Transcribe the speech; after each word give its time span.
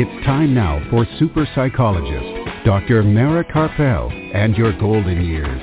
It's 0.00 0.24
time 0.24 0.54
now 0.54 0.80
for 0.90 1.04
super 1.18 1.44
psychologist, 1.56 2.64
Dr. 2.64 3.02
Mara 3.02 3.42
Karpel, 3.42 4.12
and 4.32 4.54
your 4.56 4.72
golden 4.78 5.24
years. 5.24 5.60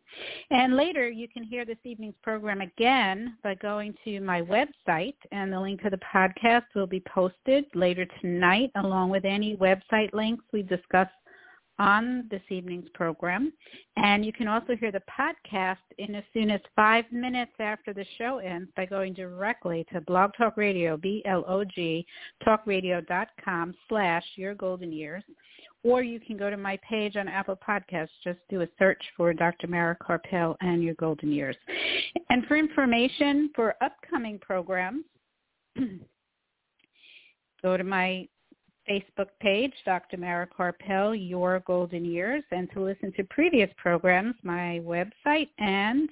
And 0.51 0.77
later 0.77 1.09
you 1.09 1.27
can 1.29 1.43
hear 1.43 1.65
this 1.65 1.79
evening's 1.85 2.15
program 2.23 2.61
again 2.61 3.39
by 3.43 3.55
going 3.57 3.95
to 4.05 4.21
my 4.21 4.43
website 4.43 5.17
and 5.33 5.53
the 5.53 5.61
link 5.61 5.83
to 5.83 5.91
the 5.91 5.99
podcast 6.15 6.67
will 6.75 6.87
be 6.87 7.03
posted 7.13 7.65
later 7.75 8.07
tonight 8.21 8.71
along 8.77 9.11
with 9.11 9.25
any 9.25 9.57
website 9.57 10.13
links 10.13 10.45
we 10.53 10.63
discuss 10.63 11.09
on 11.79 12.27
this 12.31 12.43
evening's 12.49 12.89
program. 12.95 13.53
And 13.97 14.25
you 14.25 14.33
can 14.33 14.49
also 14.49 14.77
hear 14.77 14.91
the 14.91 15.03
podcast 15.19 15.77
in 15.99 16.15
as 16.15 16.25
soon 16.33 16.51
as 16.51 16.61
five 16.75 17.05
minutes 17.13 17.53
after 17.59 17.93
the 17.93 18.05
show 18.19 18.39
ends 18.39 18.71
by 18.77 18.87
going 18.87 19.15
directly 19.15 19.87
to 19.93 20.01
Blog 20.03 20.33
Talk 20.37 20.57
Radio, 20.57 20.97
B-L-O-G, 20.97 22.07
talkradio.com 22.47 23.75
slash 23.89 24.25
your 24.37 24.55
golden 24.55 24.93
years. 24.93 25.23
Or 25.83 26.03
you 26.03 26.19
can 26.19 26.37
go 26.37 26.51
to 26.51 26.57
my 26.57 26.79
page 26.89 27.17
on 27.17 27.29
Apple 27.29 27.57
Podcasts. 27.57 28.09
Just 28.25 28.41
do 28.49 28.63
a 28.63 28.69
search 28.79 29.03
for 29.17 29.33
Dr. 29.33 29.69
Mara 29.69 29.97
Karpel 29.97 30.57
and 30.61 30.83
your 30.83 30.95
golden 30.95 31.31
years. 31.31 31.57
And 32.31 32.45
for 32.47 32.57
information 32.57 33.51
for 33.55 33.75
upcoming 33.81 34.41
programs, 34.41 35.05
go 37.63 37.77
to 37.77 37.85
my 37.85 38.27
Facebook 38.89 39.29
page, 39.41 39.73
Dr. 39.85 40.17
Mara 40.17 40.47
Karpel, 40.47 41.15
Your 41.15 41.61
Golden 41.61 42.05
Years, 42.05 42.43
and 42.51 42.71
to 42.73 42.81
listen 42.83 43.13
to 43.17 43.25
previous 43.25 43.71
programs, 43.77 44.35
my 44.43 44.81
website 44.85 45.49
and 45.59 46.09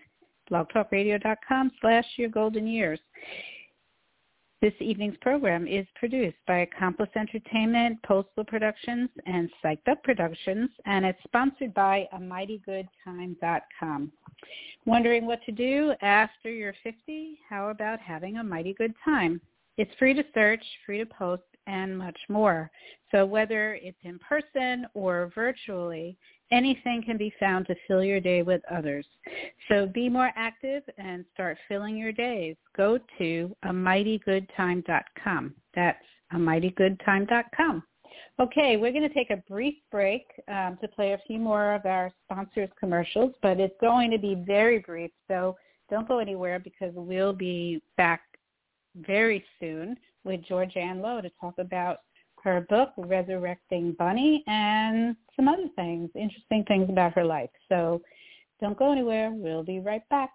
blogtalkradio.com 0.51 1.71
slash 1.81 2.07
Your 2.17 2.29
Golden 2.29 2.67
Years. 2.67 3.01
This 4.65 4.73
evening's 4.81 5.19
program 5.21 5.67
is 5.67 5.87
produced 5.95 6.39
by 6.47 6.61
Accomplice 6.61 7.11
Entertainment, 7.17 7.99
Postal 8.03 8.45
Productions, 8.45 9.11
and 9.27 9.51
Psyched 9.63 9.87
Up 9.91 10.03
Productions, 10.03 10.71
and 10.87 11.05
it's 11.05 11.23
sponsored 11.25 11.75
by 11.75 12.09
a 12.13 12.19
amightygoodtime.com. 12.19 14.11
Wondering 14.87 15.27
what 15.27 15.43
to 15.45 15.53
do 15.53 15.93
after 16.01 16.51
you're 16.51 16.75
50? 16.83 17.41
How 17.47 17.69
about 17.69 18.01
having 18.01 18.39
a 18.39 18.43
mighty 18.43 18.73
good 18.73 18.95
time? 19.05 19.39
It's 19.77 19.95
free 19.99 20.15
to 20.15 20.25
search, 20.33 20.65
free 20.87 20.97
to 20.97 21.07
post, 21.07 21.43
and 21.67 21.97
much 21.97 22.19
more. 22.29 22.71
So 23.11 23.25
whether 23.25 23.75
it's 23.75 23.99
in 24.03 24.19
person 24.19 24.87
or 24.95 25.31
virtually, 25.35 26.17
anything 26.51 27.03
can 27.05 27.17
be 27.17 27.33
found 27.41 27.67
to 27.67 27.75
fill 27.87 28.05
your 28.05 28.21
day 28.21 28.43
with 28.43 28.63
others. 28.71 29.07
So 29.69 29.87
be 29.87 30.09
more 30.09 30.31
active 30.37 30.83
and 30.99 31.25
start 31.33 31.59
filling 31.69 31.97
your 31.97 32.13
days. 32.13 32.57
Go 32.77 32.99
to 33.19 33.57
amightygoodtime.com. 33.65 35.55
That's 35.75 36.05
amightygoodtime.com. 36.33 37.83
Okay, 38.41 38.77
we're 38.77 38.93
going 38.93 39.09
to 39.09 39.15
take 39.15 39.31
a 39.31 39.43
brief 39.49 39.75
break 39.93 40.27
um, 40.49 40.77
to 40.81 40.89
play 40.89 41.13
a 41.13 41.19
few 41.27 41.39
more 41.39 41.75
of 41.75 41.87
our 41.87 42.11
sponsors' 42.25 42.71
commercials, 42.79 43.33
but 43.43 43.61
it's 43.61 43.77
going 43.81 44.11
to 44.11 44.19
be 44.19 44.35
very 44.47 44.81
brief, 44.81 45.13
so 45.29 45.57
don't 45.89 46.09
go 46.09 46.19
anywhere 46.19 46.59
because 46.59 46.93
we'll 46.95 47.33
be 47.33 47.81
back 47.97 48.23
very 48.97 49.45
soon 49.61 49.97
with 50.25 50.43
Georgann 50.45 51.01
Low 51.01 51.21
to 51.21 51.31
talk 51.41 51.55
about 51.59 51.99
her 52.43 52.67
book, 52.69 52.91
Resurrecting 52.97 53.93
Bunny, 53.99 54.45
and 54.47 55.17
some 55.35 55.49
other 55.49 55.69
things, 55.77 56.11
interesting 56.15 56.65
things 56.65 56.89
about 56.91 57.15
her 57.15 57.25
life. 57.25 57.51
So 57.69 58.03
don't 58.61 58.79
go 58.79 58.93
anywhere. 58.93 59.31
We'll 59.33 59.63
be 59.63 59.81
right 59.81 60.07
back. 60.11 60.31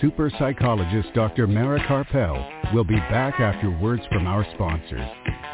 Super 0.00 0.30
psychologist 0.38 1.08
Dr. 1.14 1.46
Mara 1.46 1.80
Karpel 1.86 2.74
will 2.74 2.84
be 2.84 2.96
back 2.96 3.40
after 3.40 3.70
words 3.70 4.02
from 4.10 4.26
our 4.26 4.44
sponsors. 4.54 5.53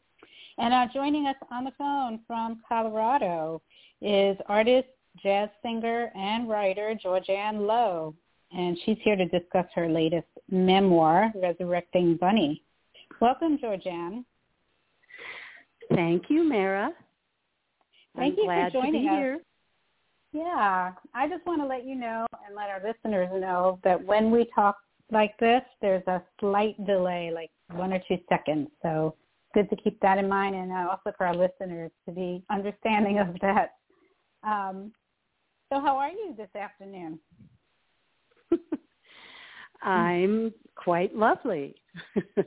And 0.57 0.73
uh, 0.73 0.87
joining 0.93 1.27
us 1.27 1.35
on 1.51 1.65
the 1.65 1.73
phone 1.77 2.21
from 2.27 2.61
Colorado 2.67 3.61
is 4.01 4.37
artist, 4.47 4.87
jazz 5.21 5.49
singer, 5.61 6.11
and 6.15 6.47
writer 6.47 6.95
Georgann 7.01 7.67
Low 7.67 8.15
and 8.51 8.77
she's 8.85 8.97
here 9.03 9.15
to 9.15 9.25
discuss 9.25 9.65
her 9.75 9.89
latest 9.89 10.27
memoir, 10.49 11.31
Resurrecting 11.35 12.17
Bunny. 12.17 12.63
Welcome, 13.19 13.57
Georgann. 13.57 14.25
Thank 15.93 16.23
you, 16.29 16.43
Mara. 16.43 16.89
Thank 18.15 18.37
I'm 18.39 18.45
you 18.45 18.45
for 18.45 18.69
joining 18.71 19.07
us. 19.07 19.15
here. 19.15 19.39
Yeah, 20.33 20.91
I 21.13 21.29
just 21.29 21.45
want 21.45 21.61
to 21.61 21.67
let 21.67 21.85
you 21.85 21.95
know 21.95 22.25
and 22.45 22.55
let 22.55 22.69
our 22.69 22.81
listeners 22.83 23.29
know 23.33 23.79
that 23.83 24.03
when 24.03 24.31
we 24.31 24.49
talk 24.53 24.77
like 25.11 25.37
this, 25.39 25.61
there's 25.81 26.05
a 26.07 26.21
slight 26.39 26.75
delay, 26.85 27.31
like 27.33 27.51
one 27.71 27.93
or 27.93 28.01
two 28.07 28.17
seconds. 28.27 28.67
So 28.81 29.15
good 29.53 29.69
to 29.69 29.75
keep 29.77 29.99
that 30.01 30.17
in 30.17 30.27
mind, 30.27 30.55
and 30.55 30.71
uh, 30.71 30.87
also 30.89 31.15
for 31.17 31.25
our 31.25 31.35
listeners 31.35 31.91
to 32.05 32.13
be 32.13 32.43
understanding 32.49 33.19
of 33.19 33.27
that. 33.41 33.75
Um, 34.43 34.91
so, 35.71 35.79
how 35.79 35.97
are 35.97 36.09
you 36.09 36.35
this 36.37 36.53
afternoon? 36.55 37.19
I'm 39.85 40.53
quite 40.75 41.15
lovely. 41.15 41.75
uh, 42.17 42.41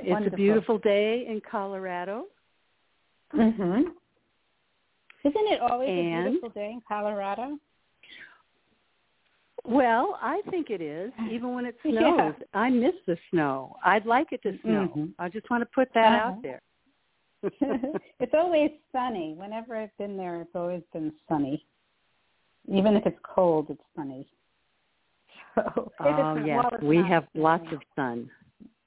it's 0.00 0.08
Wonderful. 0.10 0.34
a 0.34 0.36
beautiful 0.36 0.78
day 0.78 1.24
in 1.28 1.40
Colorado. 1.48 2.24
Mm-hmm. 3.34 3.80
Isn't 5.24 5.48
it 5.52 5.60
always 5.60 5.88
And? 5.88 6.26
a 6.26 6.30
beautiful 6.30 6.48
day 6.50 6.70
in 6.72 6.80
Colorado? 6.86 7.58
Well, 9.64 10.18
I 10.22 10.40
think 10.50 10.70
it 10.70 10.80
is, 10.80 11.12
even 11.30 11.54
when 11.54 11.66
it 11.66 11.76
snows. 11.82 11.94
Yeah. 11.94 12.32
I 12.54 12.70
miss 12.70 12.94
the 13.06 13.16
snow. 13.30 13.76
I'd 13.84 14.06
like 14.06 14.28
it 14.32 14.42
to 14.44 14.58
snow. 14.62 14.90
Mhm. 14.96 15.12
I 15.18 15.28
just 15.28 15.48
want 15.50 15.62
to 15.62 15.68
put 15.74 15.88
that 15.94 16.12
Uh-huh. 16.22 16.30
out 16.32 16.42
there. 16.42 16.62
it's 18.20 18.34
always 18.34 18.70
sunny. 18.92 19.34
Whenever 19.36 19.76
I've 19.76 19.96
been 19.98 20.16
there, 20.16 20.40
it's 20.40 20.54
always 20.56 20.82
been 20.92 21.12
sunny. 21.28 21.64
Even 22.66 22.96
if 22.96 23.06
it's 23.06 23.18
cold, 23.22 23.70
it's 23.70 23.82
sunny. 23.94 24.26
So, 25.74 26.06
if 26.06 26.18
it's 26.18 26.20
oh, 26.20 26.34
not- 26.34 26.46
yes. 26.46 26.82
We 26.82 26.98
not 26.98 27.08
have 27.08 27.24
lots 27.34 27.66
of 27.72 27.80
sun. 27.96 28.30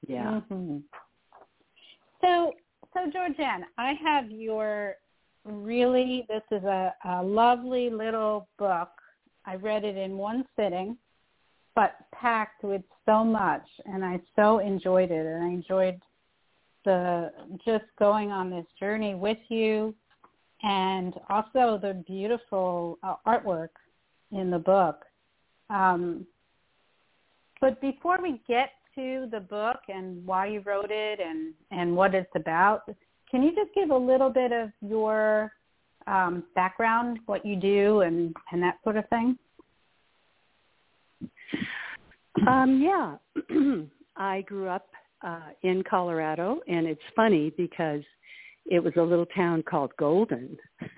Yeah. 0.07 0.39
hmm 0.41 0.77
So, 2.21 2.53
so 2.93 3.11
Georgann, 3.11 3.65
I 3.77 3.93
have 4.03 4.29
your 4.31 4.95
really. 5.43 6.25
This 6.29 6.43
is 6.51 6.63
a, 6.63 6.93
a 7.05 7.23
lovely 7.23 7.89
little 7.89 8.47
book. 8.57 8.89
I 9.45 9.55
read 9.55 9.83
it 9.83 9.97
in 9.97 10.17
one 10.17 10.45
sitting, 10.55 10.97
but 11.75 11.95
packed 12.13 12.63
with 12.63 12.83
so 13.05 13.23
much, 13.23 13.67
and 13.85 14.05
I 14.05 14.19
so 14.35 14.59
enjoyed 14.59 15.11
it, 15.11 15.25
and 15.25 15.43
I 15.43 15.47
enjoyed 15.47 15.99
the 16.85 17.31
just 17.65 17.85
going 17.99 18.31
on 18.31 18.49
this 18.49 18.65
journey 18.79 19.15
with 19.15 19.37
you, 19.49 19.93
and 20.63 21.13
also 21.29 21.79
the 21.81 22.03
beautiful 22.07 22.99
uh, 23.03 23.15
artwork 23.27 23.69
in 24.31 24.49
the 24.51 24.59
book. 24.59 25.05
Um, 25.69 26.25
but 27.61 27.79
before 27.79 28.17
we 28.21 28.41
get 28.47 28.71
to 28.95 29.27
the 29.31 29.39
book 29.39 29.77
and 29.87 30.25
why 30.25 30.47
you 30.47 30.61
wrote 30.65 30.89
it 30.89 31.19
and, 31.19 31.53
and 31.71 31.95
what 31.95 32.13
it's 32.13 32.31
about, 32.35 32.83
can 33.29 33.43
you 33.43 33.55
just 33.55 33.73
give 33.73 33.91
a 33.91 33.97
little 33.97 34.29
bit 34.29 34.51
of 34.51 34.69
your 34.81 35.53
um, 36.07 36.43
background, 36.55 37.19
what 37.27 37.45
you 37.45 37.55
do, 37.55 38.01
and, 38.01 38.35
and 38.51 38.61
that 38.61 38.77
sort 38.83 38.97
of 38.97 39.07
thing? 39.09 39.37
Um, 42.47 42.81
yeah. 42.81 43.15
I 44.17 44.41
grew 44.41 44.67
up 44.67 44.87
uh, 45.25 45.51
in 45.61 45.83
Colorado, 45.89 46.59
and 46.67 46.87
it's 46.87 47.01
funny 47.15 47.53
because 47.55 48.01
it 48.65 48.83
was 48.83 48.93
a 48.97 49.01
little 49.01 49.25
town 49.27 49.63
called 49.63 49.91
Golden. 49.97 50.57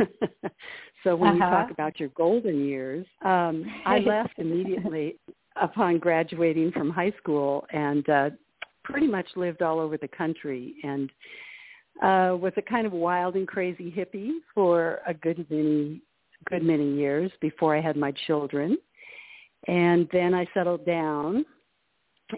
so 1.04 1.16
when 1.16 1.36
you 1.36 1.44
Uh-huh. 1.44 1.50
talk 1.50 1.72
about 1.72 2.00
your 2.00 2.10
golden 2.10 2.66
years, 2.66 3.06
um, 3.24 3.66
I 3.86 4.00
left 4.06 4.34
immediately 4.38 5.18
upon 5.62 6.00
graduating 6.00 6.72
from 6.72 6.90
high 6.90 7.14
school 7.18 7.66
and 7.72 8.08
uh, 8.10 8.30
pretty 8.84 9.08
much 9.08 9.28
lived 9.36 9.62
all 9.62 9.80
over 9.80 9.98
the 9.98 10.08
country 10.08 10.76
and 10.84 11.10
uh, 12.02 12.36
was 12.36 12.54
a 12.58 12.62
kind 12.62 12.86
of 12.86 12.92
wild 12.92 13.36
and 13.36 13.48
crazy 13.48 13.92
hippie 13.92 14.32
for 14.54 15.00
a 15.08 15.14
good 15.14 15.46
many 15.50 16.02
good 16.50 16.64
many 16.64 16.94
years 16.96 17.32
before 17.40 17.76
I 17.76 17.82
had 17.82 17.96
my 17.96 18.14
children. 18.28 18.78
And 19.68 20.10
then 20.12 20.34
I 20.34 20.46
settled 20.54 20.86
down 20.86 21.46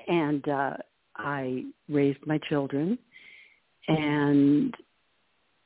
and 0.07 0.47
uh, 0.47 0.73
I 1.15 1.63
raised 1.89 2.19
my 2.25 2.39
children. 2.49 2.99
And 3.87 4.73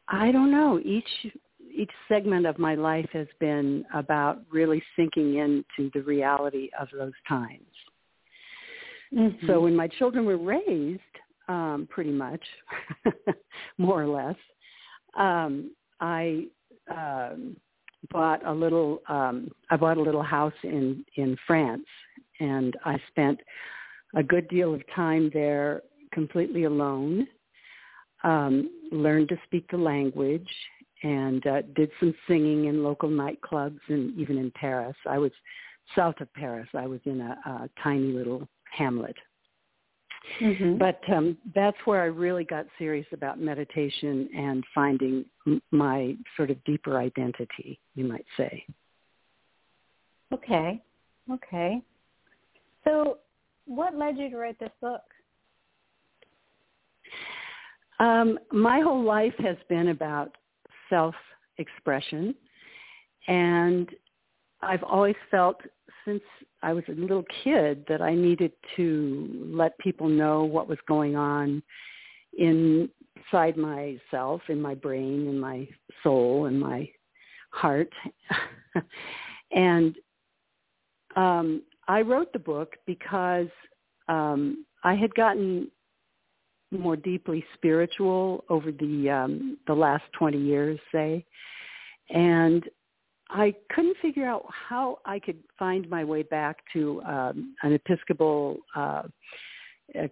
I 0.08 0.32
don't 0.32 0.52
know, 0.52 0.80
each 0.84 1.34
each 1.80 1.92
segment 2.10 2.46
of 2.46 2.60
my 2.60 2.76
life 2.76 3.08
has 3.14 3.28
been 3.40 3.86
about 3.94 4.42
really 4.52 4.84
sinking 4.98 5.36
into 5.36 5.90
the 5.94 6.02
reality 6.02 6.70
of 6.80 6.90
those 6.92 7.14
times. 7.28 7.64
Mm-hmm. 9.14 9.48
So 9.48 9.62
when 9.62 9.76
my 9.76 9.88
children 9.88 10.26
were 10.26 10.38
raised, 10.38 11.02
um, 11.48 11.88
pretty 11.90 12.12
much, 12.12 12.42
more 13.78 14.04
or 14.04 14.08
less, 14.08 14.36
um, 15.18 15.72
I 16.02 16.48
um, 16.92 17.56
bought 18.12 18.46
a 18.46 18.54
little. 18.54 19.02
Um, 19.08 19.50
I 19.70 19.78
bought 19.78 19.98
a 19.98 20.02
little 20.02 20.22
house 20.22 20.54
in 20.64 21.04
in 21.16 21.36
France, 21.48 21.88
and 22.40 22.76
I 22.86 22.98
spent 23.08 23.40
a 24.16 24.22
good 24.22 24.48
deal 24.50 24.74
of 24.74 24.82
time 24.96 25.32
there 25.34 25.82
completely 26.14 26.66
alone. 26.66 27.28
Um, 28.24 28.70
learned 28.92 29.30
to 29.30 29.38
speak 29.46 29.66
the 29.72 29.78
language 29.78 30.50
and 31.04 31.46
uh, 31.48 31.62
did 31.76 31.90
some 32.00 32.14
singing 32.28 32.66
in 32.66 32.84
local 32.84 33.10
nightclubs 33.10 33.80
and 33.88 34.18
even 34.20 34.38
in 34.38 34.52
Paris. 34.52 34.96
I 35.08 35.18
was 35.18 35.32
south 35.96 36.16
of 36.20 36.32
Paris. 36.34 36.68
I 36.74 36.88
was 36.88 37.00
in 37.06 37.22
a, 37.22 37.38
a 37.46 37.70
tiny 37.82 38.12
little 38.12 38.48
hamlet. 38.72 39.16
mm-hmm. 40.42 40.78
But 40.78 41.02
um, 41.12 41.38
that's 41.56 41.78
where 41.86 42.02
I 42.02 42.06
really 42.06 42.44
got 42.44 42.66
serious 42.78 43.08
about 43.14 43.40
meditation 43.40 44.30
and 44.36 44.64
finding 44.76 45.26
m- 45.48 45.62
my 45.72 46.16
sort 46.36 46.52
of 46.52 46.64
deeper 46.66 47.00
identity, 47.00 47.80
you 47.96 48.06
might 48.06 48.26
say. 48.38 48.64
okay, 50.34 50.82
okay. 51.32 51.82
So, 52.84 53.20
what 53.66 53.96
led 53.96 54.18
you 54.18 54.30
to 54.30 54.38
write 54.38 54.60
this 54.60 54.72
book? 54.82 55.02
Um, 58.00 58.40
my 58.52 58.80
whole 58.80 59.04
life 59.04 59.34
has 59.40 59.58
been 59.68 59.90
about 59.90 60.36
self-expression, 60.90 62.36
and 63.28 63.90
I've 64.62 64.84
always 64.84 65.16
felt 65.32 65.58
since 66.06 66.24
I 66.62 66.74
was 66.74 66.84
a 66.88 66.94
little 66.94 67.24
kid 67.44 67.86
that 67.88 68.02
I 68.02 68.16
needed 68.16 68.52
to 68.76 69.50
let 69.54 69.78
people 69.80 70.08
know 70.08 70.44
what 70.44 70.68
was 70.68 70.80
going 70.88 71.16
on 71.16 71.64
inside 72.38 73.58
myself, 73.58 74.42
in 74.50 74.62
my 74.62 74.76
brain, 74.76 75.28
in 75.28 75.40
my 75.40 75.68
soul, 76.04 76.46
in 76.46 76.60
my 76.60 76.90
heart. 77.52 77.92
and 79.52 79.96
um, 81.16 81.64
I 81.88 82.02
wrote 82.02 82.32
the 82.34 82.40
book 82.40 82.76
because 82.86 83.48
um, 84.08 84.66
I 84.84 84.96
had 84.96 85.14
gotten 85.16 85.70
more 86.72 86.96
deeply 86.96 87.44
spiritual 87.56 88.44
over 88.50 88.72
the 88.72 89.10
um, 89.10 89.58
the 89.68 89.74
last 89.74 90.04
20 90.18 90.38
years, 90.38 90.80
say, 90.92 91.26
and 92.10 92.64
I 93.30 93.54
couldn't 93.74 93.98
figure 94.02 94.26
out 94.26 94.46
how 94.50 95.00
I 95.06 95.20
could 95.20 95.38
find 95.58 95.90
my 95.90 96.04
way 96.04 96.24
back 96.24 96.58
to 96.74 97.02
um, 97.04 97.56
an 97.64 97.74
Episcopal 97.74 98.58
uh, 98.76 99.04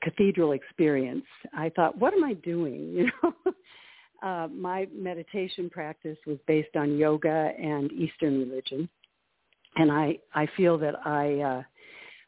cathedral 0.02 0.52
experience. 0.52 1.26
I 1.54 1.70
thought, 1.76 1.98
what 1.98 2.14
am 2.14 2.24
I 2.24 2.34
doing? 2.34 2.94
You 2.98 3.10
know, 3.24 3.54
uh, 4.24 4.48
my 4.48 4.88
meditation 4.96 5.70
practice 5.70 6.18
was 6.26 6.38
based 6.48 6.76
on 6.76 6.98
yoga 6.98 7.52
and 7.60 7.92
Eastern 7.92 8.40
religion, 8.40 8.90
and 9.76 9.92
I 9.92 10.18
I 10.34 10.48
feel 10.58 10.78
that 10.80 10.96
I 11.06 11.40
uh, 11.40 11.64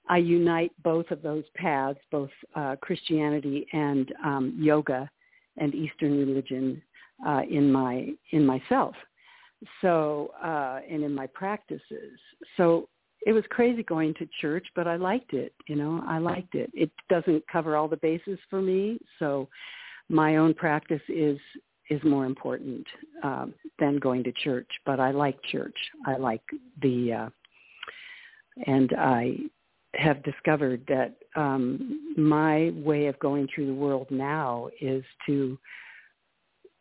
I 0.10 0.18
unite 0.18 0.72
both 0.84 1.12
of 1.12 1.22
those 1.22 1.44
paths, 1.56 2.00
both 2.12 2.32
uh, 2.56 2.76
Christianity 2.82 3.68
and 3.74 4.12
um, 4.26 4.58
yoga 4.60 5.10
and 5.58 5.74
Eastern 5.76 6.18
religion, 6.18 6.82
uh, 7.26 7.42
in 7.50 7.72
my 7.72 8.10
in 8.32 8.46
myself. 8.46 8.96
So 9.82 10.32
uh, 10.44 10.80
and 10.90 11.04
in 11.04 11.14
my 11.14 11.28
practices. 11.28 12.18
So 12.58 12.88
it 13.26 13.34
was 13.34 13.44
crazy 13.50 13.84
going 13.84 14.14
to 14.16 14.28
church, 14.40 14.66
but 14.76 14.88
I 14.88 14.96
liked 14.96 15.34
it. 15.34 15.54
You 15.68 15.76
know, 15.76 16.02
I 16.08 16.20
liked 16.20 16.56
it. 16.56 16.72
It 16.74 16.90
doesn't 17.10 17.44
cover 17.52 17.76
all 17.76 17.90
the 17.90 17.98
bases 17.98 18.40
for 18.50 18.62
me, 18.62 19.00
so 19.20 19.50
my 20.08 20.38
own 20.38 20.54
practice 20.54 21.02
is 21.08 21.38
is 21.90 22.02
more 22.04 22.26
important 22.26 22.86
um, 23.24 23.54
than 23.80 23.98
going 23.98 24.24
to 24.24 24.32
church. 24.32 24.70
But 24.86 25.00
I 25.00 25.12
like 25.12 25.42
church. 25.52 25.76
I 26.06 26.18
like 26.18 26.44
the, 26.82 27.14
uh, 27.14 27.30
and 28.68 28.94
I 28.98 29.38
have 29.96 30.22
discovered 30.24 30.84
that 30.88 31.16
um, 31.36 32.14
my 32.18 32.72
way 32.76 33.08
of 33.08 33.18
going 33.20 33.48
through 33.54 33.68
the 33.68 33.74
world 33.74 34.08
now 34.10 34.70
is 34.82 35.04
to 35.26 35.58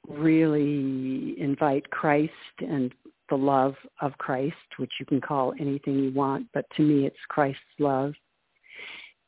really 0.09 1.35
invite 1.38 1.88
Christ 1.91 2.33
and 2.61 2.93
the 3.29 3.37
love 3.37 3.75
of 4.00 4.17
Christ, 4.19 4.57
which 4.79 4.93
you 4.99 5.07
can 5.07 5.21
call 5.21 5.53
anything 5.61 5.99
you 5.99 6.12
want, 6.12 6.47
but 6.55 6.65
to 6.77 6.83
me 6.83 7.07
it's 7.07 7.17
Christ's 7.29 7.61
love, 7.79 8.15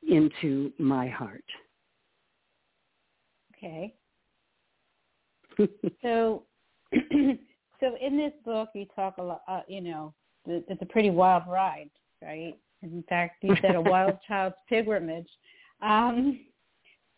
into 0.09 0.73
my 0.79 1.09
heart. 1.09 1.45
Okay. 3.57 3.95
so, 6.03 6.45
so 6.93 7.97
in 8.01 8.17
this 8.17 8.33
book, 8.45 8.71
you 8.75 8.87
talk 8.97 9.19
a 9.19 9.23
lot. 9.23 9.43
Uh, 9.47 9.61
you 9.69 9.83
know, 9.83 10.15
it's 10.47 10.83
a 10.83 10.87
pretty 10.87 11.11
wild 11.11 11.43
ride, 11.47 11.91
right? 12.23 12.55
In 12.83 13.05
fact, 13.09 13.43
you 13.43 13.55
said 13.61 13.75
a 13.75 13.81
wild 13.81 14.19
child's 14.29 14.57
pilgrimage. 14.69 15.29
Um, 15.83 16.41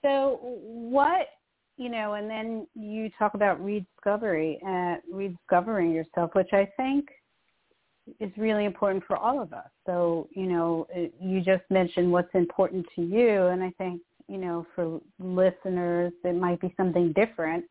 so, 0.02 0.38
what 0.42 1.28
you 1.76 1.88
know, 1.88 2.14
and 2.14 2.28
then 2.28 2.66
you 2.74 3.10
talk 3.18 3.34
about 3.34 3.62
rediscovery, 3.62 4.60
uh, 4.66 4.96
rediscovering 5.10 5.90
yourself, 5.90 6.30
which 6.34 6.50
I 6.52 6.68
think 6.76 7.08
is 8.20 8.30
really 8.36 8.64
important 8.64 9.04
for 9.06 9.16
all 9.16 9.40
of 9.40 9.52
us. 9.52 9.68
So, 9.86 10.28
you 10.32 10.46
know, 10.46 10.86
you 11.20 11.40
just 11.40 11.62
mentioned 11.70 12.10
what's 12.10 12.32
important 12.34 12.86
to 12.96 13.02
you, 13.02 13.46
and 13.46 13.62
I 13.62 13.70
think, 13.78 14.02
you 14.28 14.38
know, 14.38 14.66
for 14.74 15.00
listeners, 15.18 16.12
it 16.24 16.34
might 16.34 16.60
be 16.60 16.74
something 16.76 17.12
different. 17.12 17.64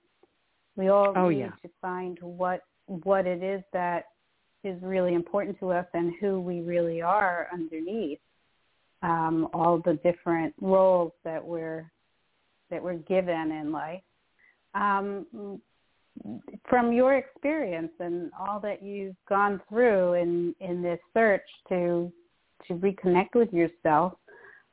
We 0.75 0.89
all 0.89 1.13
oh, 1.15 1.29
need 1.29 1.39
yeah. 1.39 1.49
to 1.61 1.69
find 1.81 2.17
what 2.21 2.61
what 2.87 3.25
it 3.25 3.41
is 3.41 3.61
that 3.71 4.05
is 4.63 4.81
really 4.81 5.13
important 5.13 5.59
to 5.59 5.71
us 5.71 5.85
and 5.93 6.13
who 6.19 6.39
we 6.39 6.61
really 6.61 7.01
are 7.01 7.47
underneath 7.51 8.19
um, 9.03 9.47
all 9.53 9.81
the 9.83 9.93
different 10.03 10.53
roles 10.61 11.11
that 11.23 11.43
we're 11.43 11.91
that 12.69 12.81
we're 12.81 12.93
given 12.93 13.51
in 13.51 13.71
life. 13.71 14.01
Um, 14.75 15.59
from 16.69 16.93
your 16.93 17.15
experience 17.15 17.91
and 17.99 18.31
all 18.39 18.59
that 18.59 18.83
you've 18.83 19.15
gone 19.27 19.61
through 19.67 20.13
in, 20.13 20.55
in 20.59 20.81
this 20.81 20.99
search 21.13 21.41
to 21.69 22.11
to 22.67 22.75
reconnect 22.75 23.33
with 23.33 23.51
yourself, 23.51 24.13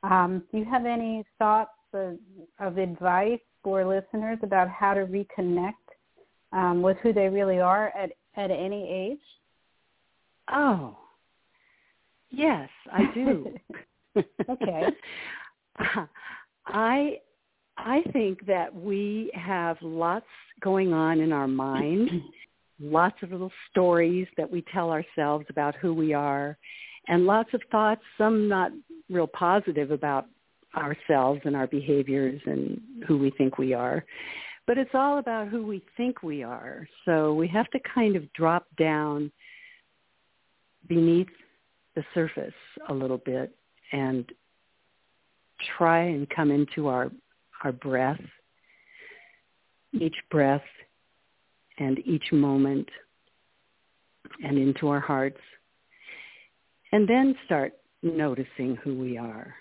um, 0.03 0.43
do 0.51 0.59
you 0.59 0.65
have 0.65 0.85
any 0.85 1.25
thoughts 1.39 1.71
of, 1.93 2.17
of, 2.59 2.77
advice 2.77 3.39
for 3.63 3.83
listeners 3.83 4.37
about 4.43 4.69
how 4.69 4.93
to 4.93 5.07
reconnect 5.07 5.73
um, 6.53 6.83
with 6.83 6.97
who 7.01 7.11
they 7.11 7.27
really 7.27 7.59
are 7.59 7.91
at, 7.97 8.11
at 8.37 8.51
any 8.51 8.87
age? 8.87 9.19
Oh, 10.51 10.97
yes, 12.29 12.69
I 12.91 13.13
do. 13.13 13.53
okay. 14.49 14.83
I 16.65 17.17
I 17.77 18.01
think 18.11 18.45
that 18.45 18.73
we 18.75 19.31
have 19.33 19.77
lots 19.81 20.25
going 20.61 20.91
on 20.93 21.21
in 21.21 21.31
our 21.31 21.47
mind, 21.47 22.09
lots 22.79 23.15
of 23.23 23.31
little 23.31 23.51
stories 23.71 24.27
that 24.37 24.49
we 24.49 24.63
tell 24.73 24.91
ourselves 24.91 25.45
about 25.49 25.75
who 25.75 25.93
we 25.93 26.13
are, 26.13 26.57
and 27.07 27.25
lots 27.25 27.53
of 27.53 27.61
thoughts, 27.71 28.01
some 28.17 28.49
not 28.49 28.71
real 29.09 29.27
positive 29.27 29.91
about 29.91 30.25
ourselves 30.75 31.41
and 31.45 31.55
our 31.55 31.67
behaviors 31.67 32.39
and 32.45 32.79
who 33.07 33.17
we 33.17 33.31
think 33.31 33.57
we 33.57 33.73
are. 33.73 34.05
But 34.67 34.77
it's 34.77 34.91
all 34.93 35.17
about 35.17 35.47
who 35.47 35.65
we 35.65 35.83
think 35.97 36.21
we 36.21 36.43
are. 36.43 36.87
So 37.05 37.33
we 37.33 37.47
have 37.47 37.69
to 37.71 37.79
kind 37.93 38.15
of 38.15 38.31
drop 38.33 38.67
down 38.77 39.31
beneath 40.89 41.29
the 41.95 42.03
surface 42.13 42.53
a 42.89 42.93
little 42.93 43.19
bit 43.19 43.55
and 43.93 44.25
try 45.77 45.99
and 45.99 46.29
come 46.29 46.51
into 46.51 46.87
our 46.87 47.09
our 47.63 47.71
breath, 47.71 48.21
each 49.93 50.15
breath 50.31 50.63
and 51.77 51.99
each 51.99 52.31
moment 52.31 52.87
and 54.43 54.57
into 54.57 54.87
our 54.87 54.99
hearts, 54.99 55.39
and 56.91 57.07
then 57.07 57.35
start 57.45 57.73
noticing 58.01 58.77
who 58.83 58.97
we 58.97 59.17
are. 59.17 59.53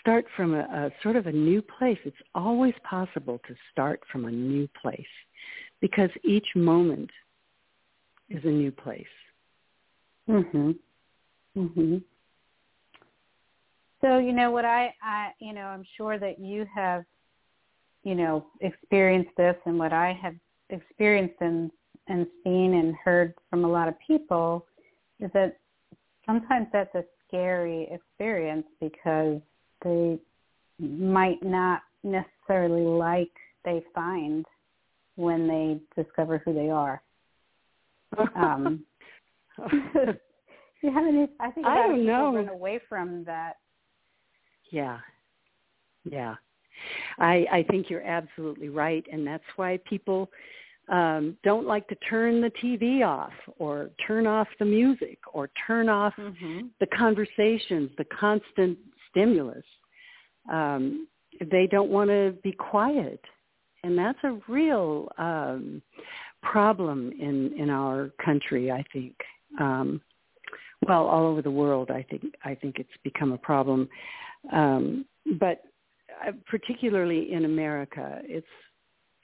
Start 0.00 0.24
from 0.36 0.54
a, 0.54 0.60
a, 0.60 0.90
sort 1.02 1.16
of 1.16 1.26
a 1.26 1.32
new 1.32 1.62
place. 1.62 1.98
It's 2.04 2.16
always 2.34 2.74
possible 2.88 3.40
to 3.46 3.54
start 3.70 4.00
from 4.10 4.24
a 4.24 4.30
new 4.30 4.68
place 4.80 5.00
because 5.80 6.10
each 6.24 6.46
moment 6.54 7.10
is 8.28 8.44
a 8.44 8.48
new 8.48 8.70
place. 8.70 9.04
Mhm. 10.28 10.78
Mhm. 11.56 12.04
So 14.00 14.18
you 14.18 14.32
know 14.32 14.50
what 14.50 14.64
I, 14.64 14.94
I 15.02 15.32
you 15.40 15.52
know 15.52 15.66
I'm 15.66 15.84
sure 15.96 16.18
that 16.18 16.38
you 16.38 16.66
have, 16.74 17.04
you 18.04 18.14
know, 18.14 18.46
experienced 18.60 19.30
this, 19.36 19.56
and 19.64 19.78
what 19.78 19.92
I 19.92 20.12
have 20.12 20.34
experienced 20.70 21.40
and 21.40 21.70
and 22.08 22.26
seen 22.42 22.74
and 22.74 22.94
heard 22.96 23.34
from 23.48 23.64
a 23.64 23.68
lot 23.68 23.88
of 23.88 23.94
people 24.00 24.66
is 25.20 25.30
that 25.34 25.58
sometimes 26.26 26.66
that's 26.72 26.94
a 26.94 27.04
scary 27.26 27.88
experience 27.90 28.66
because 28.80 29.40
they 29.84 30.18
might 30.78 31.42
not 31.42 31.82
necessarily 32.02 32.82
like 32.82 33.30
they 33.64 33.84
find 33.94 34.44
when 35.16 35.46
they 35.46 35.78
discover 36.02 36.38
who 36.38 36.52
they 36.52 36.70
are. 36.70 37.02
Um, 38.36 38.84
you 40.82 40.92
have 40.92 41.06
any? 41.06 41.28
I 41.40 41.50
think 41.50 41.66
I 41.66 41.86
don't 41.86 42.04
know. 42.04 42.34
run 42.34 42.48
away 42.48 42.80
from 42.88 43.24
that 43.24 43.56
Yeah. 44.70 44.98
Yeah. 46.04 46.34
I 47.18 47.46
I 47.52 47.64
think 47.70 47.88
you're 47.88 48.02
absolutely 48.02 48.68
right 48.68 49.04
and 49.12 49.26
that's 49.26 49.44
why 49.56 49.78
people 49.88 50.30
um 50.88 51.36
don't 51.44 51.66
like 51.66 51.86
to 51.88 51.94
turn 52.10 52.40
the 52.40 52.50
TV 52.62 53.06
off 53.06 53.32
or 53.58 53.90
turn 54.06 54.26
off 54.26 54.48
the 54.58 54.64
music 54.64 55.18
or 55.32 55.48
turn 55.66 55.88
off 55.88 56.14
mm-hmm. 56.18 56.66
the 56.80 56.86
conversations, 56.86 57.90
the 57.98 58.06
constant 58.18 58.76
stimulus. 59.10 59.64
Um 60.50 61.06
they 61.50 61.66
don't 61.70 61.90
want 61.90 62.10
to 62.10 62.34
be 62.42 62.52
quiet. 62.52 63.20
And 63.84 63.96
that's 63.96 64.18
a 64.24 64.38
real 64.48 65.08
um 65.18 65.82
problem 66.42 67.12
in 67.20 67.52
in 67.56 67.70
our 67.70 68.10
country, 68.24 68.70
I 68.70 68.82
think. 68.92 69.14
Um 69.60 70.00
well, 70.88 71.06
all 71.06 71.26
over 71.26 71.42
the 71.42 71.50
world, 71.50 71.90
I 71.90 72.04
think 72.08 72.34
I 72.44 72.54
think 72.54 72.78
it's 72.78 72.90
become 73.04 73.32
a 73.32 73.38
problem. 73.38 73.88
Um, 74.52 75.04
but 75.38 75.62
uh, 76.26 76.32
particularly 76.46 77.32
in 77.32 77.44
America, 77.44 78.20
it's 78.24 78.46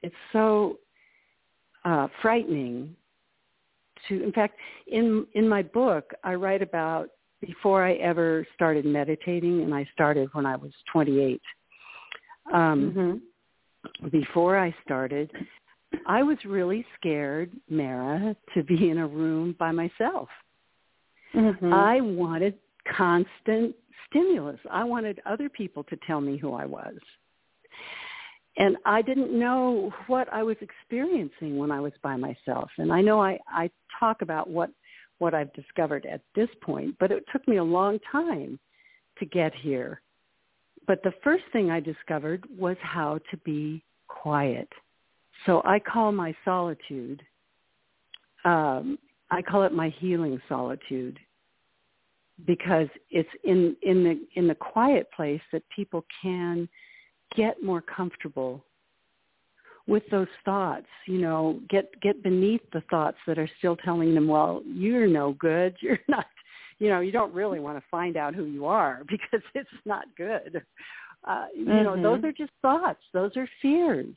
it's 0.02 0.14
so 0.32 0.78
uh, 1.84 2.08
frightening. 2.22 2.94
To, 4.08 4.22
in 4.22 4.32
fact, 4.32 4.56
in 4.86 5.26
in 5.34 5.48
my 5.48 5.62
book, 5.62 6.12
I 6.22 6.34
write 6.34 6.62
about 6.62 7.08
before 7.40 7.84
I 7.84 7.94
ever 7.94 8.46
started 8.54 8.84
meditating, 8.84 9.62
and 9.62 9.74
I 9.74 9.88
started 9.92 10.28
when 10.32 10.46
I 10.46 10.56
was 10.56 10.72
28. 10.92 11.40
Um, 12.52 13.22
mm-hmm. 14.02 14.08
Before 14.08 14.58
I 14.58 14.74
started, 14.84 15.30
I 16.06 16.22
was 16.22 16.38
really 16.44 16.84
scared, 16.98 17.50
Mara, 17.68 18.36
to 18.54 18.62
be 18.62 18.90
in 18.90 18.98
a 18.98 19.06
room 19.06 19.54
by 19.58 19.72
myself. 19.72 20.28
Mm-hmm. 21.34 21.72
I 21.72 22.00
wanted 22.00 22.54
constant 22.96 23.74
stimulus. 24.08 24.58
I 24.70 24.84
wanted 24.84 25.20
other 25.26 25.48
people 25.48 25.84
to 25.84 25.98
tell 26.06 26.20
me 26.20 26.36
who 26.38 26.54
I 26.54 26.64
was. 26.64 26.94
And 28.56 28.76
I 28.84 29.02
didn't 29.02 29.38
know 29.38 29.92
what 30.08 30.32
I 30.32 30.42
was 30.42 30.56
experiencing 30.60 31.58
when 31.58 31.70
I 31.70 31.80
was 31.80 31.92
by 32.02 32.16
myself. 32.16 32.70
And 32.78 32.92
I 32.92 33.00
know 33.00 33.22
I, 33.22 33.38
I 33.48 33.70
talk 33.98 34.22
about 34.22 34.50
what 34.50 34.70
what 35.18 35.34
I've 35.34 35.52
discovered 35.52 36.06
at 36.06 36.20
this 36.36 36.48
point, 36.62 36.94
but 37.00 37.10
it 37.10 37.24
took 37.32 37.46
me 37.48 37.56
a 37.56 37.64
long 37.64 37.98
time 38.10 38.56
to 39.18 39.26
get 39.26 39.52
here. 39.52 40.00
But 40.86 41.02
the 41.02 41.12
first 41.24 41.42
thing 41.52 41.72
I 41.72 41.80
discovered 41.80 42.44
was 42.56 42.76
how 42.80 43.18
to 43.32 43.36
be 43.38 43.82
quiet. 44.06 44.68
So 45.46 45.62
I 45.64 45.78
call 45.78 46.12
my 46.12 46.34
solitude, 46.44 47.22
um, 48.44 48.98
I 49.30 49.42
call 49.42 49.62
it 49.62 49.72
my 49.72 49.90
healing 49.98 50.40
solitude 50.48 51.18
because 52.46 52.88
it's 53.10 53.28
in, 53.44 53.76
in 53.82 54.04
the 54.04 54.20
in 54.36 54.46
the 54.46 54.54
quiet 54.54 55.08
place 55.14 55.40
that 55.52 55.62
people 55.74 56.04
can 56.22 56.68
get 57.36 57.62
more 57.62 57.80
comfortable 57.80 58.64
with 59.88 60.02
those 60.10 60.28
thoughts, 60.44 60.86
you 61.06 61.18
know, 61.18 61.60
get 61.68 61.90
get 62.00 62.22
beneath 62.22 62.60
the 62.72 62.82
thoughts 62.90 63.16
that 63.26 63.38
are 63.38 63.50
still 63.58 63.74
telling 63.76 64.14
them, 64.14 64.28
well, 64.28 64.62
you're 64.66 65.08
no 65.08 65.32
good, 65.32 65.74
you're 65.80 65.98
not, 66.06 66.26
you 66.78 66.88
know, 66.88 67.00
you 67.00 67.10
don't 67.10 67.34
really 67.34 67.58
want 67.58 67.78
to 67.78 67.84
find 67.90 68.16
out 68.16 68.34
who 68.34 68.44
you 68.44 68.66
are 68.66 69.02
because 69.08 69.42
it's 69.54 69.68
not 69.84 70.04
good. 70.16 70.62
Uh, 71.24 71.46
you 71.56 71.64
mm-hmm. 71.64 71.84
know, 71.84 72.00
those 72.00 72.22
are 72.22 72.32
just 72.32 72.52
thoughts. 72.62 73.00
Those 73.12 73.36
are 73.36 73.48
fears. 73.60 74.14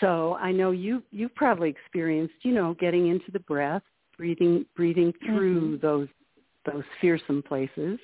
So 0.00 0.34
I 0.34 0.52
know 0.52 0.72
you 0.72 1.02
you've 1.10 1.34
probably 1.34 1.70
experienced, 1.70 2.34
you 2.42 2.52
know, 2.52 2.74
getting 2.74 3.08
into 3.08 3.30
the 3.32 3.40
breath, 3.40 3.82
breathing 4.16 4.64
breathing 4.74 5.12
through 5.24 5.78
mm-hmm. 5.78 5.86
those 5.86 6.08
those 6.64 6.84
fearsome 7.00 7.42
places 7.42 7.98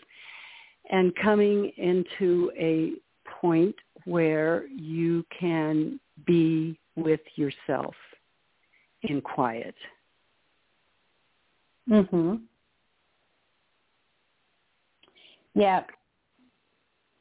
and 0.91 1.15
coming 1.17 1.73
into 1.77 2.51
a 2.59 2.93
point 3.41 3.75
where 4.05 4.67
you 4.69 5.25
can 5.39 5.99
be 6.27 6.79
with 6.97 7.21
yourself 7.37 7.95
in 9.03 9.21
quiet. 9.21 9.75
Mhm. 11.89 12.43
Yeah. 15.55 15.85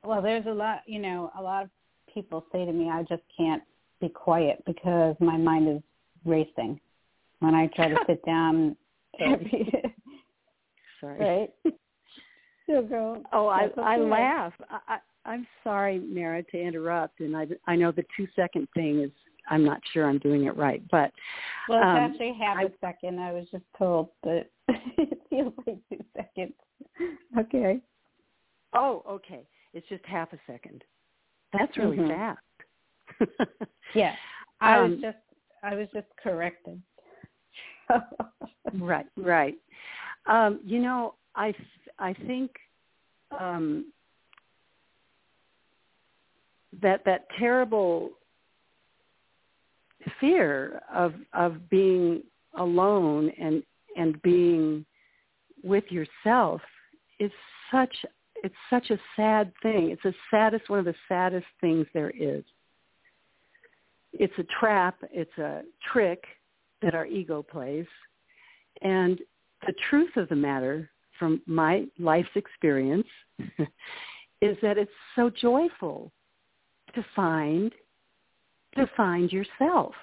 Well, 0.04 0.22
there's 0.22 0.46
a 0.46 0.52
lot, 0.52 0.82
you 0.86 1.00
know, 1.00 1.32
a 1.38 1.42
lot 1.42 1.64
of 1.64 1.70
people 2.14 2.46
say 2.52 2.66
to 2.66 2.72
me, 2.72 2.90
I 2.90 3.04
just 3.04 3.24
can't 3.36 3.64
be 4.02 4.10
quiet 4.10 4.64
because 4.66 5.16
my 5.20 5.38
mind 5.38 5.70
is 5.70 5.82
racing 6.26 6.80
when 7.40 7.56
I 7.56 7.68
try 7.68 7.90
to 7.90 7.98
sit 8.08 8.24
down. 8.26 8.76
Sorry. 9.20 9.74
Right. 11.04 11.50
So 12.70 12.84
go. 12.84 13.24
Oh, 13.34 13.48
I. 13.48 13.70
I 13.76 13.98
laugh. 13.98 14.54
I, 14.70 14.98
I'm 15.26 15.48
sorry, 15.64 15.98
Mara, 15.98 16.44
to 16.44 16.62
interrupt, 16.62 17.22
and 17.22 17.36
I, 17.36 17.48
I 17.66 17.76
know 17.76 17.92
the 17.92 18.06
two 18.16 18.28
second 18.36 18.68
thing 18.76 19.02
is 19.02 19.10
I'm 19.50 19.66
not 19.66 19.82
sure 19.92 20.08
I'm 20.08 20.20
doing 20.20 20.46
it 20.46 20.56
right, 20.56 20.84
but 20.92 21.12
well, 21.68 21.80
it's 21.80 21.88
um, 21.88 21.98
actually 21.98 22.38
half 22.40 22.58
I, 22.58 22.64
a 22.66 22.70
second. 22.80 23.20
I 23.20 23.32
was 23.32 23.48
just 23.52 23.64
told, 23.78 24.10
but 24.22 24.52
it 24.70 25.20
feels 25.32 25.54
like 25.66 25.80
two 25.90 26.06
seconds. 26.16 26.54
Okay. 27.38 27.80
Oh, 28.74 29.04
okay. 29.10 29.42
It's 29.74 29.88
just 29.90 30.06
half 30.06 30.32
a 30.34 30.40
second. 30.48 30.84
That's 31.54 31.76
really 31.78 31.98
mm-hmm. 31.98 32.10
fast. 32.10 32.40
Yeah, 33.94 34.14
I 34.62 34.80
um, 34.80 34.92
was 34.92 35.00
just 35.02 35.18
I 35.64 35.76
was 35.76 35.88
just 35.94 36.08
corrected. 36.22 36.82
right, 38.74 39.06
right. 39.18 39.56
Um, 40.28 40.60
you 40.64 40.80
know, 40.80 41.16
I 41.36 41.54
I 42.00 42.14
think 42.26 42.52
um, 43.40 43.92
that 46.82 47.04
that 47.06 47.28
terrible 47.38 48.12
fear 50.20 50.82
of 50.94 51.14
of 51.34 51.70
being 51.70 52.24
alone 52.58 53.32
and 53.40 53.64
and 53.96 54.22
being 54.22 54.86
with 55.64 55.84
yourself 55.90 56.62
is 57.20 57.32
such 57.72 57.96
it's 58.44 58.56
such 58.70 58.90
a 58.90 58.98
sad 59.16 59.52
thing. 59.62 59.92
It's 59.92 60.02
the 60.04 60.14
saddest 60.32 60.70
one 60.70 60.80
of 60.80 60.86
the 60.86 60.96
saddest 61.08 61.46
things 61.60 61.86
there 61.94 62.12
is. 62.12 62.44
It's 64.14 64.34
a 64.38 64.46
trap, 64.60 64.96
it's 65.12 65.38
a 65.38 65.62
trick 65.92 66.24
that 66.82 66.96
our 66.96 67.06
ego 67.06 67.44
plays. 67.44 67.86
And 68.82 69.20
the 69.66 69.74
truth 69.90 70.16
of 70.18 70.28
the 70.30 70.36
matter 70.36 70.90
from 71.20 71.42
my 71.46 71.86
life's 72.00 72.30
experience 72.36 73.08
is 74.42 74.58
that 74.62 74.78
it's 74.78 74.92
so 75.16 75.30
joyful 75.30 76.12
to 76.96 77.06
find 77.16 77.72
to 78.76 78.90
find 78.98 79.32
yourself 79.32 79.94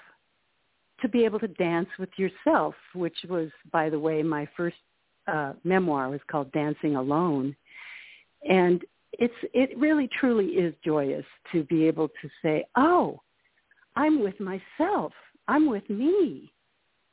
to 1.01 1.09
be 1.09 1.25
able 1.25 1.39
to 1.39 1.49
dance 1.49 1.89
with 1.99 2.11
yourself 2.17 2.75
which 2.95 3.17
was 3.29 3.49
by 3.73 3.91
the 3.91 3.99
way 3.99 4.23
my 4.23 4.47
first 4.57 4.77
uh, 5.27 5.53
memoir 5.65 6.09
was 6.09 6.21
called 6.31 6.51
dancing 6.53 6.97
alone 6.97 7.55
and 8.49 8.83
it's 9.13 9.35
it 9.53 9.77
really 9.79 10.09
truly 10.21 10.47
is 10.47 10.75
joyous 10.85 11.25
to 11.53 11.65
be 11.65 11.87
able 11.87 12.09
to 12.09 12.29
say 12.43 12.65
oh 12.77 13.21
i'm 13.99 14.23
with 14.23 14.39
myself 14.41 15.13
i'm 15.49 15.69
with 15.69 15.89
me 15.91 16.51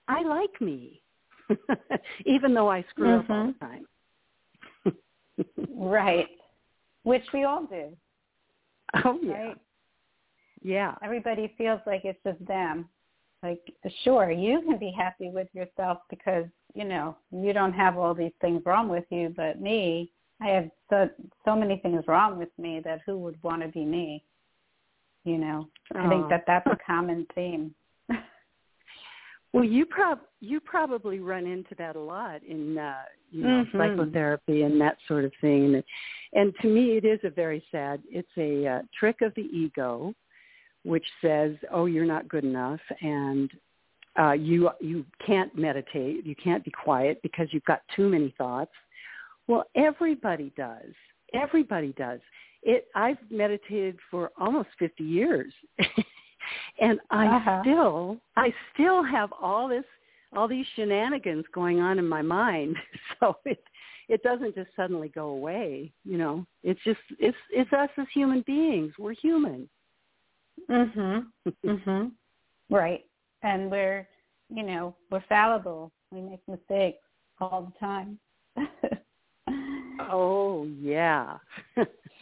i 0.07 0.21
like 0.23 0.61
me 0.61 1.01
even 2.25 2.53
though 2.53 2.69
i 2.69 2.83
screw 2.89 3.19
mm-hmm. 3.19 3.31
up 3.31 3.37
all 3.37 3.47
the 3.47 4.89
mm-hmm. 4.89 5.61
time 5.65 5.75
right 5.75 6.27
which 7.03 7.23
we 7.33 7.43
all 7.43 7.65
do 7.65 7.89
oh 9.03 9.19
yeah 9.21 9.33
right? 9.33 9.57
Yeah. 10.65 10.95
Everybody 11.03 11.53
feels 11.59 11.79
like 11.85 12.05
it's 12.05 12.19
just 12.25 12.43
them. 12.47 12.89
Like, 13.43 13.61
sure, 14.03 14.31
you 14.31 14.63
can 14.63 14.79
be 14.79 14.91
happy 14.97 15.29
with 15.29 15.47
yourself 15.53 15.99
because, 16.09 16.45
you 16.73 16.83
know, 16.83 17.15
you 17.31 17.53
don't 17.53 17.73
have 17.73 17.99
all 17.99 18.15
these 18.15 18.31
things 18.41 18.63
wrong 18.65 18.89
with 18.89 19.03
you, 19.11 19.31
but 19.37 19.61
me, 19.61 20.11
I 20.41 20.47
have 20.47 20.71
so 20.89 21.07
so 21.45 21.55
many 21.55 21.77
things 21.77 22.03
wrong 22.07 22.39
with 22.39 22.49
me 22.57 22.81
that 22.83 23.01
who 23.05 23.15
would 23.19 23.41
want 23.43 23.61
to 23.61 23.67
be 23.67 23.85
me? 23.85 24.23
You 25.25 25.37
know, 25.39 25.67
oh. 25.95 25.99
I 25.99 26.09
think 26.09 26.29
that 26.29 26.43
that's 26.47 26.67
a 26.67 26.77
common 26.85 27.27
theme. 27.35 27.73
well, 29.53 29.63
you 29.63 29.85
prob 29.85 30.19
you 30.39 30.59
probably 30.59 31.19
run 31.19 31.45
into 31.45 31.75
that 31.77 31.95
a 31.95 31.99
lot 31.99 32.43
in 32.43 32.77
uh, 32.77 32.93
you 33.31 33.43
know 33.43 33.65
mm-hmm. 33.65 33.77
psychotherapy 33.77 34.61
and 34.61 34.79
that 34.79 34.97
sort 35.07 35.25
of 35.25 35.31
thing, 35.41 35.75
and, 35.75 35.83
and 36.33 36.53
to 36.61 36.67
me, 36.67 36.97
it 36.97 37.05
is 37.05 37.19
a 37.23 37.29
very 37.29 37.63
sad. 37.71 38.01
It's 38.09 38.27
a 38.37 38.67
uh, 38.67 38.81
trick 38.97 39.17
of 39.21 39.33
the 39.35 39.49
ego 39.51 40.13
which 40.83 41.05
says, 41.21 41.55
"Oh, 41.71 41.87
you're 41.87 42.05
not 42.05 42.29
good 42.29 42.43
enough," 42.43 42.79
and 43.01 43.51
uh, 44.17 44.33
you 44.33 44.69
you 44.79 45.05
can't 45.25 45.55
meditate, 45.57 46.25
you 46.25 46.35
can't 46.35 46.63
be 46.63 46.71
quiet 46.71 47.19
because 47.21 47.47
you've 47.51 47.65
got 47.65 47.81
too 47.95 48.07
many 48.07 48.33
thoughts. 48.37 48.71
Well, 49.47 49.65
everybody 49.75 50.53
does. 50.55 50.93
Everybody 51.33 51.93
does. 51.97 52.19
It. 52.65 52.87
I've 52.95 53.17
meditated 53.29 53.97
for 54.11 54.31
almost 54.37 54.69
50 54.79 55.03
years, 55.03 55.53
and 56.81 56.99
I 57.11 57.27
uh-huh. 57.27 57.61
still 57.61 58.17
I 58.35 58.53
still 58.73 59.03
have 59.03 59.29
all 59.39 59.69
this 59.69 59.85
all 60.35 60.47
these 60.47 60.65
shenanigans 60.75 61.45
going 61.53 61.79
on 61.79 61.99
in 61.99 62.07
my 62.07 62.21
mind. 62.21 62.75
So 63.21 63.37
it 63.45 63.63
it 64.09 64.21
doesn't 64.23 64.55
just 64.55 64.69
suddenly 64.75 65.07
go 65.09 65.29
away. 65.29 65.91
You 66.03 66.17
know, 66.17 66.45
it's 66.63 66.83
just 66.83 66.99
it's 67.17 67.37
it's 67.51 67.71
us 67.71 67.89
as 67.97 68.07
human 68.13 68.43
beings. 68.45 68.93
We're 68.99 69.13
human. 69.13 69.69
Mhm. 70.69 71.27
Mhm. 71.63 72.11
Right. 72.69 73.05
And 73.43 73.69
we're, 73.69 74.07
you 74.49 74.63
know, 74.63 74.95
we're 75.11 75.23
fallible. 75.29 75.91
We 76.11 76.21
make 76.21 76.41
mistakes 76.47 77.03
all 77.39 77.71
the 77.71 77.79
time. 77.79 78.19
oh, 80.09 80.67
yeah. 80.79 81.37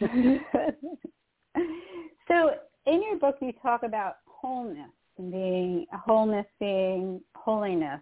so, 2.28 2.54
in 2.86 3.02
your 3.02 3.18
book 3.18 3.36
you 3.40 3.52
talk 3.62 3.82
about 3.82 4.16
wholeness 4.26 4.90
and 5.18 5.30
being 5.30 5.86
wholeness 5.92 6.46
being 6.58 7.20
holiness. 7.34 8.00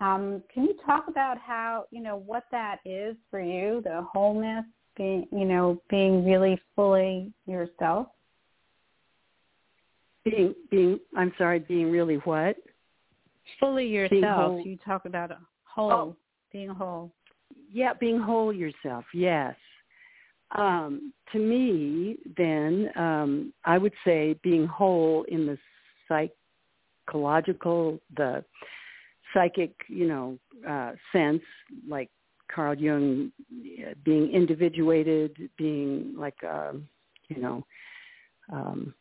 Um, 0.00 0.42
can 0.52 0.64
you 0.64 0.74
talk 0.86 1.06
about 1.08 1.38
how, 1.38 1.86
you 1.90 2.00
know, 2.00 2.16
what 2.16 2.44
that 2.52 2.78
is 2.84 3.16
for 3.30 3.40
you, 3.40 3.80
the 3.82 4.06
wholeness, 4.12 4.64
being, 4.96 5.26
you 5.32 5.44
know, 5.44 5.82
being 5.90 6.24
really 6.24 6.60
fully 6.76 7.32
yourself? 7.46 8.08
being 10.30 10.54
being 10.70 10.98
I'm 11.16 11.32
sorry, 11.38 11.60
being 11.60 11.90
really 11.90 12.16
what? 12.16 12.56
Fully 13.58 13.86
yourself. 13.86 14.64
You 14.64 14.76
talk 14.84 15.04
about 15.04 15.30
a 15.30 15.38
whole, 15.64 15.92
oh. 15.92 16.16
being 16.52 16.68
whole. 16.68 17.12
Yeah, 17.72 17.92
being 17.94 18.18
whole 18.18 18.52
yourself. 18.52 19.04
Yes. 19.14 19.54
Um, 20.56 21.12
to 21.32 21.38
me, 21.38 22.16
then 22.36 22.90
um, 22.96 23.52
I 23.64 23.76
would 23.78 23.92
say 24.04 24.38
being 24.42 24.66
whole 24.66 25.24
in 25.28 25.46
the 25.46 25.58
psychological, 27.06 28.00
the 28.16 28.44
psychic, 29.34 29.72
you 29.88 30.08
know, 30.08 30.38
uh, 30.68 30.92
sense, 31.12 31.42
like 31.86 32.08
Carl 32.52 32.74
Jung, 32.74 33.30
being 34.04 34.30
individuated, 34.32 35.50
being 35.58 36.14
like, 36.16 36.42
um, 36.44 36.88
you 37.28 37.42
know, 37.42 37.66
um, 38.50 38.94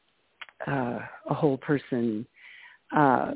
uh, 0.67 0.99
a 1.29 1.33
whole 1.33 1.57
person 1.57 2.25
uh, 2.95 3.31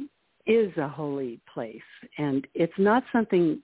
is 0.45 0.75
a 0.77 0.87
holy 0.87 1.39
place. 1.53 1.79
And 2.17 2.45
it's 2.53 2.73
not 2.77 3.03
something 3.13 3.61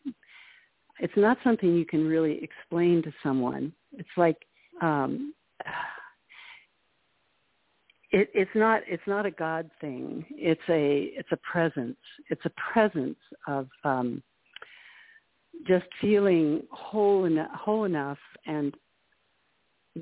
it's 0.99 1.13
not 1.15 1.37
something 1.43 1.75
you 1.75 1.85
can 1.85 2.07
really 2.07 2.43
explain 2.43 3.03
to 3.03 3.13
someone 3.21 3.71
it's 3.97 4.09
like 4.17 4.37
um 4.81 5.33
it, 8.11 8.29
it's 8.33 8.51
not 8.55 8.81
it's 8.87 9.03
not 9.05 9.25
a 9.25 9.31
god 9.31 9.69
thing 9.81 10.25
it's 10.31 10.61
a 10.69 11.11
it's 11.17 11.31
a 11.31 11.37
presence 11.37 11.97
it's 12.29 12.45
a 12.45 12.51
presence 12.73 13.17
of 13.47 13.67
um 13.83 14.21
just 15.65 15.85
feeling 15.99 16.61
whole 16.71 17.25
enough, 17.25 17.49
whole 17.51 17.85
enough 17.85 18.17
and 18.45 18.75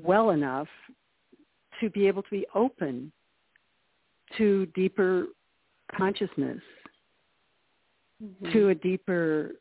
well 0.02 0.30
enough 0.30 0.68
to 1.80 1.90
be 1.90 2.06
able 2.06 2.22
to 2.22 2.30
be 2.30 2.46
open 2.54 3.12
to 4.36 4.66
deeper 4.66 5.26
consciousness, 5.96 6.60
mm-hmm. 8.22 8.52
to 8.52 8.68
a 8.70 8.74
deeper 8.74 9.52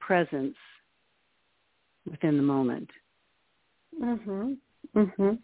presence 0.00 0.56
within 2.10 2.36
the 2.36 2.42
moment. 2.42 2.88
Mhm. 3.98 4.58
Mhm. 4.94 5.38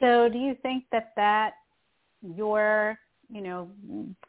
So, 0.00 0.28
do 0.28 0.38
you 0.38 0.54
think 0.62 0.84
that 0.90 1.12
that 1.16 1.54
your, 2.22 2.98
you 3.28 3.40
know, 3.40 3.70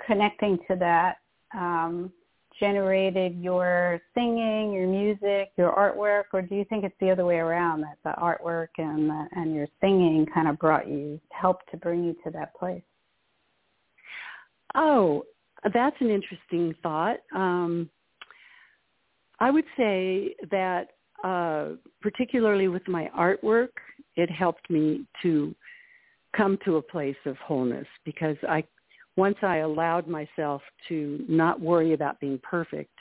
connecting 0.06 0.58
to 0.68 0.76
that 0.76 1.18
um, 1.54 2.12
generated 2.60 3.38
your 3.40 4.02
singing, 4.14 4.74
your 4.74 4.88
music, 4.88 5.52
your 5.58 5.72
artwork, 5.72 6.26
or 6.34 6.42
do 6.42 6.56
you 6.56 6.66
think 6.66 6.84
it's 6.84 6.96
the 7.00 7.10
other 7.10 7.26
way 7.26 7.38
around 7.38 7.82
that 7.82 7.98
the 8.04 8.14
artwork 8.22 8.68
and 8.78 9.10
the, 9.10 9.28
and 9.36 9.56
your 9.56 9.68
singing 9.80 10.26
kind 10.34 10.48
of 10.48 10.60
brought 10.60 10.88
you, 10.88 11.20
helped 11.32 11.70
to 11.72 11.78
bring 11.78 12.04
you 12.04 12.16
to 12.24 12.32
that 12.32 12.54
place? 12.56 12.84
Oh, 14.76 15.24
that's 15.74 15.96
an 16.00 16.10
interesting 16.10 16.76
thought. 16.84 17.18
Um, 17.34 17.90
I 19.40 19.52
would 19.52 19.66
say 19.78 20.36
that 20.52 20.90
uh, 21.24 21.70
particularly 22.02 22.68
with 22.68 22.88
my 22.88 23.10
artwork, 23.18 23.70
it 24.16 24.30
helped 24.30 24.70
me 24.70 25.06
to 25.22 25.54
come 26.36 26.58
to 26.66 26.78
a 26.78 26.82
place 26.82 27.16
of 27.26 27.36
wholeness 27.38 27.88
because 28.06 28.38
I 28.48 28.64
once 29.18 29.38
I 29.42 29.58
allowed 29.58 30.08
myself 30.08 30.62
to 30.88 31.26
not 31.28 31.60
worry 31.60 31.94
about 31.94 32.20
being 32.22 32.40
perfect, 32.42 32.94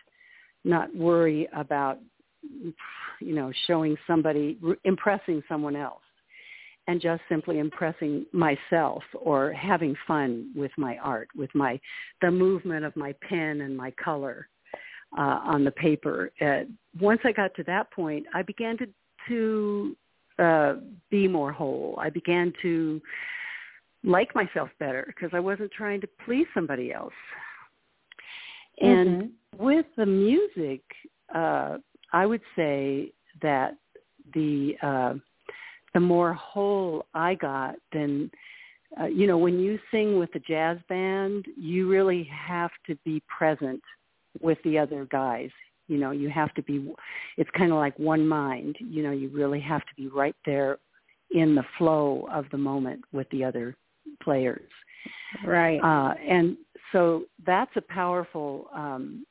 not 0.65 0.95
worry 0.95 1.49
about, 1.55 1.99
you 3.21 3.35
know, 3.35 3.53
showing 3.69 3.97
somebody, 4.05 4.59
impressing 4.85 5.45
someone 5.49 5.77
else, 5.77 6.03
and 6.89 7.01
just 7.01 7.23
simply 7.29 7.61
impressing 7.61 8.27
myself 8.33 9.05
or 9.15 9.53
having 9.53 9.95
fun 10.09 10.51
with 10.57 10.73
my 10.77 10.97
art, 10.99 11.29
with 11.37 11.55
my, 11.55 11.79
the 12.21 12.31
movement 12.31 12.85
of 12.85 12.97
my 12.97 13.15
pen 13.29 13.61
and 13.61 13.77
my 13.77 13.93
color 14.03 14.49
uh, 15.17 15.41
on 15.45 15.65
the 15.65 15.71
paper. 15.71 16.33
Uh, 16.41 16.61
once 17.01 17.21
I 17.25 17.33
got 17.33 17.55
to 17.57 17.63
that 17.65 17.91
point, 17.91 18.27
I 18.35 18.43
began 18.43 18.77
to, 18.79 18.87
to 19.29 19.97
uh, 20.39 20.75
be 21.11 21.29
more 21.29 21.53
whole. 21.53 21.99
I 22.01 22.11
began 22.11 22.53
to 22.63 23.01
like 24.05 24.35
myself 24.35 24.69
better 24.79 25.05
because 25.07 25.31
I 25.33 25.41
wasn't 25.41 25.73
trying 25.73 26.01
to 26.03 26.09
please 26.25 26.47
somebody 26.55 26.93
else. 26.93 27.13
And 28.81 29.09
mm-hmm. 29.23 29.65
with 29.65 29.87
the 29.97 30.07
music, 30.07 30.83
uh, 31.35 31.79
I 32.13 32.27
would 32.27 32.43
say 32.55 33.13
that 33.43 33.77
the 34.35 34.75
uh, 34.83 35.15
the 35.95 36.01
more 36.01 36.35
whole 36.35 37.07
I 37.15 37.35
got, 37.35 37.77
then 37.93 38.31
uh, 39.01 39.07
you 39.07 39.27
know 39.27 39.39
when 39.39 39.59
you 39.59 39.79
sing 39.91 40.19
with 40.19 40.35
a 40.35 40.41
jazz 40.41 40.79
band, 40.89 41.47
you 41.57 41.89
really 41.89 42.29
have 42.33 42.71
to 42.87 42.95
be 43.05 43.23
present 43.27 43.83
with 44.41 44.59
the 44.65 44.79
other 44.79 45.07
guys. 45.07 45.51
You 45.87 45.99
know, 45.99 46.11
you 46.11 46.29
have 46.29 46.53
to 46.55 46.63
be. 46.63 46.93
It's 47.37 47.51
kind 47.57 47.73
of 47.73 47.79
like 47.79 47.99
one 47.99 48.27
mind. 48.27 48.77
You 48.79 49.03
know, 49.03 49.13
you 49.13 49.29
really 49.31 49.61
have 49.61 49.83
to 49.83 49.95
be 49.97 50.09
right 50.09 50.37
there 50.45 50.79
in 51.31 51.55
the 51.55 51.65
flow 51.77 52.29
of 52.33 52.47
the 52.51 52.59
moment 52.59 53.03
with 53.13 53.29
the 53.31 53.45
other 53.45 53.77
players. 54.23 54.71
Right. 55.47 55.81
Uh, 55.83 56.15
and 56.15 56.57
so 56.93 57.25
that's 57.47 57.71
a 57.77 57.83
powerful 57.83 58.69
um, 58.75 59.27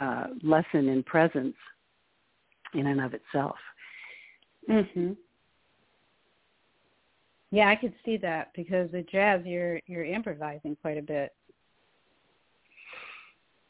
uh, 0.00 0.28
lesson 0.42 0.88
in 0.88 1.02
presence 1.02 1.54
in 2.74 2.86
and 2.86 3.00
of 3.00 3.14
itself. 3.14 3.56
Mhm. 4.68 5.16
Yeah, 7.50 7.68
I 7.68 7.76
could 7.76 7.94
see 8.04 8.16
that 8.18 8.52
because 8.54 8.90
with 8.92 9.08
jazz, 9.08 9.44
you're 9.44 9.80
you're 9.86 10.04
improvising 10.04 10.76
quite 10.76 10.98
a 10.98 11.02
bit. 11.02 11.34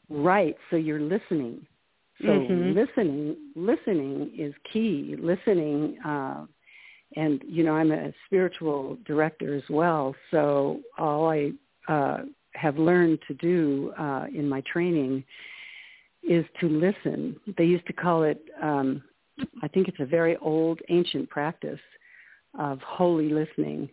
Right. 0.09 0.57
So 0.71 0.77
you're 0.77 1.01
listening. 1.01 1.67
So 2.23 2.29
mm-hmm. 2.29 2.79
listening, 2.79 3.37
listening 3.55 4.33
is 4.39 4.55
key. 4.73 5.17
Listening 5.19 5.99
uh, 6.05 6.47
and 7.15 7.43
you 7.47 7.63
know 7.63 7.73
I'm 7.73 7.93
a 7.93 8.13
spiritual 8.27 8.99
director 9.07 9.55
as 9.55 9.63
well. 9.71 10.15
So 10.31 10.81
all 10.99 11.29
I 11.29 11.53
uh, 11.89 12.23
have 12.55 12.79
learned 12.79 13.19
to 13.29 13.35
do 13.35 13.93
uh, 13.99 14.27
in 14.35 14.49
my 14.49 14.63
training 14.71 15.23
is 16.23 16.45
to 16.61 16.69
listen. 16.69 17.37
They 17.57 17.65
used 17.65 17.87
to 17.87 17.93
call 17.93 18.25
it. 18.25 18.43
Um, 18.61 19.03
I 19.63 19.69
think 19.69 19.87
it's 19.87 20.01
a 20.01 20.07
very 20.07 20.37
old, 20.39 20.81
ancient 20.89 21.29
practice 21.29 21.81
of 22.59 22.81
holy 22.81 23.29
listening, 23.29 23.89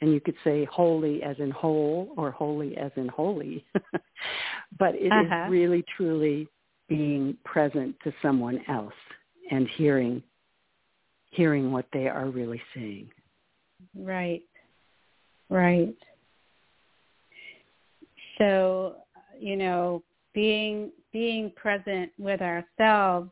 and 0.00 0.12
you 0.12 0.20
could 0.20 0.34
say 0.44 0.64
holy 0.66 1.22
as 1.22 1.36
in 1.38 1.50
whole 1.50 2.12
or 2.16 2.30
holy 2.30 2.76
as 2.76 2.90
in 2.96 3.08
holy, 3.08 3.64
but 4.78 4.94
it 4.94 5.10
uh-huh. 5.10 5.44
is 5.46 5.50
really 5.50 5.84
truly 5.96 6.48
being 6.88 7.36
present 7.44 7.96
to 8.04 8.12
someone 8.22 8.60
else 8.68 8.92
and 9.50 9.68
hearing 9.76 10.22
hearing 11.30 11.70
what 11.70 11.86
they 11.92 12.08
are 12.08 12.28
really 12.28 12.60
saying. 12.74 13.08
Right. 13.94 14.42
Right. 15.50 15.94
So, 18.38 18.96
you 19.38 19.56
know, 19.56 20.02
being 20.34 20.90
being 21.12 21.50
present 21.56 22.10
with 22.18 22.40
ourselves 22.40 23.30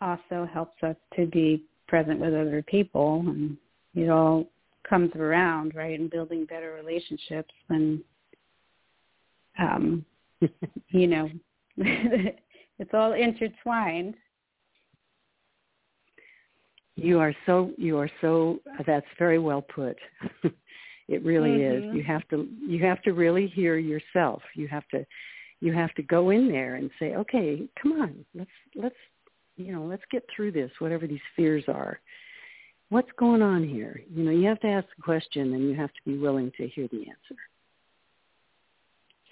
also 0.00 0.48
helps 0.52 0.82
us 0.82 0.96
to 1.16 1.26
be 1.26 1.64
present 1.88 2.18
with 2.18 2.34
other 2.34 2.62
people 2.66 3.24
and 3.26 3.56
it 3.94 4.08
all 4.08 4.46
comes 4.88 5.10
around, 5.16 5.74
right, 5.74 5.98
and 5.98 6.10
building 6.10 6.44
better 6.44 6.72
relationships 6.72 7.54
and 7.68 8.00
um 9.58 10.04
you 10.88 11.06
know 11.06 11.28
it's 11.76 12.90
all 12.94 13.12
intertwined 13.12 14.14
you 16.96 17.18
are 17.18 17.34
so 17.46 17.70
you 17.78 17.96
are 17.98 18.10
so 18.20 18.60
that's 18.86 19.06
very 19.18 19.38
well 19.38 19.62
put. 19.62 19.96
it 21.08 21.24
really 21.24 21.50
mm-hmm. 21.50 21.90
is. 21.90 21.94
You 21.94 22.02
have 22.02 22.26
to 22.28 22.48
you 22.66 22.84
have 22.84 23.02
to 23.02 23.12
really 23.12 23.46
hear 23.46 23.78
yourself. 23.78 24.42
You 24.54 24.68
have 24.68 24.86
to 24.88 25.06
you 25.60 25.72
have 25.72 25.94
to 25.94 26.02
go 26.02 26.30
in 26.30 26.48
there 26.48 26.74
and 26.74 26.90
say, 26.98 27.14
"Okay, 27.14 27.68
come 27.80 28.00
on. 28.00 28.24
Let's 28.34 28.50
let's 28.74 28.96
you 29.56 29.72
know, 29.72 29.84
let's 29.84 30.02
get 30.10 30.24
through 30.34 30.52
this 30.52 30.70
whatever 30.78 31.06
these 31.06 31.20
fears 31.34 31.64
are. 31.68 31.98
What's 32.92 33.10
going 33.16 33.40
on 33.40 33.66
here?" 33.66 34.02
You 34.14 34.24
know, 34.24 34.30
you 34.30 34.46
have 34.48 34.60
to 34.60 34.68
ask 34.68 34.86
the 34.94 35.02
question 35.02 35.54
and 35.54 35.68
you 35.68 35.74
have 35.74 35.92
to 35.94 36.00
be 36.04 36.18
willing 36.18 36.52
to 36.58 36.68
hear 36.68 36.88
the 36.88 37.08
answer. 37.08 37.40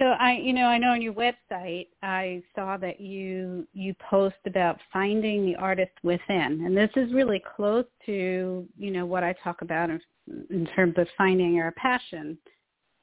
So 0.01 0.07
I, 0.07 0.39
you 0.39 0.55
know, 0.55 0.65
I 0.65 0.79
know 0.79 0.93
on 0.93 1.03
your 1.03 1.13
website 1.13 1.89
I 2.03 2.43
saw 2.55 2.79
that 2.79 3.03
you 3.03 3.69
you 3.75 3.95
post 4.11 4.37
about 4.47 4.79
finding 4.91 5.45
the 5.45 5.57
artist 5.57 5.93
within, 6.03 6.63
and 6.65 6.75
this 6.75 6.89
is 6.97 7.13
really 7.13 7.43
close 7.55 7.85
to 8.07 8.67
you 8.79 8.91
know 8.91 9.05
what 9.05 9.23
I 9.23 9.35
talk 9.45 9.61
about 9.61 9.91
in, 9.91 10.67
terms 10.75 10.95
of 10.97 11.07
finding 11.19 11.61
our 11.61 11.73
passion 11.73 12.39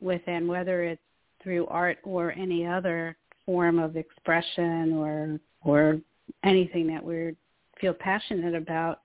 within, 0.01 0.47
whether 0.47 0.85
it's 0.85 1.01
through 1.43 1.67
art 1.67 1.99
or 2.03 2.31
any 2.31 2.65
other 2.65 3.15
form 3.45 3.77
of 3.77 3.95
expression 3.95 4.93
or 4.93 5.39
or 5.63 5.99
anything 6.43 6.87
that 6.87 7.03
we 7.03 7.35
feel 7.79 7.93
passionate 7.93 8.55
about. 8.55 9.01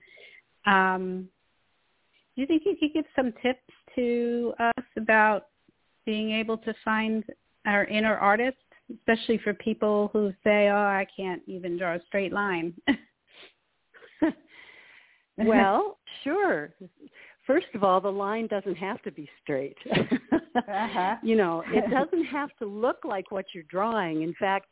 Um, 0.65 1.29
do 2.35 2.41
you 2.41 2.47
think 2.47 2.63
you 2.65 2.75
could 2.79 2.93
give 2.93 3.05
some 3.15 3.33
tips 3.41 3.61
to 3.95 4.53
us 4.59 4.85
about 4.97 5.47
being 6.05 6.31
able 6.31 6.57
to 6.57 6.73
find 6.83 7.23
our 7.65 7.85
inner 7.85 8.15
artist, 8.15 8.57
especially 8.91 9.37
for 9.37 9.53
people 9.53 10.09
who 10.13 10.33
say, 10.43 10.69
"Oh, 10.69 10.75
I 10.75 11.07
can't 11.15 11.41
even 11.47 11.77
draw 11.77 11.95
a 11.95 12.01
straight 12.07 12.33
line." 12.33 12.73
well, 15.37 15.97
sure. 16.23 16.73
First 17.45 17.67
of 17.73 17.83
all, 17.83 17.99
the 17.99 18.11
line 18.11 18.47
doesn't 18.47 18.75
have 18.75 19.01
to 19.03 19.11
be 19.11 19.29
straight. 19.41 19.77
uh-huh. 19.91 21.15
You 21.23 21.35
know, 21.35 21.63
it 21.67 21.89
doesn't 21.89 22.25
have 22.25 22.49
to 22.59 22.65
look 22.65 22.99
like 23.03 23.31
what 23.31 23.45
you're 23.53 23.63
drawing. 23.63 24.21
In 24.23 24.33
fact, 24.39 24.67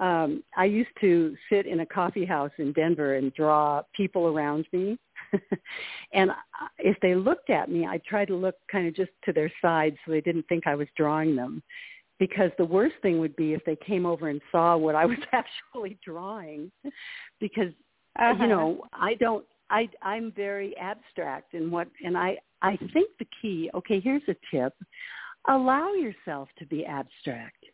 um, 0.00 0.42
I 0.56 0.64
used 0.64 0.90
to 1.00 1.36
sit 1.50 1.66
in 1.66 1.80
a 1.80 1.86
coffee 1.86 2.24
house 2.24 2.52
in 2.58 2.72
Denver 2.72 3.16
and 3.16 3.32
draw 3.34 3.82
people 3.96 4.26
around 4.26 4.66
me. 4.72 4.98
and 6.12 6.30
if 6.78 6.96
they 7.00 7.14
looked 7.14 7.50
at 7.50 7.70
me, 7.70 7.86
I 7.86 8.00
tried 8.08 8.28
to 8.28 8.36
look 8.36 8.56
kind 8.70 8.86
of 8.86 8.94
just 8.94 9.10
to 9.24 9.32
their 9.32 9.50
side 9.62 9.96
so 10.04 10.12
they 10.12 10.20
didn't 10.20 10.46
think 10.48 10.66
I 10.66 10.74
was 10.74 10.88
drawing 10.96 11.36
them. 11.36 11.62
Because 12.18 12.50
the 12.58 12.64
worst 12.64 12.96
thing 13.00 13.20
would 13.20 13.36
be 13.36 13.52
if 13.52 13.64
they 13.64 13.76
came 13.76 14.04
over 14.04 14.28
and 14.28 14.40
saw 14.50 14.76
what 14.76 14.96
I 14.96 15.06
was 15.06 15.18
actually 15.32 15.98
drawing. 16.04 16.70
Because 17.40 17.72
uh-huh. 18.18 18.42
you 18.42 18.48
know, 18.48 18.84
I 18.92 19.14
don't 19.14 19.44
I 19.70 19.88
I'm 20.02 20.32
very 20.32 20.76
abstract 20.78 21.54
in 21.54 21.70
what 21.70 21.88
and 22.04 22.16
I 22.16 22.38
I 22.60 22.76
think 22.92 23.10
the 23.18 23.26
key, 23.40 23.70
okay, 23.74 24.00
here's 24.00 24.22
a 24.28 24.34
tip. 24.50 24.74
Allow 25.48 25.92
yourself 25.92 26.48
to 26.58 26.66
be 26.66 26.84
abstract. 26.84 27.64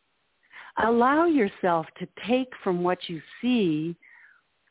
Allow 0.82 1.26
yourself 1.26 1.86
to 1.98 2.08
take 2.26 2.48
from 2.62 2.82
what 2.82 2.98
you 3.08 3.22
see 3.40 3.96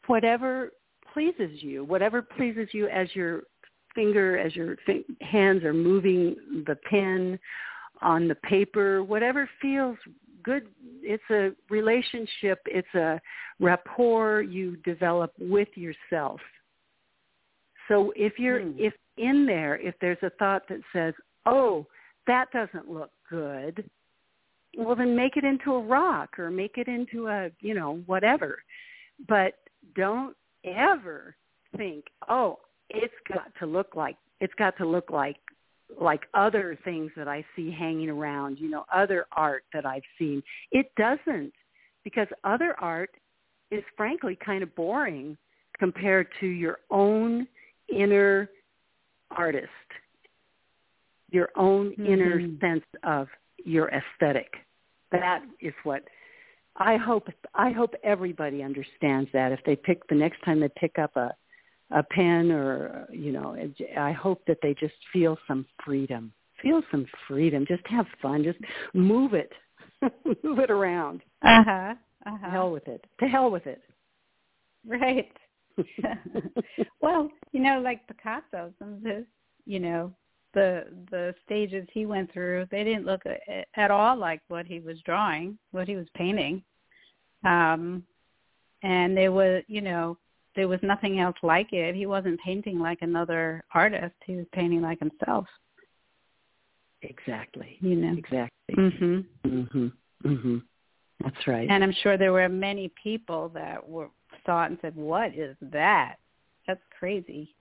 whatever 0.07 0.71
pleases 1.13 1.61
you, 1.61 1.83
whatever 1.83 2.21
pleases 2.21 2.69
you 2.71 2.87
as 2.87 3.07
your 3.13 3.43
finger, 3.95 4.37
as 4.37 4.55
your 4.55 4.75
hands 5.21 5.63
are 5.63 5.73
moving 5.73 6.35
the 6.65 6.75
pen 6.89 7.39
on 8.01 8.27
the 8.27 8.35
paper, 8.35 9.03
whatever 9.03 9.49
feels 9.61 9.97
good. 10.43 10.67
It's 11.01 11.23
a 11.29 11.51
relationship. 11.69 12.59
It's 12.65 12.93
a 12.95 13.21
rapport 13.59 14.41
you 14.41 14.77
develop 14.77 15.31
with 15.39 15.69
yourself. 15.75 16.39
So 17.87 18.11
if 18.15 18.39
you're, 18.39 18.61
mm. 18.61 18.75
if 18.77 18.93
in 19.17 19.45
there, 19.45 19.79
if 19.79 19.95
there's 20.01 20.17
a 20.21 20.31
thought 20.31 20.63
that 20.69 20.79
says, 20.91 21.13
oh, 21.45 21.85
that 22.27 22.45
doesn't 22.51 22.89
look 22.89 23.11
good, 23.29 23.89
well 24.77 24.95
then 24.95 25.15
make 25.15 25.37
it 25.37 25.43
into 25.43 25.73
a 25.73 25.81
rock 25.81 26.39
or 26.39 26.49
make 26.49 26.77
it 26.77 26.87
into 26.87 27.27
a, 27.27 27.49
you 27.59 27.73
know, 27.73 28.01
whatever. 28.05 28.59
But 29.27 29.53
don't 29.95 30.35
ever 30.65 31.35
think, 31.77 32.05
oh, 32.29 32.59
it's 32.89 33.13
got 33.27 33.51
to 33.59 33.65
look 33.65 33.95
like 33.95 34.17
it's 34.39 34.53
got 34.55 34.77
to 34.77 34.85
look 34.85 35.09
like 35.09 35.37
like 35.99 36.21
other 36.33 36.77
things 36.83 37.11
that 37.15 37.27
I 37.27 37.45
see 37.55 37.71
hanging 37.71 38.09
around, 38.09 38.57
you 38.59 38.69
know, 38.69 38.85
other 38.93 39.25
art 39.31 39.63
that 39.73 39.85
I've 39.85 40.03
seen. 40.17 40.41
It 40.71 40.91
doesn't 40.97 41.53
because 42.03 42.27
other 42.43 42.75
art 42.79 43.11
is 43.71 43.83
frankly 43.95 44.37
kind 44.43 44.63
of 44.63 44.73
boring 44.75 45.37
compared 45.79 46.27
to 46.39 46.47
your 46.47 46.79
own 46.89 47.47
inner 47.93 48.49
artist, 49.31 49.69
your 51.31 51.49
own 51.55 51.91
mm-hmm. 51.91 52.05
inner 52.05 52.41
sense 52.59 52.85
of 53.03 53.27
your 53.63 53.89
aesthetic. 53.89 54.53
That 55.11 55.43
is 55.61 55.73
what 55.83 56.03
I 56.77 56.97
hope 56.97 57.27
I 57.53 57.71
hope 57.71 57.93
everybody 58.03 58.63
understands 58.63 59.29
that 59.33 59.51
if 59.51 59.59
they 59.65 59.75
pick 59.75 60.07
the 60.07 60.15
next 60.15 60.43
time 60.43 60.59
they 60.59 60.69
pick 60.69 60.97
up 60.97 61.15
a 61.15 61.33
a 61.91 62.03
pen 62.03 62.51
or 62.51 63.07
you 63.11 63.31
know 63.31 63.55
I 63.97 64.11
hope 64.11 64.43
that 64.47 64.57
they 64.61 64.73
just 64.73 64.95
feel 65.11 65.37
some 65.47 65.65
freedom. 65.85 66.33
Feel 66.61 66.81
some 66.91 67.05
freedom. 67.27 67.65
Just 67.67 67.85
have 67.87 68.05
fun. 68.21 68.43
Just 68.43 68.59
move 68.93 69.33
it. 69.33 69.51
move 70.43 70.59
it 70.59 70.71
around. 70.71 71.21
Uh-huh. 71.41 71.93
Uh-huh. 72.25 72.49
Hell 72.49 72.71
with 72.71 72.87
it. 72.87 73.05
To 73.19 73.27
hell 73.27 73.51
with 73.51 73.67
it. 73.67 73.81
Right. 74.87 75.31
well, 77.01 77.29
you 77.51 77.59
know, 77.59 77.81
like 77.81 78.07
Picasso, 78.07 78.73
some 78.79 78.93
of 78.93 79.03
his, 79.03 79.25
you 79.65 79.79
know, 79.79 80.13
the 80.53 80.85
the 81.11 81.33
stages 81.45 81.87
he 81.93 82.05
went 82.05 82.31
through, 82.31 82.67
they 82.71 82.83
didn't 82.83 83.05
look 83.05 83.23
at 83.75 83.91
all 83.91 84.15
like 84.15 84.41
what 84.47 84.65
he 84.65 84.79
was 84.79 84.99
drawing, 85.01 85.57
what 85.71 85.87
he 85.87 85.95
was 85.95 86.07
painting. 86.15 86.63
Um 87.43 88.03
and 88.83 89.15
there 89.15 89.31
was, 89.31 89.63
you 89.67 89.81
know, 89.81 90.17
there 90.55 90.67
was 90.67 90.79
nothing 90.83 91.19
else 91.19 91.37
like 91.41 91.71
it. 91.73 91.95
He 91.95 92.05
wasn't 92.05 92.39
painting 92.41 92.79
like 92.79 93.01
another 93.01 93.63
artist. 93.73 94.15
He 94.25 94.35
was 94.35 94.45
painting 94.53 94.81
like 94.81 94.99
himself. 94.99 95.47
Exactly. 97.01 97.77
You 97.81 97.95
know. 97.95 98.13
Exactly. 98.17 98.75
Mhm. 98.75 99.25
Mhm. 99.45 99.91
Mhm. 100.23 100.63
That's 101.19 101.47
right. 101.47 101.69
And 101.69 101.83
I'm 101.83 101.93
sure 102.01 102.17
there 102.17 102.33
were 102.33 102.49
many 102.49 102.89
people 103.01 103.49
that 103.49 103.87
were 103.87 104.09
saw 104.45 104.63
it 104.63 104.71
and 104.71 104.79
said, 104.81 104.95
"What 104.95 105.33
is 105.35 105.55
that? 105.61 106.17
That's 106.67 106.83
crazy." 106.97 107.55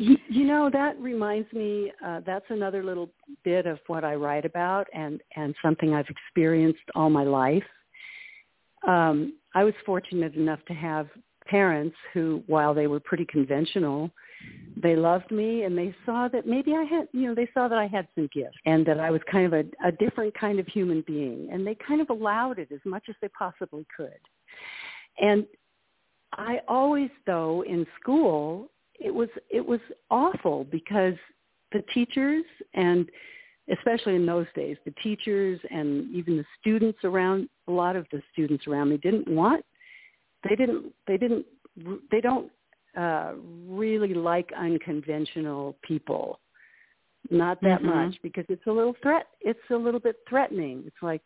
You, 0.00 0.16
you 0.30 0.44
know, 0.46 0.70
that 0.72 0.98
reminds 0.98 1.52
me. 1.52 1.92
Uh, 2.04 2.20
that's 2.24 2.46
another 2.48 2.82
little 2.82 3.10
bit 3.44 3.66
of 3.66 3.78
what 3.86 4.02
I 4.02 4.14
write 4.14 4.46
about, 4.46 4.86
and 4.94 5.20
and 5.36 5.54
something 5.62 5.92
I've 5.92 6.08
experienced 6.08 6.80
all 6.94 7.10
my 7.10 7.24
life. 7.24 7.62
Um, 8.88 9.34
I 9.54 9.62
was 9.62 9.74
fortunate 9.84 10.34
enough 10.36 10.60
to 10.68 10.74
have 10.74 11.08
parents 11.46 11.96
who, 12.14 12.42
while 12.46 12.72
they 12.72 12.86
were 12.86 13.00
pretty 13.00 13.26
conventional, 13.26 14.10
they 14.82 14.96
loved 14.96 15.30
me 15.30 15.64
and 15.64 15.76
they 15.76 15.94
saw 16.06 16.28
that 16.28 16.46
maybe 16.46 16.74
I 16.74 16.84
had, 16.84 17.08
you 17.12 17.26
know, 17.26 17.34
they 17.34 17.48
saw 17.52 17.68
that 17.68 17.76
I 17.76 17.86
had 17.86 18.08
some 18.14 18.30
gifts 18.32 18.56
and 18.64 18.86
that 18.86 19.00
I 19.00 19.10
was 19.10 19.20
kind 19.30 19.46
of 19.46 19.52
a, 19.52 19.64
a 19.86 19.92
different 19.92 20.32
kind 20.38 20.58
of 20.58 20.66
human 20.68 21.02
being. 21.06 21.48
And 21.52 21.66
they 21.66 21.76
kind 21.86 22.00
of 22.00 22.08
allowed 22.08 22.58
it 22.58 22.70
as 22.72 22.80
much 22.86 23.04
as 23.08 23.16
they 23.20 23.28
possibly 23.36 23.84
could. 23.94 24.20
And 25.20 25.44
I 26.32 26.60
always, 26.68 27.10
though, 27.26 27.64
in 27.64 27.84
school, 28.00 28.70
it 29.00 29.14
was 29.14 29.28
it 29.50 29.64
was 29.64 29.80
awful 30.10 30.64
because 30.70 31.14
the 31.72 31.82
teachers 31.94 32.44
and 32.74 33.08
especially 33.72 34.16
in 34.16 34.26
those 34.26 34.46
days, 34.56 34.76
the 34.84 34.94
teachers 35.02 35.60
and 35.70 36.12
even 36.14 36.36
the 36.36 36.44
students 36.60 36.98
around 37.04 37.48
a 37.68 37.72
lot 37.72 37.94
of 37.94 38.04
the 38.10 38.20
students 38.32 38.66
around 38.66 38.90
me 38.90 38.96
didn't 38.96 39.28
want 39.28 39.64
they 40.48 40.56
didn't 40.56 40.92
they 41.06 41.16
didn't 41.16 41.44
they 42.10 42.20
don't 42.20 42.50
uh 42.96 43.32
really 43.68 44.14
like 44.14 44.50
unconventional 44.58 45.76
people 45.82 46.40
not 47.30 47.60
that 47.60 47.80
mm-hmm. 47.82 48.06
much 48.06 48.16
because 48.22 48.44
it's 48.48 48.66
a 48.66 48.72
little 48.72 48.96
threat 49.02 49.26
it's 49.40 49.60
a 49.70 49.76
little 49.76 50.00
bit 50.00 50.16
threatening 50.28 50.82
it's 50.86 51.02
like 51.02 51.22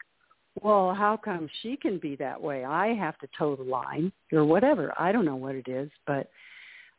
well, 0.62 0.94
how 0.94 1.16
come 1.16 1.48
she 1.62 1.76
can 1.76 1.98
be 1.98 2.16
that 2.16 2.40
way? 2.40 2.64
I 2.64 2.88
have 2.94 3.18
to 3.18 3.28
toe 3.36 3.56
the 3.56 3.64
line 3.64 4.12
or 4.32 4.44
whatever. 4.44 4.94
I 4.98 5.10
don't 5.10 5.24
know 5.24 5.36
what 5.36 5.54
it 5.54 5.66
is, 5.68 5.90
but 6.06 6.30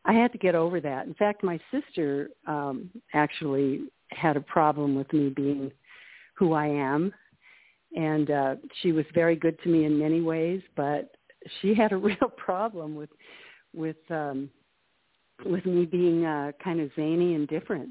I 0.06 0.14
had 0.14 0.32
to 0.34 0.38
get 0.38 0.56
over 0.56 0.80
that. 0.82 1.08
In 1.08 1.14
fact, 1.16 1.44
my 1.44 1.60
sister 1.72 2.30
um 2.48 2.90
actually 3.14 3.86
had 4.12 4.38
a 4.38 4.42
problem 4.42 4.96
with 4.96 5.12
me 5.12 5.30
being 5.30 5.72
who 6.38 6.54
I 6.54 6.68
am 6.68 7.14
and 7.96 8.30
uh 8.30 8.56
she 8.82 8.92
was 8.92 9.06
very 9.14 9.36
good 9.36 9.58
to 9.64 9.70
me 9.70 9.86
in 9.86 9.98
many 9.98 10.22
ways, 10.22 10.62
but 10.76 11.16
she 11.62 11.74
had 11.74 11.92
a 11.92 11.98
real 12.10 12.30
problem 12.38 12.96
with 12.96 13.10
with 13.74 13.98
um 14.10 14.50
with 15.46 15.66
me 15.66 15.86
being 15.86 16.26
uh 16.26 16.52
kind 16.64 16.80
of 16.80 16.92
zany 16.96 17.36
and 17.36 17.48
different. 17.48 17.90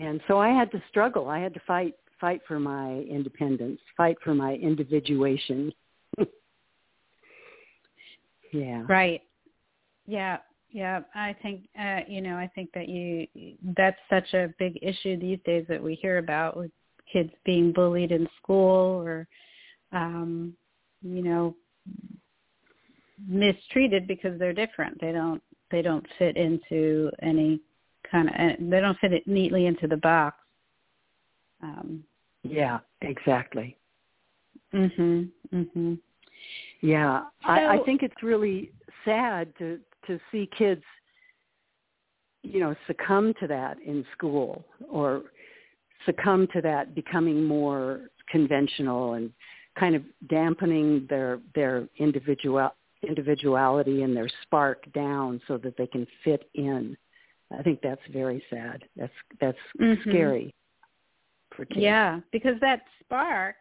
And 0.00 0.20
so 0.26 0.38
I 0.38 0.48
had 0.48 0.70
to 0.72 0.82
struggle. 0.88 1.28
I 1.28 1.38
had 1.38 1.54
to 1.54 1.60
fight 1.66 1.94
fight 2.20 2.40
for 2.46 2.58
my 2.58 3.00
independence, 3.00 3.80
fight 3.96 4.16
for 4.22 4.34
my 4.34 4.54
individuation. 4.54 5.72
yeah. 8.52 8.84
Right. 8.88 9.22
Yeah. 10.06 10.38
Yeah, 10.74 11.02
I 11.14 11.36
think 11.40 11.68
uh, 11.80 12.00
you 12.08 12.20
know, 12.20 12.36
I 12.36 12.50
think 12.52 12.70
that 12.74 12.88
you 12.88 13.28
that's 13.76 13.96
such 14.10 14.34
a 14.34 14.52
big 14.58 14.76
issue 14.82 15.16
these 15.16 15.38
days 15.46 15.64
that 15.68 15.80
we 15.80 15.94
hear 15.94 16.18
about 16.18 16.56
with 16.56 16.72
kids 17.10 17.30
being 17.44 17.70
bullied 17.72 18.10
in 18.10 18.28
school 18.42 19.00
or 19.00 19.28
um 19.92 20.52
you 21.02 21.22
know 21.22 21.54
mistreated 23.28 24.08
because 24.08 24.36
they're 24.40 24.52
different. 24.52 25.00
They 25.00 25.12
don't 25.12 25.40
they 25.70 25.80
don't 25.80 26.04
fit 26.18 26.36
into 26.36 27.08
any 27.22 27.60
kind 28.10 28.28
of 28.28 28.68
they 28.68 28.80
don't 28.80 28.98
fit 28.98 29.12
it 29.12 29.28
neatly 29.28 29.66
into 29.66 29.86
the 29.86 29.98
box. 29.98 30.36
Um 31.62 32.02
yeah, 32.42 32.80
exactly. 33.00 33.76
Mhm. 34.74 35.28
Mhm. 35.52 35.98
Yeah, 36.80 37.20
so, 37.46 37.48
I, 37.52 37.74
I 37.74 37.84
think 37.84 38.02
it's 38.02 38.24
really 38.24 38.72
sad 39.04 39.56
to 39.58 39.78
to 40.06 40.18
see 40.30 40.48
kids, 40.56 40.82
you 42.42 42.60
know, 42.60 42.74
succumb 42.86 43.34
to 43.40 43.46
that 43.46 43.78
in 43.84 44.04
school 44.16 44.64
or 44.90 45.22
succumb 46.06 46.46
to 46.52 46.60
that 46.60 46.94
becoming 46.94 47.44
more 47.44 48.10
conventional 48.28 49.14
and 49.14 49.30
kind 49.78 49.94
of 49.94 50.02
dampening 50.28 51.06
their 51.08 51.40
their 51.54 51.88
individual 51.98 52.70
individuality 53.06 54.02
and 54.02 54.16
their 54.16 54.28
spark 54.42 54.90
down 54.92 55.40
so 55.46 55.58
that 55.58 55.76
they 55.76 55.86
can 55.86 56.06
fit 56.22 56.48
in. 56.54 56.96
I 57.56 57.62
think 57.62 57.80
that's 57.82 58.00
very 58.12 58.42
sad. 58.50 58.84
That's 58.96 59.12
that's 59.40 59.58
mm-hmm. 59.80 60.08
scary 60.08 60.54
for 61.56 61.64
kids. 61.64 61.80
Yeah, 61.80 62.20
because 62.32 62.54
that 62.60 62.82
spark 63.00 63.56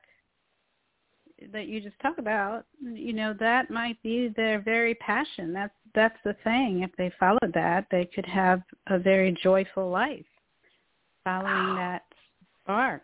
that 1.51 1.67
you 1.67 1.81
just 1.81 1.99
talk 2.01 2.17
about, 2.17 2.65
you 2.81 3.13
know, 3.13 3.33
that 3.39 3.69
might 3.69 4.01
be 4.03 4.33
their 4.35 4.61
very 4.61 4.95
passion. 4.95 5.53
That's 5.53 5.73
that's 5.95 6.17
the 6.23 6.35
thing. 6.43 6.81
If 6.81 6.91
they 6.97 7.11
followed 7.19 7.53
that, 7.53 7.85
they 7.91 8.05
could 8.05 8.25
have 8.25 8.61
a 8.87 8.97
very 8.97 9.35
joyful 9.43 9.89
life 9.89 10.25
following 11.23 11.75
that 11.75 12.03
spark. 12.61 13.03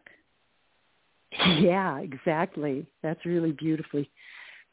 Yeah, 1.60 1.99
exactly. 1.99 2.88
That's 3.04 3.25
really 3.25 3.52
beautifully 3.52 4.10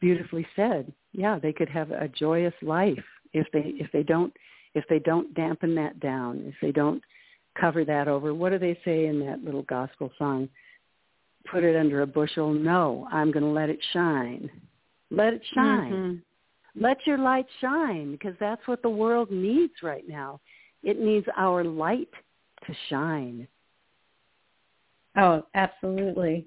beautifully 0.00 0.46
said. 0.56 0.92
Yeah, 1.12 1.38
they 1.38 1.52
could 1.52 1.68
have 1.68 1.90
a 1.90 2.08
joyous 2.08 2.54
life 2.62 3.04
if 3.32 3.46
they 3.52 3.74
if 3.78 3.90
they 3.92 4.02
don't 4.02 4.32
if 4.74 4.84
they 4.88 4.98
don't 4.98 5.34
dampen 5.34 5.74
that 5.74 6.00
down, 6.00 6.42
if 6.46 6.54
they 6.60 6.72
don't 6.72 7.02
cover 7.58 7.84
that 7.84 8.08
over, 8.08 8.34
what 8.34 8.52
do 8.52 8.58
they 8.58 8.78
say 8.84 9.06
in 9.06 9.20
that 9.20 9.42
little 9.42 9.62
gospel 9.62 10.10
song? 10.18 10.48
Put 11.50 11.64
it 11.64 11.76
under 11.76 12.02
a 12.02 12.06
bushel. 12.06 12.52
No, 12.52 13.08
I'm 13.12 13.30
going 13.30 13.44
to 13.44 13.50
let 13.50 13.70
it 13.70 13.78
shine. 13.92 14.50
Let 15.10 15.32
it 15.34 15.42
shine. 15.54 15.92
Mm-hmm. 15.92 16.82
Let 16.82 16.98
your 17.06 17.18
light 17.18 17.46
shine 17.60 18.12
because 18.12 18.34
that's 18.38 18.66
what 18.66 18.82
the 18.82 18.90
world 18.90 19.30
needs 19.30 19.72
right 19.82 20.06
now. 20.06 20.40
It 20.82 21.00
needs 21.00 21.26
our 21.36 21.64
light 21.64 22.10
to 22.66 22.74
shine. 22.90 23.48
Oh, 25.16 25.46
absolutely. 25.54 26.46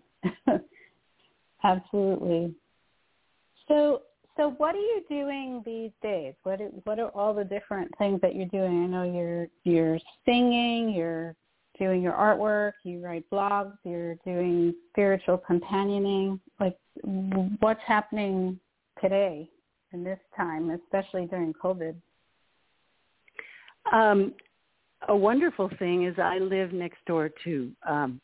absolutely. 1.63 2.53
So 3.67 4.03
so 4.37 4.51
what 4.51 4.73
are 4.73 4.79
you 4.79 5.03
doing 5.09 5.61
these 5.65 5.91
days? 6.01 6.33
What 6.43 6.61
are, 6.61 6.69
what 6.85 6.97
are 6.97 7.09
all 7.09 7.33
the 7.33 7.43
different 7.43 7.91
things 7.97 8.21
that 8.21 8.35
you're 8.35 8.45
doing? 8.45 8.83
I 8.83 8.87
know 8.87 9.03
you're 9.03 9.47
you're 9.63 9.99
singing, 10.25 10.93
you're 10.93 11.35
doing 11.79 12.01
your 12.01 12.13
artwork, 12.13 12.73
you 12.83 12.99
write 12.99 13.27
blogs, 13.31 13.73
you're 13.83 14.15
doing 14.25 14.75
spiritual 14.91 15.37
companioning. 15.37 16.39
Like 16.59 16.77
what's 17.59 17.81
happening 17.87 18.59
today 19.01 19.49
in 19.93 20.03
this 20.03 20.19
time, 20.35 20.69
especially 20.69 21.25
during 21.25 21.53
COVID? 21.53 21.95
Um, 23.91 24.33
a 25.07 25.15
wonderful 25.15 25.71
thing 25.79 26.05
is 26.05 26.15
I 26.19 26.39
live 26.39 26.73
next 26.73 26.97
door 27.07 27.31
to 27.45 27.71
um, 27.87 28.21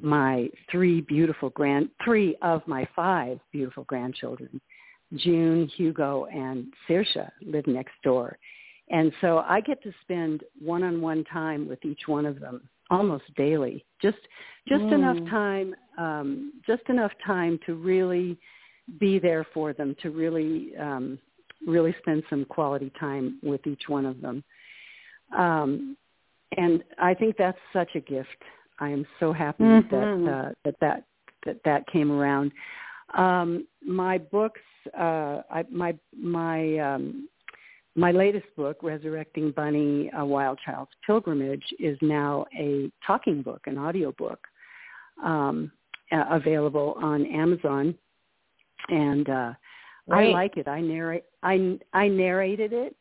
my 0.00 0.48
three 0.70 1.00
beautiful 1.02 1.50
grand, 1.50 1.88
three 2.04 2.36
of 2.42 2.62
my 2.66 2.88
five 2.94 3.38
beautiful 3.52 3.84
grandchildren. 3.84 4.60
June, 5.16 5.68
Hugo, 5.76 6.26
and 6.26 6.72
Saoirse 6.88 7.28
live 7.42 7.66
next 7.66 7.92
door. 8.02 8.38
And 8.90 9.12
so 9.20 9.38
I 9.38 9.60
get 9.60 9.82
to 9.82 9.92
spend 10.02 10.42
one-on-one 10.60 11.24
time 11.24 11.68
with 11.68 11.84
each 11.84 12.02
one 12.06 12.26
of 12.26 12.40
them 12.40 12.68
almost 12.90 13.24
daily. 13.36 13.84
Just 14.00 14.18
just 14.68 14.82
mm. 14.82 14.94
enough 14.94 15.18
time 15.30 15.74
um 15.98 16.52
just 16.66 16.82
enough 16.88 17.12
time 17.24 17.58
to 17.66 17.74
really 17.74 18.38
be 19.00 19.18
there 19.18 19.46
for 19.54 19.72
them, 19.72 19.96
to 20.02 20.10
really 20.10 20.76
um 20.76 21.18
really 21.66 21.94
spend 22.00 22.22
some 22.28 22.44
quality 22.44 22.92
time 23.00 23.38
with 23.42 23.66
each 23.66 23.84
one 23.88 24.06
of 24.06 24.20
them. 24.20 24.44
Um 25.36 25.96
and 26.56 26.84
I 26.98 27.14
think 27.14 27.36
that's 27.36 27.58
such 27.72 27.90
a 27.94 28.00
gift. 28.00 28.28
I 28.78 28.88
am 28.90 29.06
so 29.20 29.32
happy 29.32 29.64
mm-hmm. 29.64 30.24
that 30.24 30.32
uh, 30.32 30.52
that 30.64 30.74
that 30.80 31.04
that 31.44 31.56
that 31.64 31.86
came 31.88 32.10
around. 32.10 32.52
Um, 33.16 33.66
my 33.86 34.18
books, 34.18 34.60
uh, 34.98 35.42
I, 35.50 35.64
my 35.70 35.96
my 36.16 36.78
um, 36.78 37.28
my 37.96 38.10
latest 38.10 38.46
book, 38.56 38.78
Resurrecting 38.82 39.52
Bunny: 39.52 40.10
A 40.16 40.24
Wild 40.24 40.58
Child's 40.64 40.90
Pilgrimage, 41.06 41.64
is 41.78 41.96
now 42.02 42.44
a 42.58 42.90
talking 43.06 43.42
book, 43.42 43.62
an 43.66 43.78
audio 43.78 44.12
book, 44.12 44.40
um, 45.22 45.70
uh, 46.12 46.24
available 46.30 46.96
on 47.00 47.26
Amazon, 47.26 47.94
and 48.88 49.28
uh, 49.28 49.52
I 50.10 50.24
like 50.26 50.56
it. 50.56 50.68
I 50.68 50.80
narrate. 50.80 51.24
I 51.42 51.78
I 51.92 52.08
narrated 52.08 52.72
it, 52.72 52.96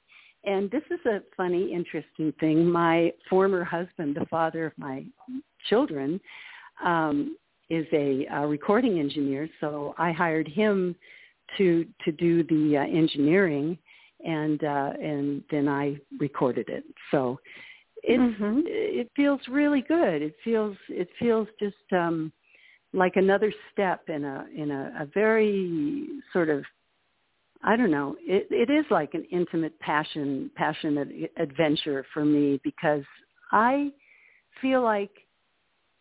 and 0.46 0.70
this 0.72 0.84
is 0.90 1.00
a 1.06 1.22
funny, 1.36 1.74
interesting 1.74 2.34
thing. 2.40 2.66
My 2.66 3.12
former 3.30 3.64
husband, 3.64 4.16
the 4.16 4.26
father 4.28 4.66
of 4.68 4.74
my 4.78 5.06
children, 5.70 6.20
um, 6.84 7.38
is 7.70 7.86
a, 7.94 8.26
a 8.32 8.48
recording 8.48 9.00
engineer, 9.00 9.50
so 9.60 9.96
I 9.98 10.12
hired 10.12 10.48
him 10.48 10.96
to 11.58 11.86
to 12.06 12.12
do 12.12 12.44
the 12.44 12.78
uh, 12.78 12.82
engineering, 12.82 13.78
and 14.24 14.64
uh, 14.64 14.94
and 15.02 15.44
then 15.52 15.68
I 15.68 15.98
recorded 16.20 16.70
it. 16.70 16.84
So 17.12 17.40
it 18.04 18.20
mm-hmm. 18.20 18.62
it 18.66 19.10
feels 19.16 19.42
really 19.50 19.82
good. 19.82 20.22
It 20.22 20.36
feels 20.44 20.76
it 20.90 21.10
feels 21.20 21.48
just 21.60 21.76
um, 21.92 22.32
like 22.94 23.16
another 23.16 23.54
step 23.72 24.02
in 24.08 24.24
a 24.24 24.46
in 24.56 24.72
a, 24.72 25.02
a 25.02 25.06
very 25.14 26.08
sort 26.32 26.50
of 26.50 26.64
I 27.64 27.76
don't 27.76 27.92
know. 27.92 28.16
It 28.22 28.48
it 28.50 28.72
is 28.72 28.86
like 28.90 29.14
an 29.14 29.26
intimate 29.32 29.80
passion 29.80 30.52
passionate 30.56 31.10
adventure 31.38 32.06
for 32.14 32.26
me 32.26 32.60
because 32.64 33.04
I 33.52 33.92
feel 34.62 34.82
like 34.82 35.12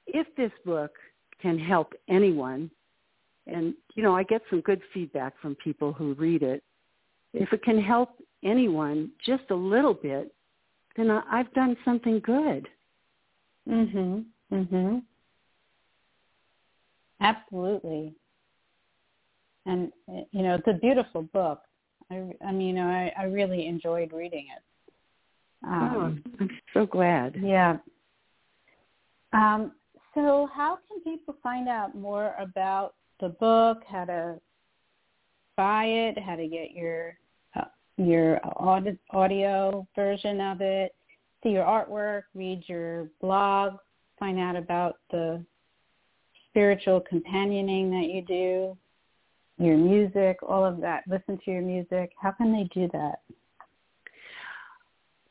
if 0.07 0.27
this 0.37 0.53
book 0.65 0.93
can 1.43 1.59
help 1.59 1.93
anyone. 2.09 2.71
And, 3.49 3.75
you 3.97 4.03
know, 4.05 4.17
I 4.17 4.23
get 4.23 4.41
some 4.49 4.61
good 4.61 4.81
feedback 4.95 5.35
from 5.43 5.57
people 5.57 5.93
who 5.93 6.15
read 6.15 6.43
it. 6.43 6.63
If 7.33 7.53
it 7.53 7.63
can 7.63 7.81
help 7.81 8.11
anyone 8.43 9.11
just 9.25 9.45
a 9.51 9.55
little 9.55 9.95
bit, 9.95 10.35
then 10.97 11.11
I've 11.11 11.53
done 11.55 11.77
something 11.85 12.21
good. 12.21 12.69
Mhm. 13.69 14.27
Mhm. 14.51 15.03
Absolutely. 17.21 18.15
And 19.65 19.93
you 20.33 20.43
know, 20.43 20.57
it's 20.57 20.67
a 20.67 20.75
beautiful 20.75 21.23
book. 21.23 21.63
I, 22.11 22.35
I 22.45 22.53
mean, 22.53 22.69
you 22.69 22.73
know, 22.75 22.89
I, 22.89 23.13
I 23.17 23.25
really 23.25 23.67
enjoyed 23.67 24.13
reading 24.13 24.47
it. 24.55 24.63
Um, 25.65 26.23
oh, 26.27 26.33
I'm 26.41 26.51
so 26.75 26.85
glad. 26.85 27.37
Yeah. 27.41 27.79
Um, 29.33 29.73
so 30.15 30.49
how 30.53 30.79
can 30.89 31.01
people 31.01 31.37
find 31.43 31.69
out 31.69 31.95
more 31.95 32.35
about 32.39 32.95
the 33.21 33.31
book, 33.31 33.83
how 33.87 34.05
to 34.05 34.41
buy 35.57 35.85
it, 35.85 36.19
how 36.19 36.37
to 36.37 36.49
get 36.49 36.73
your 36.73 37.17
your 38.07 38.41
audio 39.11 39.87
version 39.95 40.41
of 40.41 40.61
it, 40.61 40.95
see 41.43 41.51
your 41.51 41.65
artwork, 41.65 42.23
read 42.35 42.63
your 42.67 43.09
blog, 43.21 43.75
find 44.19 44.39
out 44.39 44.57
about 44.57 44.97
the 45.11 45.45
spiritual 46.49 47.01
companioning 47.01 47.91
that 47.91 48.09
you 48.11 48.23
do, 48.23 48.77
your 49.59 49.77
music, 49.77 50.39
all 50.47 50.65
of 50.65 50.81
that, 50.81 51.03
listen 51.09 51.39
to 51.45 51.51
your 51.51 51.63
music. 51.63 52.13
How 52.21 52.31
can 52.33 52.53
they 52.53 52.69
do 52.75 52.89
that? 52.93 53.21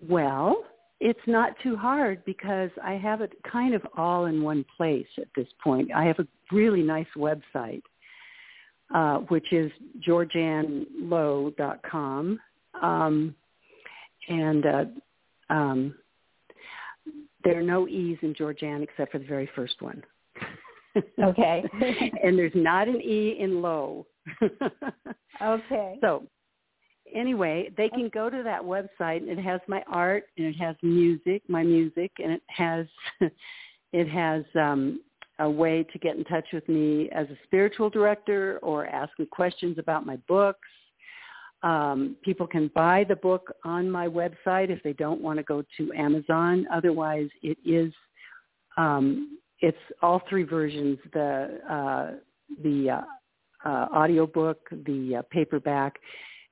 Well, 0.07 0.63
it's 0.99 1.19
not 1.27 1.53
too 1.63 1.75
hard 1.75 2.23
because 2.25 2.69
I 2.83 2.93
have 2.93 3.21
it 3.21 3.33
kind 3.49 3.73
of 3.73 3.81
all 3.97 4.25
in 4.25 4.43
one 4.43 4.63
place 4.77 5.07
at 5.17 5.27
this 5.35 5.47
point. 5.63 5.89
I 5.93 6.03
have 6.05 6.19
a 6.19 6.27
really 6.51 6.83
nice 6.83 7.07
website, 7.17 7.81
uh, 8.93 9.17
which 9.29 9.51
is 9.51 9.71
georgannlow.com. 10.07 12.39
Um, 12.81 13.35
and 14.27 14.65
uh, 14.65 14.85
um, 15.49 15.95
there 17.43 17.57
are 17.59 17.63
no 17.63 17.87
E's 17.87 18.17
in 18.21 18.33
Georgann 18.35 18.83
except 18.83 19.11
for 19.11 19.19
the 19.19 19.25
very 19.25 19.49
first 19.55 19.81
one. 19.81 20.03
okay. 21.23 21.63
and 22.23 22.37
there's 22.37 22.51
not 22.55 22.87
an 22.87 23.01
E 23.01 23.37
in 23.39 23.61
low. 23.61 24.05
okay. 25.41 25.97
So 26.01 26.23
anyway, 27.13 27.69
they 27.77 27.89
can 27.89 28.09
go 28.13 28.29
to 28.29 28.43
that 28.43 28.61
website 28.61 29.17
and 29.17 29.29
it 29.29 29.43
has 29.43 29.61
my 29.67 29.83
art 29.87 30.25
and 30.37 30.47
it 30.47 30.55
has 30.55 30.75
music, 30.81 31.41
my 31.47 31.63
music, 31.63 32.11
and 32.21 32.31
it 32.31 32.41
has 32.47 32.85
it 33.93 34.07
has 34.07 34.43
um, 34.55 35.01
a 35.39 35.49
way 35.49 35.83
to 35.91 35.99
get 35.99 36.15
in 36.15 36.23
touch 36.25 36.45
with 36.53 36.67
me 36.69 37.09
as 37.11 37.27
a 37.29 37.37
spiritual 37.45 37.89
director 37.89 38.59
or 38.61 38.85
ask 38.87 39.11
me 39.19 39.25
questions 39.25 39.77
about 39.77 40.05
my 40.05 40.17
books. 40.27 40.67
Um, 41.63 42.15
people 42.23 42.47
can 42.47 42.71
buy 42.73 43.05
the 43.07 43.15
book 43.15 43.53
on 43.63 43.89
my 43.89 44.07
website 44.07 44.69
if 44.69 44.81
they 44.83 44.93
don't 44.93 45.21
want 45.21 45.37
to 45.37 45.43
go 45.43 45.63
to 45.77 45.93
Amazon. 45.93 46.65
Otherwise, 46.73 47.29
it 47.43 47.57
is 47.65 47.93
um, 48.77 49.37
it's 49.59 49.77
all 50.01 50.21
three 50.27 50.43
versions: 50.43 50.97
the 51.13 51.59
uh, 51.69 52.11
the 52.63 52.89
uh, 52.89 53.69
uh, 53.69 53.87
audio 53.91 54.25
book, 54.25 54.67
the 54.85 55.17
uh, 55.17 55.21
paperback, 55.29 55.99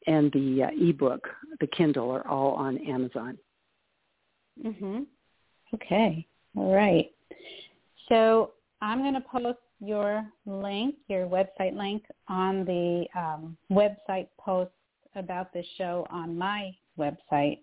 and 0.05 0.31
the 0.31 0.63
uh, 0.63 0.89
ebook, 0.89 1.27
the 1.59 1.67
Kindle, 1.67 2.11
are 2.11 2.27
all 2.27 2.53
on 2.53 2.77
Amazon. 2.87 3.37
Mhm. 4.63 5.05
Okay. 5.73 6.27
All 6.55 6.73
right. 6.73 7.11
So 8.09 8.51
I'm 8.81 8.99
going 8.99 9.13
to 9.13 9.21
post 9.21 9.59
your 9.79 10.25
link, 10.45 10.95
your 11.07 11.27
website 11.27 11.75
link, 11.75 12.03
on 12.27 12.65
the 12.65 13.05
um, 13.15 13.57
website 13.71 14.27
post 14.39 14.71
about 15.15 15.51
the 15.53 15.63
show 15.77 16.05
on 16.09 16.37
my 16.37 16.73
website 16.97 17.59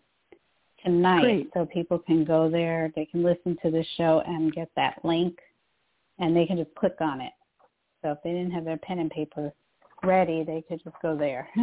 tonight, 0.85 1.23
Great. 1.23 1.51
so 1.55 1.67
people 1.67 1.99
can 1.99 2.25
go 2.25 2.51
there, 2.51 2.93
they 2.95 3.07
can 3.07 3.23
listen 3.23 3.57
to 3.63 3.71
the 3.71 3.85
show 3.97 4.23
and 4.27 4.53
get 4.53 4.71
that 4.77 5.05
link, 5.05 5.39
and 6.19 6.37
they 6.37 6.47
can 6.47 6.57
just 6.57 6.75
click 6.75 6.97
on 7.01 7.21
it. 7.21 7.33
So 8.03 8.13
if 8.13 8.19
they 8.23 8.31
didn't 8.31 8.53
have 8.53 8.65
their 8.65 8.77
pen 8.79 8.99
and 8.99 9.11
paper 9.11 9.53
ready, 10.03 10.45
they 10.45 10.63
could 10.69 10.83
just 10.85 10.97
go 11.03 11.17
there. 11.17 11.49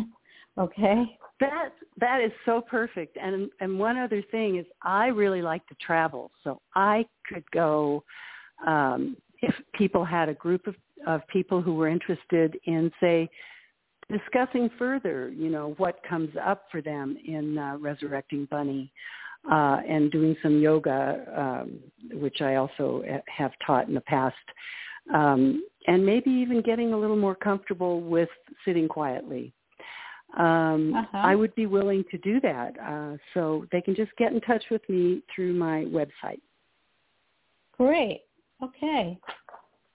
Okay. 0.57 1.17
That 1.39 1.69
that 1.99 2.21
is 2.21 2.31
so 2.45 2.61
perfect. 2.61 3.17
And 3.17 3.49
and 3.59 3.79
one 3.79 3.97
other 3.97 4.21
thing 4.29 4.57
is 4.57 4.65
I 4.83 5.07
really 5.07 5.41
like 5.41 5.65
to 5.67 5.75
travel. 5.75 6.31
So 6.43 6.61
I 6.75 7.05
could 7.27 7.43
go 7.51 8.03
um 8.65 9.17
if 9.41 9.53
people 9.73 10.05
had 10.05 10.29
a 10.29 10.33
group 10.35 10.67
of 10.67 10.75
of 11.07 11.21
people 11.27 11.61
who 11.61 11.73
were 11.73 11.87
interested 11.87 12.57
in 12.65 12.91
say 13.01 13.27
discussing 14.09 14.69
further, 14.77 15.29
you 15.29 15.49
know, 15.49 15.73
what 15.77 15.99
comes 16.07 16.29
up 16.43 16.65
for 16.71 16.81
them 16.81 17.17
in 17.25 17.57
uh, 17.57 17.77
Resurrecting 17.79 18.47
Bunny. 18.51 18.91
uh, 19.51 19.79
and 19.87 20.11
doing 20.11 20.35
some 20.41 20.59
yoga, 20.59 21.25
um, 21.35 21.79
which 22.19 22.41
I 22.41 22.55
also 22.55 23.03
have 23.27 23.51
taught 23.65 23.87
in 23.87 23.93
the 23.93 24.01
past, 24.01 24.35
um, 25.13 25.63
and 25.87 26.05
maybe 26.05 26.29
even 26.29 26.61
getting 26.61 26.93
a 26.93 26.97
little 26.97 27.17
more 27.17 27.35
comfortable 27.35 27.99
with 27.99 28.29
sitting 28.63 28.87
quietly. 28.87 29.51
Um, 30.37 30.93
uh-huh. 30.95 31.17
I 31.17 31.35
would 31.35 31.53
be 31.55 31.65
willing 31.65 32.03
to 32.09 32.17
do 32.19 32.39
that. 32.41 32.73
Uh, 32.79 33.17
so 33.33 33.65
they 33.71 33.81
can 33.81 33.95
just 33.95 34.15
get 34.17 34.31
in 34.31 34.41
touch 34.41 34.63
with 34.71 34.81
me 34.89 35.21
through 35.33 35.53
my 35.53 35.85
website. 35.85 36.41
Great. 37.77 38.21
Okay. 38.63 39.19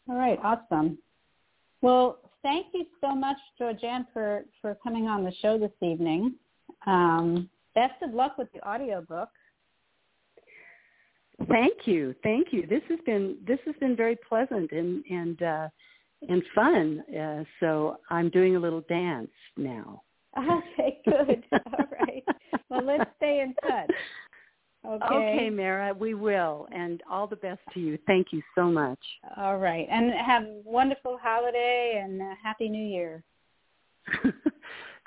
All 0.09 0.17
right. 0.17 0.39
Awesome. 0.45 0.99
Well, 1.81 2.19
thank 2.43 2.67
you 2.73 2.85
so 3.01 3.15
much, 3.15 3.37
Georgann, 3.59 4.07
for, 4.13 4.45
for 4.61 4.77
coming 4.83 5.07
on 5.07 5.25
the 5.25 5.33
show 5.41 5.59
this 5.59 5.73
evening. 5.83 6.35
Um, 6.87 7.49
best 7.75 8.03
of 8.03 8.15
luck 8.15 8.39
with 8.39 8.49
the 8.53 8.67
audiobook. 8.67 9.29
Thank 11.49 11.87
you, 11.87 12.15
thank 12.25 12.49
you. 12.51 12.67
This 12.67 12.83
has 12.89 12.99
been 13.07 13.37
this 13.47 13.61
has 13.65 13.77
been 13.77 13.95
very 13.95 14.17
pleasant 14.29 14.73
and 14.73 15.05
and 15.09 15.41
uh, 15.41 15.69
and 16.29 16.43
fun. 16.53 17.05
Uh, 17.17 17.45
so 17.61 17.99
I'm 18.11 18.29
doing 18.31 18.57
a 18.57 18.59
little 18.59 18.83
dance 18.89 19.31
now. 19.57 20.03
Okay, 20.39 21.01
good. 21.05 21.45
All 21.53 21.87
right. 22.01 22.25
Well, 22.69 22.85
let's 22.85 23.11
stay 23.17 23.41
in 23.41 23.55
touch. 23.69 23.91
Okay. 24.89 25.05
Okay, 25.05 25.51
Mara, 25.51 25.93
we 25.93 26.15
will. 26.15 26.67
And 26.73 27.03
all 27.11 27.27
the 27.27 27.37
best 27.37 27.61
to 27.75 27.81
you. 27.81 27.99
Thank 28.07 28.29
you 28.33 28.43
so 28.55 28.65
much. 28.65 28.99
All 29.37 29.59
right. 29.59 29.87
And 29.91 30.13
have 30.13 30.45
a 30.45 30.61
wonderful 30.65 31.19
holiday 31.21 32.01
and 32.03 32.21
a 32.23 32.35
happy 32.43 32.69
new 32.69 32.85
year. 32.85 33.23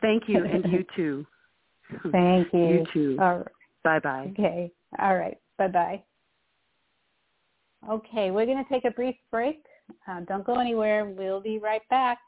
Thank 0.02 0.28
you 0.28 0.46
and 0.46 0.72
you 0.72 0.86
too. 0.96 1.26
Thank 2.12 2.54
you. 2.54 2.60
You 2.60 2.86
too. 2.94 3.18
All 3.20 3.38
right. 3.38 3.48
Bye-bye. 3.84 4.34
Okay. 4.34 4.72
All 5.00 5.18
right. 5.18 5.38
Bye-bye. 5.58 6.04
Okay, 7.90 8.30
we're 8.30 8.46
going 8.46 8.64
to 8.64 8.70
take 8.70 8.86
a 8.86 8.92
brief 8.92 9.16
break. 9.32 9.64
Uh, 10.08 10.20
don't 10.22 10.46
go 10.46 10.60
anywhere. 10.60 11.06
We'll 11.06 11.42
be 11.42 11.58
right 11.58 11.82
back. 11.90 12.20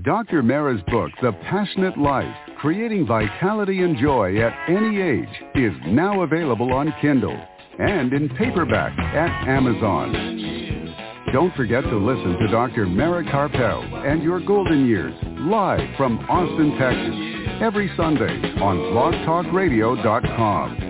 Dr. 0.00 0.42
Mara's 0.42 0.80
book, 0.90 1.10
The 1.20 1.32
Passionate 1.50 1.98
Life, 1.98 2.34
Creating 2.56 3.06
Vitality 3.06 3.82
and 3.82 3.94
Joy 3.98 4.40
at 4.40 4.54
Any 4.66 5.02
Age, 5.02 5.28
is 5.54 5.74
now 5.86 6.22
available 6.22 6.72
on 6.72 6.94
Kindle 7.02 7.38
and 7.78 8.10
in 8.14 8.30
paperback 8.30 8.98
at 8.98 9.46
Amazon. 9.46 10.94
Don't 11.34 11.54
forget 11.54 11.84
to 11.84 11.98
listen 11.98 12.38
to 12.38 12.48
Dr. 12.48 12.86
Mara 12.86 13.22
Karpel 13.24 13.84
and 14.10 14.22
Your 14.22 14.40
Golden 14.40 14.86
Years 14.86 15.12
live 15.40 15.86
from 15.98 16.20
Austin, 16.20 16.70
Texas, 16.78 17.14
every 17.60 17.92
Sunday 17.94 18.54
on 18.62 18.78
blogtalkradio.com. 18.94 20.88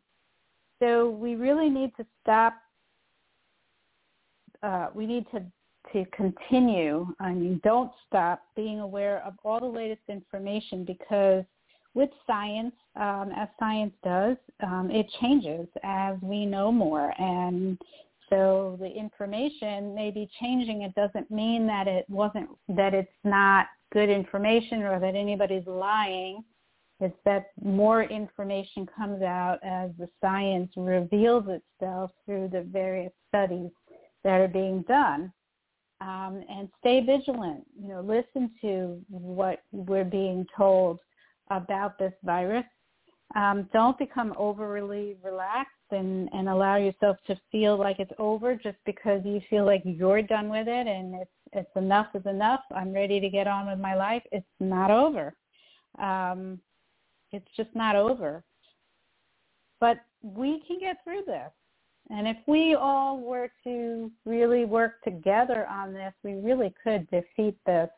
so 0.81 1.11
we 1.11 1.35
really 1.35 1.69
need 1.69 1.93
to 1.97 2.07
stop. 2.23 2.55
Uh, 4.63 4.89
we 4.95 5.07
need 5.07 5.27
to 5.33 5.43
to 5.93 6.05
continue. 6.07 7.07
I 7.21 7.33
mean, 7.33 7.61
don't 7.65 7.91
stop 8.07 8.43
being 8.57 8.81
aware 8.81 9.23
of 9.25 9.35
all 9.45 9.61
the 9.61 9.67
latest 9.67 10.03
information 10.09 10.85
because 10.85 11.45
with 11.95 12.11
science, 12.27 12.75
um, 12.97 13.33
as 13.37 13.49
science 13.59 13.95
does, 14.05 14.37
um, 14.63 14.91
it 14.91 15.07
changes 15.21 15.67
as 15.83 16.17
we 16.23 16.47
know 16.47 16.71
more. 16.71 17.13
And 17.19 17.79
so 18.31 18.77
the 18.81 18.87
information 18.87 19.95
may 19.95 20.11
be 20.11 20.29
changing. 20.41 20.83
It 20.83 20.95
doesn't 20.95 21.31
mean 21.31 21.67
that 21.67 21.89
it 21.89 22.05
wasn't, 22.09 22.51
that 22.69 22.95
it's 22.95 23.09
not 23.25 23.67
good 23.93 24.11
information 24.11 24.83
or 24.83 25.01
that 25.01 25.15
anybody's 25.15 25.67
lying. 25.67 26.45
It's 27.01 27.17
that 27.25 27.47
more 27.63 28.03
information 28.03 28.87
comes 28.97 29.23
out 29.23 29.59
as 29.63 29.91
the 29.99 30.09
science 30.21 30.73
reveals 30.77 31.45
itself 31.49 32.11
through 32.27 32.49
the 32.53 32.63
various 32.63 33.13
studies 33.29 33.71
that 34.25 34.41
are 34.41 34.49
being 34.49 34.83
done 34.83 35.33
um, 36.01 36.43
and 36.49 36.69
stay 36.81 37.01
vigilant. 37.05 37.65
You 37.81 37.89
know, 37.89 38.01
listen 38.01 38.51
to 38.63 39.01
what 39.09 39.63
we're 39.73 40.05
being 40.05 40.47
told 40.57 41.01
about 41.51 41.99
this 41.99 42.13
virus. 42.25 42.65
Um, 43.35 43.69
don't 43.73 43.99
become 43.99 44.33
overly 44.39 45.17
relaxed 45.23 45.73
and, 45.91 46.29
and 46.33 46.49
allow 46.49 46.77
yourself 46.77 47.19
to 47.27 47.37
feel 47.53 47.79
like 47.79 47.99
it's 47.99 48.13
over 48.19 48.55
just 48.55 48.79
because 48.87 49.21
you 49.25 49.41
feel 49.51 49.67
like 49.67 49.83
you're 49.85 50.23
done 50.23 50.49
with 50.49 50.67
it 50.69 50.87
and 50.87 51.15
it's 51.15 51.31
it's 51.53 51.77
enough 51.77 52.09
is 52.15 52.27
enough. 52.27 52.61
I'm 52.75 52.93
ready 52.93 53.21
to 53.21 53.29
get 53.31 53.47
on 53.47 53.67
with 53.67 53.79
my 53.79 53.95
life. 53.95 54.23
It's 54.33 54.47
not 54.61 54.91
over. 54.91 55.35
Um, 55.99 56.61
it's 57.33 57.49
just 57.57 57.71
not 57.75 57.97
over. 57.97 58.45
But 59.81 59.99
we 60.23 60.63
can 60.67 60.79
get 60.81 61.03
through 61.05 61.23
this. 61.27 61.51
And 62.11 62.27
if 62.27 62.37
we 62.47 62.75
all 62.75 63.21
were 63.21 63.51
to 63.65 64.11
really 64.25 64.65
work 64.65 65.03
together 65.03 65.67
on 65.67 65.93
this, 65.93 66.13
we 66.25 66.35
really 66.35 66.75
could 66.83 67.09
defeat 67.11 67.57
this 67.67 67.91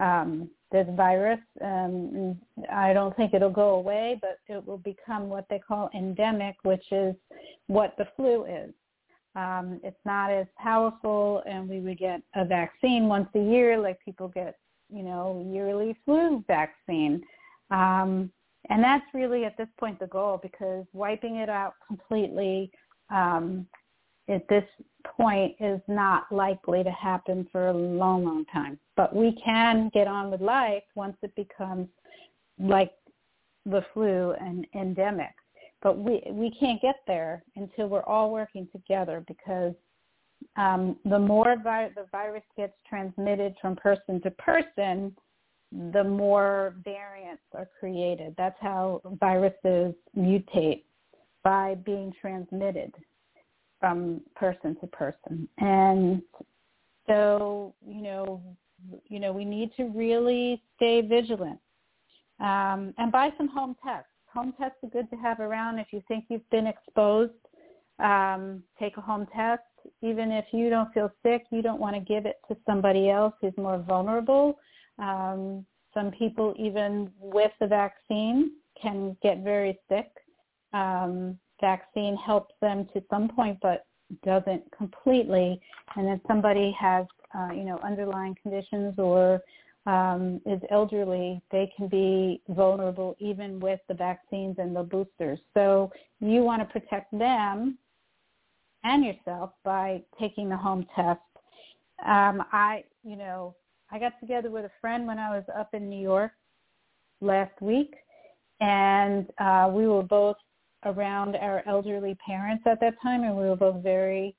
um, 0.00 0.48
this 0.70 0.86
virus. 0.96 1.40
Um, 1.62 2.38
I 2.72 2.92
don't 2.92 3.14
think 3.16 3.34
it'll 3.34 3.50
go 3.50 3.74
away, 3.74 4.18
but 4.20 4.38
it 4.48 4.66
will 4.66 4.78
become 4.78 5.28
what 5.28 5.46
they 5.50 5.58
call 5.58 5.90
endemic, 5.94 6.56
which 6.62 6.86
is 6.90 7.14
what 7.66 7.94
the 7.98 8.06
flu 8.16 8.44
is. 8.44 8.72
Um, 9.36 9.80
it's 9.84 10.04
not 10.04 10.30
as 10.30 10.46
powerful, 10.58 11.42
and 11.46 11.68
we 11.68 11.80
would 11.80 11.98
get 11.98 12.22
a 12.34 12.44
vaccine 12.44 13.06
once 13.06 13.28
a 13.34 13.40
year, 13.40 13.78
like 13.78 13.98
people 14.04 14.28
get, 14.28 14.56
you 14.88 15.02
know, 15.02 15.46
yearly 15.52 15.96
flu 16.04 16.44
vaccine. 16.46 17.22
Um, 17.70 18.32
And 18.70 18.82
that's 18.82 19.04
really 19.12 19.44
at 19.44 19.56
this 19.56 19.68
point 19.78 19.98
the 19.98 20.06
goal 20.06 20.38
because 20.40 20.86
wiping 20.92 21.36
it 21.36 21.48
out 21.48 21.74
completely 21.86 22.70
um, 23.12 23.66
at 24.28 24.46
this 24.48 24.64
point 25.04 25.54
is 25.60 25.80
not 25.88 26.30
likely 26.30 26.82
to 26.82 26.90
happen 26.90 27.46
for 27.52 27.68
a 27.68 27.72
long, 27.72 28.24
long 28.24 28.44
time. 28.46 28.78
But 28.96 29.14
we 29.14 29.36
can 29.44 29.90
get 29.92 30.06
on 30.06 30.30
with 30.30 30.40
life 30.40 30.84
once 30.94 31.16
it 31.22 31.34
becomes 31.34 31.88
like 32.58 32.92
the 33.66 33.84
flu 33.92 34.32
and 34.40 34.66
endemic. 34.74 35.34
But 35.82 35.98
we 35.98 36.22
we 36.30 36.50
can't 36.58 36.80
get 36.80 37.00
there 37.06 37.42
until 37.56 37.88
we're 37.88 38.04
all 38.04 38.30
working 38.30 38.68
together 38.72 39.24
because 39.26 39.74
um, 40.56 40.96
the 41.04 41.18
more 41.18 41.56
vi- 41.62 41.90
the 41.96 42.06
virus 42.12 42.44
gets 42.56 42.74
transmitted 42.88 43.56
from 43.60 43.74
person 43.74 44.20
to 44.22 44.30
person, 44.32 45.14
the 45.92 46.04
more 46.04 46.74
variants 46.84 47.42
are 47.54 47.68
created. 47.80 48.34
That's 48.38 48.58
how 48.60 49.00
viruses 49.20 49.94
mutate 50.16 50.82
by 51.42 51.74
being 51.84 52.12
transmitted 52.20 52.92
from 53.80 54.20
person 54.36 54.76
to 54.80 54.86
person. 54.86 55.48
And 55.58 56.22
so, 57.06 57.74
you 57.86 58.02
know, 58.02 58.42
you 59.08 59.20
know, 59.20 59.32
we 59.32 59.44
need 59.44 59.70
to 59.76 59.84
really 59.94 60.62
stay 60.76 61.00
vigilant 61.00 61.58
um, 62.40 62.94
and 62.98 63.12
buy 63.12 63.30
some 63.36 63.48
home 63.48 63.76
tests. 63.84 64.08
Home 64.32 64.54
tests 64.58 64.78
are 64.82 64.88
good 64.88 65.10
to 65.10 65.16
have 65.16 65.40
around 65.40 65.78
if 65.78 65.88
you 65.92 66.02
think 66.08 66.24
you've 66.28 66.48
been 66.50 66.66
exposed. 66.66 67.32
Um, 67.98 68.62
take 68.78 68.96
a 68.96 69.00
home 69.00 69.26
test. 69.34 69.62
Even 70.00 70.30
if 70.32 70.46
you 70.52 70.70
don't 70.70 70.92
feel 70.94 71.10
sick, 71.22 71.44
you 71.50 71.60
don't 71.60 71.80
want 71.80 71.94
to 71.94 72.00
give 72.00 72.24
it 72.24 72.36
to 72.48 72.56
somebody 72.66 73.10
else 73.10 73.34
who's 73.40 73.56
more 73.56 73.78
vulnerable. 73.78 74.58
Um, 74.98 75.66
some 75.92 76.10
people, 76.12 76.54
even 76.58 77.10
with 77.20 77.52
the 77.60 77.66
vaccine, 77.66 78.52
can 78.80 79.16
get 79.22 79.44
very 79.44 79.78
sick. 79.88 80.10
Um, 80.72 81.38
vaccine 81.60 82.16
helps 82.16 82.54
them 82.60 82.88
to 82.94 83.02
some 83.10 83.28
point, 83.28 83.58
but 83.62 83.86
doesn't 84.24 84.62
completely. 84.76 85.60
And 85.96 86.08
if 86.08 86.20
somebody 86.26 86.74
has, 86.78 87.06
uh, 87.34 87.52
you 87.52 87.64
know, 87.64 87.78
underlying 87.82 88.36
conditions 88.42 88.94
or 88.98 89.40
um, 89.86 90.40
is 90.46 90.60
elderly, 90.70 91.40
they 91.50 91.72
can 91.76 91.88
be 91.88 92.40
vulnerable 92.50 93.16
even 93.18 93.58
with 93.58 93.80
the 93.88 93.94
vaccines 93.94 94.56
and 94.58 94.76
the 94.76 94.82
boosters. 94.82 95.38
So 95.54 95.90
you 96.20 96.42
want 96.42 96.62
to 96.62 96.80
protect 96.80 97.16
them 97.16 97.78
and 98.84 99.04
yourself 99.04 99.52
by 99.64 100.02
taking 100.20 100.48
the 100.48 100.56
home 100.56 100.86
test. 100.94 101.20
Um, 102.04 102.44
I, 102.52 102.84
you 103.04 103.16
know, 103.16 103.54
I 103.90 103.98
got 103.98 104.18
together 104.20 104.50
with 104.50 104.64
a 104.64 104.70
friend 104.80 105.06
when 105.06 105.18
I 105.18 105.30
was 105.30 105.44
up 105.56 105.74
in 105.74 105.88
New 105.88 106.00
York 106.00 106.32
last 107.20 107.60
week, 107.60 107.94
and 108.60 109.26
uh, 109.38 109.70
we 109.72 109.86
were 109.86 110.02
both 110.02 110.36
around 110.84 111.36
our 111.36 111.62
elderly 111.66 112.16
parents 112.26 112.64
at 112.66 112.80
that 112.80 112.94
time, 113.02 113.24
and 113.24 113.36
we 113.36 113.44
were 113.44 113.56
both 113.56 113.82
very, 113.82 114.34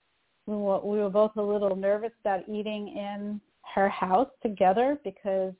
we 0.46 0.56
were, 0.56 0.80
we 0.80 1.00
were 1.00 1.10
both 1.10 1.32
a 1.38 1.41
little 1.41 1.76
nervous 1.76 2.12
about 2.22 2.48
eating 2.50 2.89
in 2.89 3.39
her 3.74 3.89
house 3.89 4.30
together 4.41 5.00
because 5.04 5.54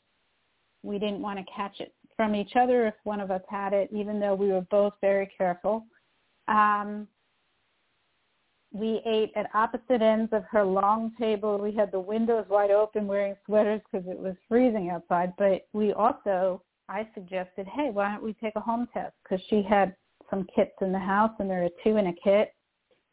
we 0.84 1.00
didn't 1.00 1.22
want 1.22 1.40
to 1.40 1.46
catch 1.56 1.80
it 1.80 1.94
from 2.16 2.36
each 2.36 2.56
other 2.56 2.88
if 2.88 2.94
one 3.04 3.20
of 3.20 3.32
us 3.32 3.42
had 3.50 3.74
it, 3.74 3.90
even 3.92 4.20
though 4.20 4.36
we 4.36 4.50
were 4.50 4.66
both 4.70 4.94
very 5.02 5.30
careful. 5.38 5.86
Um, 6.48 7.08
we 8.72 9.02
ate 9.06 9.32
at 9.36 9.50
opposite 9.54 10.02
ends 10.02 10.34
of 10.34 10.44
her 10.52 10.64
long 10.64 11.14
table. 11.20 11.60
We 11.60 11.74
had 11.74 11.92
the 11.92 12.00
windows 12.00 12.46
wide 12.50 12.72
open 12.72 13.08
wearing 13.08 13.36
sweaters 13.46 13.82
because 13.90 14.08
it 14.08 14.18
was 14.18 14.36
freezing 14.50 14.90
outside. 14.90 15.34
But 15.38 15.68
we 15.74 15.94
also, 15.94 16.64
I 16.90 17.08
suggested, 17.14 17.68
hey, 17.68 17.92
why 17.94 18.12
don't 18.12 18.24
we 18.24 18.34
take 18.34 18.56
a 18.56 18.60
home 18.60 18.88
test? 18.92 19.14
Because 19.24 19.44
she 19.48 19.62
had 19.62 19.96
some 20.34 20.48
kits 20.56 20.74
in 20.82 20.92
the 20.92 21.00
house 21.00 21.32
and 21.40 21.50
there 21.50 21.64
are 21.64 21.70
two 21.84 21.98
in 21.98 22.08
a 22.08 22.14
kit. 22.14 22.54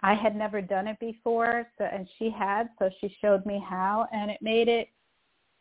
I 0.02 0.14
had 0.14 0.34
never 0.34 0.62
done 0.62 0.86
it 0.86 0.98
before, 0.98 1.66
so 1.76 1.84
and 1.84 2.08
she 2.18 2.30
had, 2.30 2.70
so 2.78 2.88
she 3.00 3.14
showed 3.20 3.44
me 3.44 3.62
how, 3.68 4.06
and 4.12 4.30
it 4.30 4.38
made 4.40 4.66
it, 4.66 4.88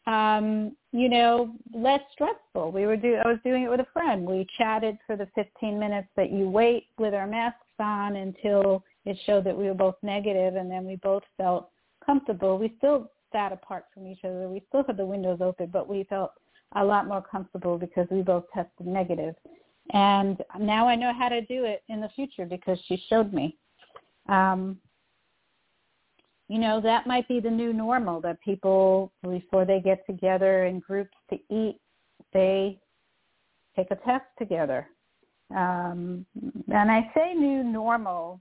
um, 0.08 0.78
you 0.94 1.10
know, 1.10 1.54
less 1.74 2.00
stressful. 2.14 2.72
We 2.72 2.86
were 2.86 2.96
do 2.96 3.16
I 3.16 3.28
was 3.28 3.40
doing 3.44 3.64
it 3.64 3.70
with 3.70 3.82
a 3.82 3.88
friend. 3.92 4.26
We 4.26 4.48
chatted 4.58 4.98
for 5.06 5.18
the 5.18 5.28
15 5.36 5.78
minutes 5.78 6.08
that 6.16 6.32
you 6.32 6.50
wait 6.50 6.86
with 6.98 7.14
our 7.14 7.28
masks 7.28 7.60
on 7.80 8.16
until 8.16 8.82
it 9.04 9.18
showed 9.26 9.44
that 9.44 9.58
we 9.58 9.66
were 9.66 9.74
both 9.74 9.96
negative, 10.02 10.56
and 10.56 10.72
then 10.72 10.86
we 10.86 10.96
both 10.96 11.24
felt 11.36 11.70
comfortable. 12.06 12.58
We 12.58 12.74
still 12.78 13.12
sat 13.34 13.52
apart 13.52 13.86
from 13.94 14.08
each 14.08 14.24
other. 14.24 14.48
We 14.48 14.64
still 14.70 14.86
had 14.88 14.96
the 14.96 15.06
windows 15.06 15.40
open, 15.42 15.70
but 15.72 15.90
we 15.90 16.06
felt 16.06 16.32
a 16.76 16.84
lot 16.84 17.08
more 17.08 17.22
comfortable 17.22 17.78
because 17.78 18.08
we 18.10 18.22
both 18.22 18.46
tested 18.54 18.88
negative. 18.88 19.36
And 19.92 20.42
now 20.60 20.88
I 20.88 20.96
know 20.96 21.14
how 21.18 21.30
to 21.30 21.42
do 21.42 21.66
it 21.66 21.84
in 21.90 22.00
the 22.00 22.10
future 22.10 22.46
because 22.46 22.78
she 22.88 23.02
showed 23.10 23.34
me. 23.34 23.58
Um, 24.28 24.78
you 26.48 26.60
know, 26.60 26.82
that 26.82 27.08
might 27.08 27.28
be 27.28 27.40
the 27.40 27.50
new 27.50 27.74
normal 27.74 28.22
that 28.22 28.42
people, 28.42 29.12
before 29.24 29.66
they 29.66 29.80
get 29.80 30.06
together 30.06 30.66
in 30.66 30.80
groups 30.80 31.16
to 31.30 31.36
eat, 31.50 31.80
they 32.34 32.80
take 33.76 33.92
a 33.92 33.96
test 33.96 34.26
together. 34.38 34.88
Um, 35.56 36.26
and 36.72 36.92
I 36.92 37.12
say 37.16 37.34
new 37.34 37.64
normal 37.64 38.40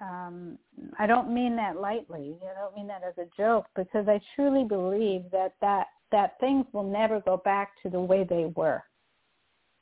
um, 0.00 0.58
I 0.98 1.06
don't 1.06 1.32
mean 1.32 1.56
that 1.56 1.80
lightly. 1.80 2.36
I 2.42 2.60
don't 2.60 2.76
mean 2.76 2.86
that 2.88 3.02
as 3.02 3.16
a 3.18 3.28
joke 3.36 3.66
because 3.74 4.08
I 4.08 4.20
truly 4.34 4.64
believe 4.64 5.22
that 5.32 5.54
that 5.60 5.86
that 6.12 6.38
things 6.38 6.66
will 6.72 6.88
never 6.88 7.20
go 7.20 7.38
back 7.38 7.70
to 7.82 7.90
the 7.90 8.00
way 8.00 8.24
they 8.24 8.52
were 8.54 8.82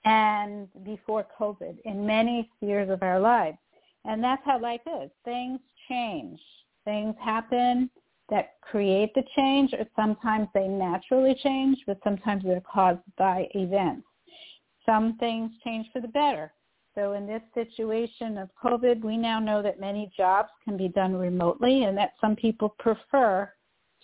and 0.05 0.69
before 0.85 1.27
COVID 1.39 1.79
in 1.85 2.07
many 2.07 2.51
spheres 2.57 2.91
of 2.91 3.03
our 3.03 3.21
lives. 3.21 3.59
And 4.05 4.23
that's 4.23 4.43
how 4.45 4.61
life 4.61 4.83
is. 5.03 5.11
Things 5.25 5.61
change. 5.89 6.41
Things 6.85 7.15
happen 7.23 7.91
that 8.31 8.55
create 8.61 9.15
the 9.15 9.25
change 9.37 9.73
or 9.73 9.87
sometimes 9.97 10.49
they 10.55 10.67
naturally 10.67 11.35
change, 11.43 11.79
but 11.87 11.99
sometimes 12.05 12.43
they're 12.45 12.61
caused 12.61 13.01
by 13.17 13.49
events. 13.55 14.07
Some 14.87 15.17
things 15.19 15.51
change 15.63 15.87
for 15.93 16.01
the 16.01 16.09
better. 16.09 16.53
So 16.95 17.15
in 17.15 17.27
this 17.27 17.43
situation 17.55 18.39
of 18.39 18.51
COVID, 18.63 19.03
we 19.03 19.17
now 19.17 19.41
know 19.41 19.63
that 19.63 19.81
many 19.81 20.13
jobs 20.17 20.51
can 20.65 20.77
be 20.77 20.89
done 20.89 21.15
remotely 21.17 21.85
and 21.85 21.97
that 21.99 22.13
some 22.21 22.37
people 22.37 22.75
prefer 22.79 23.51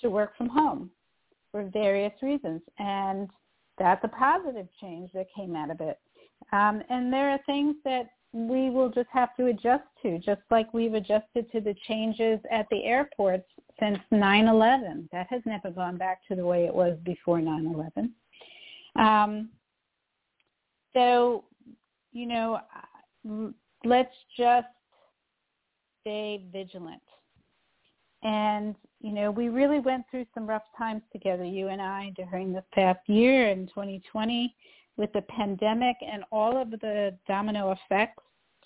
to 0.01 0.11
work 0.11 0.37
from 0.37 0.49
home 0.49 0.91
for 1.53 1.65
various 1.65 2.13
reasons. 2.23 2.63
And 2.79 3.29
that's 3.81 4.05
a 4.05 4.09
positive 4.09 4.69
change 4.81 5.11
that 5.15 5.27
came 5.35 5.57
out 5.57 5.71
of 5.71 5.81
it. 5.81 5.99
Um, 6.53 6.83
and 6.89 7.13
there 7.13 7.31
are 7.31 7.41
things 7.47 7.75
that 7.85 8.11
we 8.33 8.71
will 8.71 8.91
just 8.91 9.09
have 9.13 9.35
to 9.37 9.47
adjust 9.47 9.83
to, 10.03 10.19
just 10.19 10.43
like 10.51 10.73
we've 10.73 10.95
adjusted 10.95 11.51
to 11.51 11.61
the 11.61 11.75
changes 11.89 12.39
at 12.53 12.67
the 12.71 12.85
airports 12.85 13.49
since 13.81 13.99
9-11. 14.13 15.09
That 15.11 15.27
has 15.31 15.43
never 15.47 15.71
gone 15.71 15.97
back 15.97 16.21
to 16.29 16.37
the 16.37 16.47
way 16.47 16.67
it 16.67 16.75
was 16.75 16.97
before 17.05 17.41
9-11. 17.41 18.11
Um, 18.97 19.49
so 20.93 21.45
you 22.13 22.27
know, 22.27 22.61
let's 23.85 24.15
just 24.37 24.67
stay 26.01 26.45
vigilant. 26.53 27.03
And, 28.23 28.75
you 29.01 29.13
know, 29.13 29.31
we 29.31 29.49
really 29.49 29.81
went 29.81 30.05
through 30.11 30.27
some 30.35 30.47
rough 30.47 30.65
times 30.77 31.03
together, 31.13 31.45
you 31.45 31.69
and 31.69 31.81
I, 31.81 32.13
during 32.17 32.53
this 32.53 32.65
past 32.73 33.01
year 33.07 33.49
in 33.49 33.67
2020 33.69 34.55
with 34.97 35.13
the 35.13 35.23
pandemic 35.23 35.97
and 36.07 36.25
all 36.31 36.61
of 36.61 36.71
the 36.71 37.17
domino 37.27 37.73
effects 37.73 38.23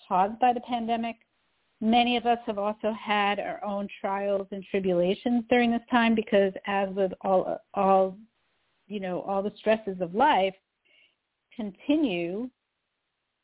caused 0.07 0.37
by 0.39 0.51
the 0.53 0.59
pandemic. 0.61 1.15
Many 1.79 2.17
of 2.17 2.25
us 2.25 2.39
have 2.45 2.57
also 2.57 2.93
had 2.93 3.39
our 3.39 3.63
own 3.63 3.87
trials 4.01 4.47
and 4.51 4.63
tribulations 4.69 5.45
during 5.49 5.71
this 5.71 5.81
time 5.89 6.15
because 6.15 6.53
as 6.67 6.89
with 6.89 7.13
all, 7.21 7.57
all, 7.73 8.17
you 8.87 8.99
know, 8.99 9.21
all 9.21 9.41
the 9.41 9.53
stresses 9.57 10.01
of 10.01 10.13
life 10.13 10.55
continue 11.55 12.49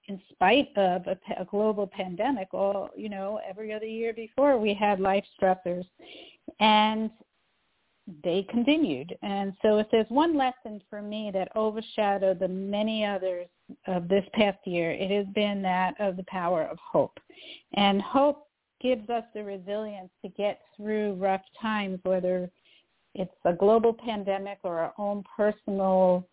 in 0.08 0.20
spite 0.32 0.70
of 0.76 1.06
a, 1.08 1.18
a 1.40 1.46
global 1.46 1.88
pandemic, 1.88 2.54
all 2.54 2.90
you 2.96 3.10
know, 3.10 3.40
every 3.48 3.74
other 3.74 3.86
year 3.86 4.14
before 4.14 4.58
we 4.58 4.74
had 4.74 5.00
life 5.00 5.24
stressors, 5.40 5.86
and 6.60 7.10
they 8.24 8.46
continued. 8.50 9.16
And 9.22 9.54
so, 9.62 9.78
if 9.78 9.88
there's 9.92 10.10
one 10.10 10.38
lesson 10.38 10.82
for 10.90 11.02
me 11.02 11.32
that 11.34 11.56
overshadowed 11.56 12.40
the 12.40 12.48
many 12.48 13.06
others 13.06 13.48
of 13.88 14.08
this 14.08 14.26
past 14.34 14.60
year, 14.66 14.92
it 14.92 15.12
has 15.12 15.28
been 15.34 15.62
that 15.62 15.94
of 16.00 16.18
the 16.18 16.26
power 16.28 16.64
of 16.64 16.78
hope. 16.80 17.20
And 17.74 18.02
hope 18.02 18.48
gives 18.82 19.10
us 19.10 19.24
the 19.34 19.44
resilience 19.44 20.10
to 20.24 20.30
get 20.30 20.62
through 20.76 21.14
rough 21.14 21.44
times, 21.62 22.00
whether 22.04 22.50
it's 23.14 23.32
a 23.46 23.54
global 23.54 23.94
pandemic 23.94 24.60
or 24.64 24.80
our 24.80 24.94
own 24.98 25.24
personal 25.36 26.28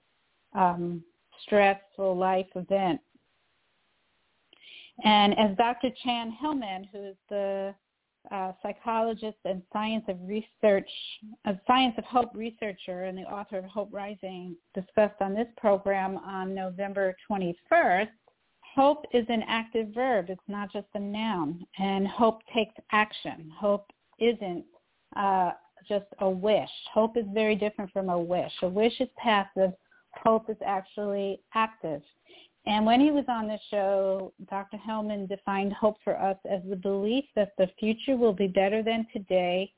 um, 0.54 1.02
stressful 1.42 2.16
life 2.16 2.46
event. 2.54 3.00
And 5.04 5.38
as 5.38 5.56
Dr. 5.56 5.90
Chan 6.02 6.36
Hellman, 6.42 6.88
who 6.92 7.04
is 7.04 7.16
the 7.28 7.74
uh, 8.32 8.52
psychologist 8.62 9.38
and 9.44 9.62
science 9.72 10.04
of 10.08 10.16
research, 10.26 10.88
a 11.46 11.54
science 11.66 11.94
of 11.98 12.04
hope 12.04 12.30
researcher 12.34 13.04
and 13.04 13.16
the 13.16 13.22
author 13.22 13.58
of 13.58 13.64
Hope 13.64 13.90
Rising, 13.92 14.56
discussed 14.74 15.20
on 15.20 15.34
this 15.34 15.46
program 15.56 16.18
on 16.18 16.54
November 16.54 17.14
21st, 17.30 18.08
hope 18.74 19.04
is 19.12 19.24
an 19.28 19.42
active 19.48 19.88
verb. 19.94 20.26
It's 20.28 20.40
not 20.48 20.72
just 20.72 20.86
a 20.94 21.00
noun. 21.00 21.64
And 21.78 22.06
hope 22.06 22.42
takes 22.54 22.74
action. 22.92 23.50
Hope 23.56 23.86
isn't 24.18 24.64
uh, 25.16 25.52
just 25.88 26.06
a 26.20 26.28
wish. 26.28 26.70
Hope 26.92 27.16
is 27.16 27.24
very 27.32 27.54
different 27.54 27.90
from 27.92 28.08
a 28.10 28.18
wish. 28.18 28.52
A 28.62 28.68
wish 28.68 29.00
is 29.00 29.08
passive. 29.16 29.72
Hope 30.22 30.50
is 30.50 30.56
actually 30.64 31.40
active. 31.54 32.02
And 32.68 32.84
when 32.84 33.00
he 33.00 33.10
was 33.10 33.24
on 33.28 33.48
the 33.48 33.58
show, 33.70 34.30
Dr. 34.50 34.76
Hellman 34.76 35.26
defined 35.26 35.72
hope 35.72 35.96
for 36.04 36.20
us 36.20 36.36
as 36.48 36.60
the 36.68 36.76
belief 36.76 37.24
that 37.34 37.54
the 37.56 37.70
future 37.80 38.14
will 38.14 38.34
be 38.34 38.46
better 38.46 38.82
than 38.82 39.06
today 39.10 39.72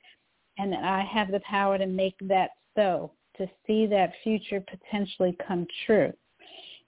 and 0.59 0.73
that 0.73 0.83
I 0.83 1.03
have 1.03 1.31
the 1.31 1.39
power 1.49 1.79
to 1.79 1.87
make 1.87 2.17
that 2.23 2.51
so, 2.75 3.13
to 3.37 3.49
see 3.65 3.87
that 3.87 4.13
future 4.25 4.61
potentially 4.61 5.37
come 5.47 5.69
true. 5.87 6.13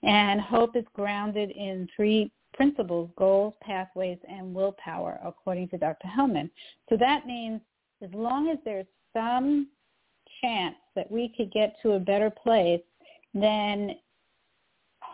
And 0.03 0.41
hope 0.41 0.75
is 0.75 0.83
grounded 0.93 1.51
in 1.51 1.87
three 1.95 2.29
principles, 2.53 3.09
goals, 3.17 3.53
pathways, 3.61 4.19
and 4.29 4.53
willpower, 4.53 5.21
according 5.23 5.69
to 5.69 5.77
Dr. 5.77 6.09
Hellman. 6.09 6.49
So 6.89 6.97
that 6.97 7.25
means 7.25 7.61
as 8.03 8.09
long 8.13 8.49
as 8.49 8.57
there's 8.65 8.85
some 9.13 9.69
chance 10.41 10.75
that 10.97 11.09
we 11.09 11.33
could 11.37 11.51
get 11.53 11.77
to 11.81 11.93
a 11.93 11.99
better 11.99 12.29
place, 12.29 12.81
then 13.33 13.95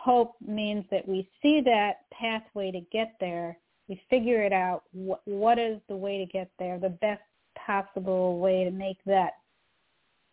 hope 0.02 0.34
means 0.40 0.84
that 0.90 1.06
we 1.06 1.28
see 1.42 1.60
that 1.60 2.04
pathway 2.10 2.70
to 2.72 2.80
get 2.92 3.14
there. 3.20 3.58
We 3.88 4.00
figure 4.08 4.42
it 4.42 4.52
out. 4.52 4.84
What, 4.92 5.58
is 5.58 5.80
the 5.88 5.96
way 5.96 6.18
to 6.18 6.26
get 6.26 6.50
there? 6.58 6.78
The 6.78 6.88
best 6.88 7.22
possible 7.54 8.38
way 8.38 8.64
to 8.64 8.70
make 8.70 8.98
that 9.06 9.32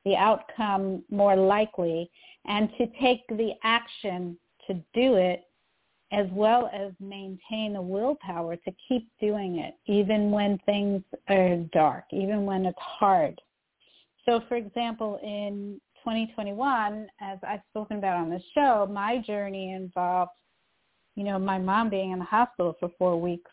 the 0.06 0.16
outcome 0.16 1.04
more 1.10 1.36
likely 1.36 2.10
and 2.46 2.70
to 2.78 2.88
take 3.02 3.28
the 3.28 3.52
action 3.64 4.38
to 4.68 4.76
do 4.94 5.16
it 5.16 5.44
as 6.14 6.28
well 6.32 6.70
as 6.74 6.94
maintain 7.02 7.74
the 7.74 7.82
willpower 7.82 8.56
to 8.56 8.72
keep 8.88 9.10
doing 9.20 9.60
it 9.60 9.76
even 9.88 10.32
when 10.32 10.58
things 10.66 11.04
are 11.28 11.58
dark, 11.74 12.06
even 12.14 12.46
when 12.46 12.66
it's 12.66 12.80
hard. 12.80 13.42
So 14.26 14.42
for 14.48 14.56
example, 14.56 15.20
in 15.22 15.82
2021, 16.08 17.10
as 17.20 17.38
I've 17.46 17.60
spoken 17.70 17.98
about 17.98 18.16
on 18.16 18.30
the 18.30 18.40
show, 18.56 18.88
my 18.90 19.18
journey 19.18 19.74
involved, 19.74 20.32
you 21.16 21.26
know, 21.26 21.38
my 21.38 21.58
mom 21.58 21.90
being 21.90 22.12
in 22.12 22.20
the 22.20 22.24
hospital 22.24 22.78
for 22.80 22.90
four 22.98 23.20
weeks. 23.20 23.52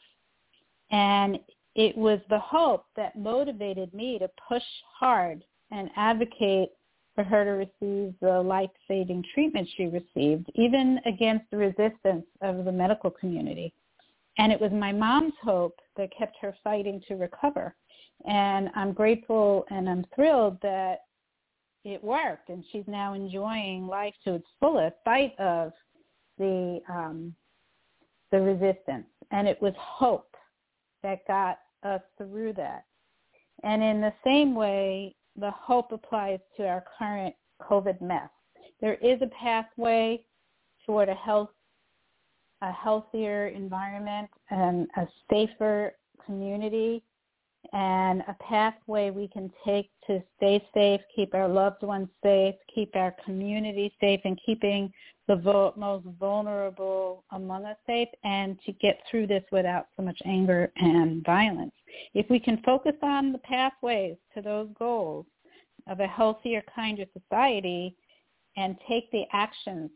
And 0.93 1.41
it 1.75 1.97
was 1.97 2.21
the 2.31 2.39
hope 2.39 2.87
that 2.95 3.19
motivated 3.19 3.93
me 3.93 4.21
to 4.21 4.31
push 4.49 4.63
hard 5.01 5.43
and 5.73 5.91
advocate 5.97 6.69
for 7.17 7.25
her 7.25 7.45
to 7.45 7.51
receive 7.51 8.15
the 8.21 8.41
life-saving 8.41 9.25
treatment 9.35 9.69
she 9.77 9.87
received, 9.87 10.49
even 10.55 11.01
against 11.07 11.51
the 11.51 11.57
resistance 11.57 12.25
of 12.41 12.65
the 12.65 12.71
medical 12.71 13.11
community. 13.11 13.75
And 14.39 14.53
it 14.53 14.61
was 14.61 14.71
my 14.71 14.93
mom's 14.93 15.35
hope 15.43 15.81
that 15.97 16.17
kept 16.17 16.37
her 16.41 16.55
fighting 16.63 17.03
to 17.09 17.17
recover. 17.17 17.75
And 18.29 18.71
I'm 18.77 18.93
grateful 18.93 19.65
and 19.71 19.89
I'm 19.89 20.07
thrilled 20.15 20.59
that 20.63 21.01
it 21.85 22.03
worked 22.03 22.49
and 22.49 22.65
she's 22.73 22.85
now 22.87 23.15
enjoying 23.15 23.87
life 23.87 24.15
to 24.25 24.35
its 24.35 24.47
fullest 24.59 24.97
spite 25.01 25.39
of 25.39 25.73
the 26.39 26.81
um, 26.89 27.35
the 28.31 28.41
resistance. 28.41 29.07
And 29.31 29.47
it 29.47 29.61
was 29.63 29.75
hope 29.79 30.35
that 31.03 31.27
got 31.29 31.59
us 31.85 32.01
through 32.19 32.55
that. 32.55 32.85
And 33.63 33.83
in 33.83 34.01
the 34.01 34.13
same 34.25 34.55
way, 34.55 35.15
the 35.37 35.51
hope 35.51 35.93
applies 35.93 36.41
to 36.57 36.67
our 36.67 36.85
current 36.99 37.35
COVID 37.63 38.01
mess. 38.01 38.31
There 38.81 38.95
is 38.95 39.21
a 39.23 39.29
pathway 39.29 40.25
toward 40.85 41.09
a 41.09 41.15
health, 41.15 41.51
a 42.63 42.73
healthier 42.73 43.49
environment 43.49 44.31
and 44.51 44.89
a 44.97 45.07
safer 45.31 45.93
community 46.25 47.03
and 47.73 48.23
a 48.29 48.37
pathway 48.41 49.11
we 49.11 49.29
can 49.29 49.51
take 49.65 49.91
to 50.07 50.23
stay 50.37 50.65
safe, 50.75 51.01
keep 51.15 51.35
our 51.35 51.49
loved 51.49 51.83
ones 51.83 52.09
safe, 52.23 52.55
keep 52.73 52.95
our 52.95 53.15
community 53.25 53.93
safe, 54.01 54.21
and 54.25 54.39
keeping 54.45 54.93
the 55.27 55.73
most 55.77 56.05
vulnerable 56.21 57.25
among 57.33 57.65
us 57.65 57.77
safe, 57.87 58.09
and 58.25 58.59
to 58.67 58.73
get 58.73 59.01
through 59.11 59.27
this 59.27 59.45
without 59.51 59.87
so 59.97 60.03
much 60.03 60.21
anger 60.27 60.71
and 60.77 61.25
violence. 61.25 61.73
If 62.13 62.29
we 62.29 62.39
can 62.39 62.61
focus 62.63 62.97
on 63.03 63.33
the 63.33 63.39
pathways 63.39 64.17
to 64.35 64.43
those 64.43 64.69
goals 64.79 65.27
of 65.87 66.01
a 66.01 66.07
healthier, 66.07 66.63
kinder 66.75 67.05
society 67.13 67.97
and 68.57 68.77
take 68.89 69.11
the 69.11 69.25
actions 69.33 69.91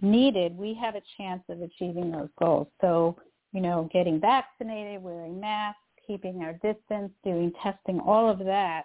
needed, 0.00 0.56
we 0.56 0.74
have 0.74 0.96
a 0.96 1.02
chance 1.16 1.42
of 1.48 1.62
achieving 1.62 2.10
those 2.10 2.28
goals. 2.38 2.68
So, 2.80 3.16
you 3.52 3.60
know, 3.60 3.88
getting 3.92 4.20
vaccinated, 4.20 5.02
wearing 5.02 5.40
masks, 5.40 5.78
keeping 6.06 6.42
our 6.42 6.52
distance, 6.54 7.12
doing 7.24 7.52
testing, 7.62 8.00
all 8.00 8.30
of 8.30 8.38
that, 8.38 8.84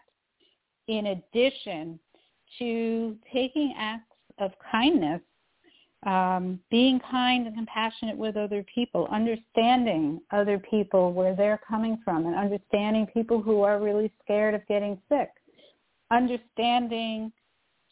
in 0.88 1.08
addition 1.08 2.00
to 2.60 3.16
taking 3.34 3.74
acts 3.78 4.04
of 4.40 4.52
kindness, 4.72 5.22
um, 6.06 6.60
being 6.70 7.00
kind 7.12 7.48
and 7.48 7.56
compassionate 7.56 8.18
with 8.18 8.38
other 8.38 8.64
people, 8.74 9.08
understanding 9.12 10.22
other 10.32 10.60
people 10.60 11.12
where 11.12 11.36
they're 11.36 11.60
coming 11.68 12.00
from, 12.06 12.26
and 12.26 12.36
understanding 12.36 13.08
people 13.08 13.42
who 13.42 13.62
are 13.64 13.80
really 13.80 14.12
scared 14.24 14.54
of 14.54 14.66
getting 14.68 15.00
sick, 15.10 15.30
understanding 16.12 17.32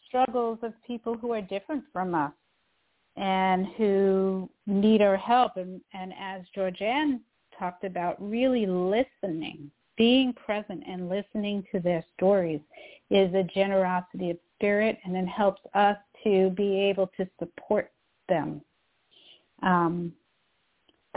struggles 0.06 0.58
of 0.62 0.72
people 0.86 1.16
who 1.16 1.32
are 1.32 1.42
different 1.42 1.82
from 1.92 2.14
us 2.14 2.32
and 3.16 3.66
who 3.76 4.48
need 4.66 5.02
our 5.02 5.16
help. 5.16 5.56
And, 5.56 5.80
and 5.92 6.12
as 6.18 6.42
Georgann 6.54 7.20
talked 7.58 7.84
about 7.84 8.16
really 8.20 8.66
listening, 8.66 9.70
being 9.96 10.32
present 10.32 10.82
and 10.86 11.08
listening 11.08 11.64
to 11.72 11.80
their 11.80 12.04
stories 12.16 12.60
is 13.10 13.32
a 13.34 13.44
generosity 13.54 14.30
of 14.30 14.38
spirit 14.56 14.98
and 15.04 15.16
it 15.16 15.26
helps 15.26 15.60
us 15.74 15.96
to 16.24 16.50
be 16.50 16.80
able 16.80 17.10
to 17.16 17.28
support 17.38 17.92
them. 18.28 18.60
Um, 19.62 20.12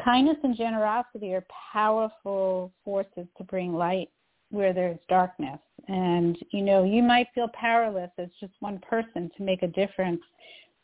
kindness 0.03 0.37
and 0.43 0.55
generosity 0.55 1.33
are 1.33 1.45
powerful 1.73 2.71
forces 2.85 3.27
to 3.37 3.43
bring 3.43 3.73
light 3.73 4.09
where 4.49 4.73
there's 4.73 4.99
darkness. 5.09 5.59
And, 5.87 6.37
you 6.51 6.61
know, 6.61 6.83
you 6.83 7.03
might 7.03 7.27
feel 7.33 7.49
powerless 7.53 8.11
as 8.17 8.29
just 8.39 8.53
one 8.59 8.79
person 8.79 9.31
to 9.37 9.43
make 9.43 9.63
a 9.63 9.67
difference, 9.67 10.21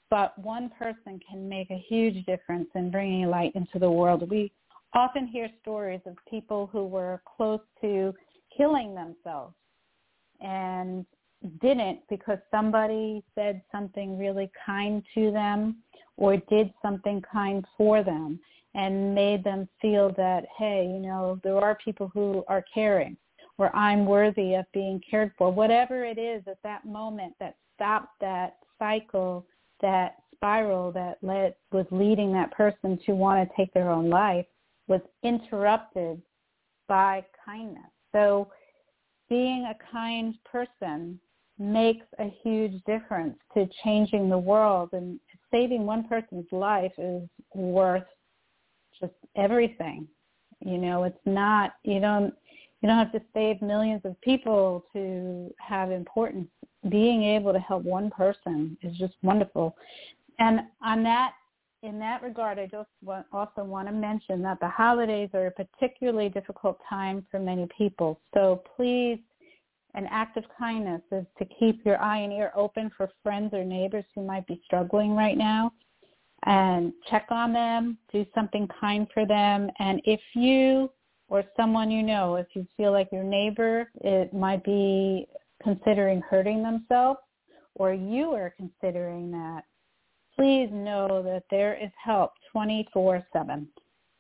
but 0.10 0.38
one 0.38 0.70
person 0.78 1.20
can 1.28 1.48
make 1.48 1.70
a 1.72 1.84
huge 1.88 2.26
difference 2.26 2.68
in 2.76 2.92
bringing 2.92 3.28
light 3.28 3.52
into 3.56 3.80
the 3.80 3.90
world. 3.90 4.30
We 4.30 4.52
often 4.96 5.28
hear 5.28 5.50
stories 5.62 6.02
of 6.06 6.16
people 6.30 6.70
who 6.72 6.86
were 6.86 7.22
close 7.38 7.60
to 7.82 8.14
killing 8.56 8.96
themselves 8.96 9.54
and 10.42 11.06
didn't 11.62 12.00
because 12.10 12.40
somebody 12.50 13.24
said 13.36 13.62
something 13.72 14.18
really 14.18 14.50
kind 14.66 15.04
to 15.14 15.32
them 15.32 15.76
or 16.18 16.38
did 16.38 16.74
something 16.82 17.22
kind 17.22 17.66
for 17.78 18.04
them 18.04 18.40
and 18.74 19.14
made 19.14 19.44
them 19.44 19.68
feel 19.82 20.12
that, 20.18 20.46
hey, 20.58 20.90
you 20.90 21.00
know, 21.00 21.40
there 21.44 21.58
are 21.58 21.78
people 21.84 22.10
who 22.14 22.44
are 22.48 22.64
caring 22.74 23.18
or 23.58 23.74
I'm 23.76 24.06
worthy 24.06 24.56
of 24.56 24.66
being 24.74 25.02
cared 25.10 25.32
for. 25.38 25.52
Whatever 25.52 26.04
it 26.04 26.18
is 26.18 26.44
at 26.48 26.62
that 26.64 26.86
moment 26.86 27.34
that 27.40 27.56
stopped 27.76 28.20
that 28.22 28.58
cycle, 28.80 29.46
that 29.82 30.16
spiral 30.34 30.92
that 30.92 31.18
led 31.22 31.56
was 31.72 31.86
leading 31.92 32.34
that 32.34 32.52
person 32.52 33.00
to 33.06 33.14
want 33.14 33.48
to 33.48 33.56
take 33.56 33.74
their 33.74 33.90
own 33.90 34.10
life 34.10 34.46
was 34.88 35.02
interrupted 35.24 36.22
by 36.88 37.26
kindness. 37.46 37.92
So 38.12 38.50
being 39.30 39.66
a 39.66 39.76
kind 39.92 40.36
person 40.46 41.20
makes 41.58 42.06
a 42.20 42.34
huge 42.44 42.84
difference 42.86 43.38
to 43.54 43.68
changing 43.84 44.30
the 44.30 44.38
world 44.38 44.90
and 44.94 45.20
saving 45.52 45.86
one 45.86 46.08
person's 46.08 46.46
life 46.52 46.92
is 46.98 47.24
worth 47.54 48.04
just 49.00 49.14
everything. 49.36 50.08
You 50.60 50.78
know, 50.78 51.04
it's 51.04 51.18
not 51.26 51.74
you 51.84 52.00
don't 52.00 52.34
you 52.82 52.90
don't 52.90 52.98
have 52.98 53.12
to 53.14 53.22
save 53.34 53.62
millions 53.62 54.02
of 54.06 54.20
people 54.22 54.86
to 54.94 55.54
have 55.60 55.92
importance. 55.92 56.50
Being 56.90 57.24
able 57.24 57.52
to 57.52 57.60
help 57.60 57.84
one 57.84 58.12
person 58.12 58.78
is 58.84 58.96
just 58.98 59.16
wonderful. 59.24 59.76
And 60.40 60.62
on 60.84 61.04
that 61.04 61.32
in 61.86 62.00
that 62.00 62.24
regard, 62.24 62.60
I 62.60 62.66
just 62.66 62.90
want, 63.04 63.26
also 63.32 63.64
want 63.64 63.88
to 63.88 63.94
mention 63.94 64.42
that 64.42 64.60
the 64.60 64.68
holidays 64.68 65.30
are 65.34 65.48
a 65.48 65.52
particularly 65.52 66.30
difficult 66.30 66.80
time 66.90 67.26
for 67.30 67.40
many 67.40 67.68
people. 67.78 68.20
So 68.34 68.64
please, 68.76 69.20
an 69.94 70.08
act 70.12 70.38
of 70.38 70.44
kindness 70.58 71.02
is 71.12 71.26
to 71.40 71.46
keep 71.60 71.86
your 71.86 72.02
eye 72.02 72.20
and 72.20 72.34
ear 72.34 72.52
open 72.56 72.92
for 72.98 73.10
friends 73.24 73.54
or 73.54 73.64
neighbors 73.64 74.04
who 74.14 74.26
might 74.26 74.46
be 74.48 74.62
struggling 74.66 75.16
right 75.16 75.38
now 75.38 75.72
and 76.46 76.92
check 77.10 77.28
on 77.30 77.54
them, 77.54 77.98
do 78.12 78.26
something 78.36 78.68
kind 78.80 79.08
for 79.14 79.26
them. 79.26 79.70
And 79.80 80.02
if 80.06 80.20
you 80.34 80.92
or 81.28 81.44
someone 81.58 81.90
you 81.90 82.04
know, 82.04 82.36
if 82.36 82.48
you 82.54 82.68
feel 82.78 82.92
like 82.92 83.10
your 83.12 83.24
neighbor 83.24 83.90
it 84.02 84.34
might 84.34 84.64
be 84.64 85.28
considering 85.64 86.22
hurting 86.22 86.62
themselves 86.62 87.20
or 87.76 87.94
you 87.94 88.32
are 88.32 88.54
considering 88.56 89.32
that, 89.32 89.64
please 90.36 90.70
know 90.72 91.24
that 91.24 91.44
there 91.50 91.76
is 91.76 91.90
help 92.04 92.34
24-7. 92.56 93.66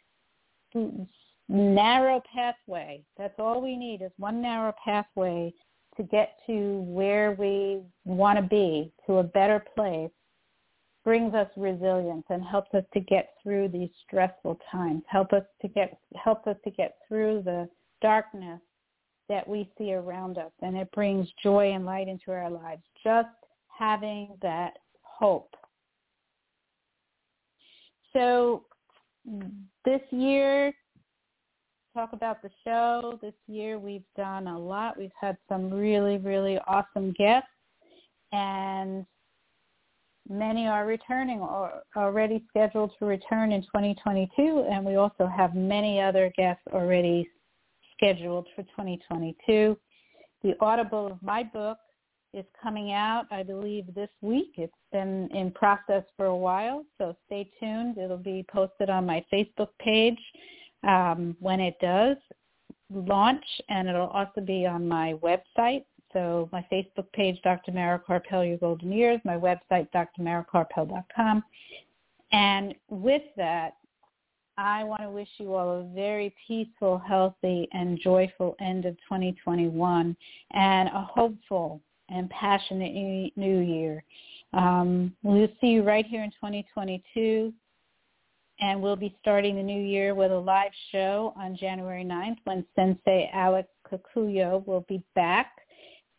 narrow 1.50 2.22
pathway. 2.32 3.02
That's 3.18 3.34
all 3.38 3.60
we 3.60 3.76
need 3.76 4.02
is 4.02 4.12
one 4.18 4.40
narrow 4.40 4.72
pathway 4.82 5.52
to 5.96 6.02
get 6.04 6.36
to 6.46 6.80
where 6.86 7.32
we 7.32 7.82
want 8.04 8.38
to 8.38 8.42
be, 8.42 8.92
to 9.06 9.14
a 9.14 9.22
better 9.24 9.62
place, 9.74 10.10
brings 11.04 11.34
us 11.34 11.48
resilience 11.56 12.24
and 12.30 12.44
helps 12.44 12.72
us 12.74 12.84
to 12.94 13.00
get 13.00 13.30
through 13.42 13.68
these 13.68 13.88
stressful 14.06 14.58
times, 14.70 15.02
help 15.08 15.32
us 15.32 15.42
to 15.60 15.68
get 15.68 15.98
helps 16.14 16.46
us 16.46 16.56
to 16.62 16.70
get 16.70 16.96
through 17.08 17.42
the 17.44 17.68
darkness 18.00 18.60
that 19.28 19.46
we 19.46 19.68
see 19.78 19.92
around 19.92 20.38
us 20.38 20.52
and 20.62 20.76
it 20.76 20.90
brings 20.92 21.28
joy 21.42 21.72
and 21.72 21.84
light 21.84 22.08
into 22.08 22.30
our 22.30 22.50
lives. 22.50 22.82
Just 23.02 23.28
having 23.76 24.36
that 24.42 24.74
hope. 25.02 25.54
So 28.12 28.64
this 29.84 30.00
year 30.10 30.72
talk 31.94 32.12
about 32.12 32.42
the 32.42 32.50
show. 32.64 33.18
This 33.20 33.34
year 33.46 33.78
we've 33.78 34.04
done 34.16 34.46
a 34.46 34.58
lot. 34.58 34.98
We've 34.98 35.10
had 35.20 35.36
some 35.48 35.72
really, 35.72 36.18
really 36.18 36.58
awesome 36.66 37.12
guests 37.18 37.48
and 38.32 39.04
many 40.28 40.68
are 40.68 40.86
returning 40.86 41.40
or 41.40 41.82
already 41.96 42.44
scheduled 42.48 42.92
to 42.98 43.06
return 43.06 43.50
in 43.52 43.62
2022 43.62 44.66
and 44.70 44.84
we 44.84 44.96
also 44.96 45.26
have 45.26 45.54
many 45.54 46.00
other 46.00 46.32
guests 46.36 46.62
already 46.72 47.28
scheduled 47.96 48.46
for 48.54 48.62
2022. 48.62 49.76
The 50.42 50.54
Audible 50.60 51.06
of 51.08 51.22
my 51.22 51.42
book 51.42 51.78
is 52.32 52.44
coming 52.62 52.92
out, 52.92 53.26
I 53.32 53.42
believe, 53.42 53.92
this 53.94 54.08
week. 54.20 54.52
It's 54.56 54.72
been 54.92 55.28
in 55.34 55.50
process 55.50 56.04
for 56.16 56.26
a 56.26 56.36
while, 56.36 56.84
so 56.96 57.16
stay 57.26 57.50
tuned. 57.58 57.98
It'll 57.98 58.16
be 58.16 58.46
posted 58.48 58.88
on 58.88 59.04
my 59.04 59.24
Facebook 59.32 59.70
page 59.80 60.18
um, 60.86 61.36
when 61.40 61.60
it 61.60 61.76
does 61.80 62.16
launch, 62.92 63.44
and 63.68 63.88
it'll 63.88 64.08
also 64.08 64.40
be 64.40 64.66
on 64.66 64.86
my 64.86 65.14
website. 65.22 65.84
So 66.12 66.48
my 66.52 66.66
Facebook 66.72 67.10
page, 67.12 67.40
Dr. 67.42 67.72
Mara 67.72 67.98
Karpel, 67.98 68.48
Your 68.48 68.58
Golden 68.58 68.90
Years, 68.92 69.20
my 69.24 69.36
website, 69.36 69.88
drmarakarpel.com. 69.94 71.44
And 72.32 72.74
with 72.88 73.22
that, 73.36 73.74
I 74.56 74.84
want 74.84 75.02
to 75.02 75.10
wish 75.10 75.28
you 75.38 75.54
all 75.54 75.80
a 75.80 75.94
very 75.94 76.34
peaceful, 76.46 76.98
healthy, 76.98 77.68
and 77.72 77.98
joyful 77.98 78.56
end 78.60 78.84
of 78.84 78.94
2021 78.98 80.16
and 80.52 80.88
a 80.88 81.00
hopeful 81.00 81.80
and 82.08 82.28
passionate 82.28 83.32
new 83.36 83.60
year. 83.60 84.04
Um, 84.52 85.14
we'll 85.22 85.48
see 85.60 85.68
you 85.68 85.82
right 85.82 86.04
here 86.04 86.24
in 86.24 86.30
2022 86.30 87.52
and 88.60 88.80
we'll 88.80 88.96
be 88.96 89.16
starting 89.20 89.56
the 89.56 89.62
new 89.62 89.80
year 89.80 90.14
with 90.14 90.32
a 90.32 90.38
live 90.38 90.72
show 90.92 91.32
on 91.36 91.56
January 91.56 92.04
9th 92.04 92.36
when 92.44 92.64
Sensei 92.76 93.30
Alex 93.32 93.68
Kakuyo 93.90 94.66
will 94.66 94.84
be 94.88 95.02
back 95.14 95.52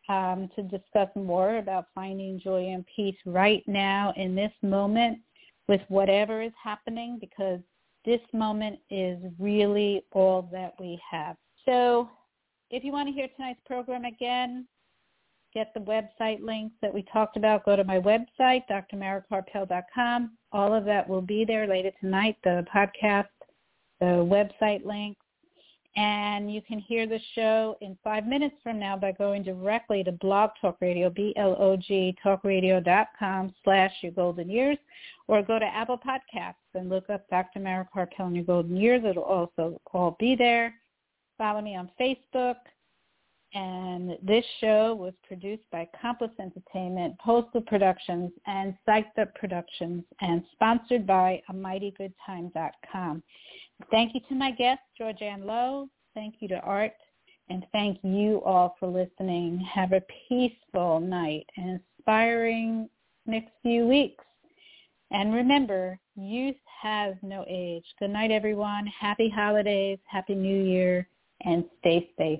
um, 0.10 0.50
to 0.56 0.64
discuss 0.64 1.10
more 1.16 1.58
about 1.58 1.88
finding 1.94 2.40
joy 2.40 2.68
and 2.70 2.86
peace 2.96 3.16
right 3.26 3.64
now 3.68 4.14
in 4.18 4.36
this 4.36 4.52
moment 4.62 5.20
with 5.68 5.82
whatever 5.88 6.42
is 6.42 6.52
happening 6.62 7.18
because 7.20 7.60
this 8.06 8.22
moment 8.34 8.80
is 8.90 9.18
really 9.40 10.04
all 10.12 10.50
that 10.52 10.74
we 10.80 11.00
have. 11.10 11.38
So 11.66 12.10
if 12.72 12.84
you 12.84 12.92
want 12.92 13.08
to 13.08 13.14
hear 13.14 13.28
tonight's 13.36 13.62
program 13.66 14.06
again, 14.06 14.68
get 15.54 15.74
the 15.74 15.80
website 15.82 16.42
links 16.42 16.76
that 16.82 16.94
we 16.94 17.04
talked 17.12 17.38
about, 17.38 17.66
go 17.66 17.76
to 17.76 17.84
my 17.84 18.00
website, 18.00 18.64
drmarakarpel.com. 18.70 20.38
All 20.52 20.74
of 20.74 20.86
that 20.86 21.08
will 21.08 21.22
be 21.22 21.46
there 21.46 21.68
later 21.68 21.92
tonight, 22.00 22.38
the 22.44 22.66
podcast, 22.74 23.28
the 24.00 24.06
website 24.06 24.86
links. 24.86 25.22
And 25.98 26.54
you 26.54 26.62
can 26.62 26.80
hear 26.80 27.06
the 27.06 27.20
show 27.36 27.76
in 27.82 27.98
five 28.02 28.26
minutes 28.26 28.56
from 28.64 28.80
now 28.80 28.96
by 28.96 29.12
going 29.12 29.44
directly 29.44 30.04
to 30.06 30.14
Blog 30.14 30.52
Talk 30.62 30.78
Radio, 30.80 31.10
B-L-O-G, 31.10 32.16
talkradio.com 32.24 33.54
slash 33.64 33.92
your 34.02 34.14
golden 34.14 34.50
years, 34.50 34.78
or 35.28 35.42
go 35.42 35.60
to 35.60 35.66
Apple 35.66 36.00
Podcasts 36.00 36.54
and 36.76 36.90
look 36.90 37.10
up 37.10 37.30
Dr. 37.30 37.60
Mara 37.60 37.88
Karpel 37.94 38.28
and 38.28 38.36
your 38.38 38.46
golden 38.46 38.78
years. 38.78 39.04
It'll 39.04 39.24
also 39.24 39.82
all 39.94 40.16
be 40.18 40.36
there. 40.36 40.74
Follow 41.38 41.62
me 41.62 41.76
on 41.76 41.92
Facebook 42.00 42.56
and 43.54 44.18
this 44.24 44.46
show 44.60 44.96
was 44.96 45.14
produced 45.28 45.64
by 45.72 45.88
Compass 46.02 46.32
Entertainment, 46.40 47.18
Postal 47.20 47.62
Productions, 47.62 48.32
and 48.46 48.74
Psyched 48.88 49.18
Up 49.20 49.34
Productions, 49.36 50.04
and 50.22 50.44
sponsored 50.54 51.06
by 51.06 51.42
AmightyGoodTime.com. 51.50 53.24
Thank 53.90 54.16
you 54.16 54.22
to 54.30 54.36
my 54.36 54.52
guest, 54.52 54.82
Georgann 54.98 55.46
Low. 55.46 55.90
Thank 56.14 56.36
you 56.40 56.48
to 56.50 56.60
Art. 56.62 56.94
And 57.50 57.66
thank 57.74 58.00
you 58.04 58.42
all 58.46 58.76
for 58.80 58.88
listening. 58.88 59.60
Have 59.60 59.92
a 59.92 60.04
peaceful 60.30 61.02
night 61.02 61.46
and 61.58 61.82
inspiring 61.98 62.90
next 63.26 63.52
few 63.62 63.86
weeks. 63.86 64.24
And 65.12 65.34
remember, 65.34 66.00
youth 66.16 66.56
has 66.82 67.16
no 67.22 67.44
age. 67.50 67.84
Good 68.00 68.12
night, 68.12 68.32
everyone. 68.32 68.88
Happy 68.88 69.30
holidays. 69.30 70.00
Happy 70.06 70.36
New 70.36 70.64
Year. 70.64 71.10
And 71.44 71.66
stay 71.80 72.10
safe. 72.18 72.40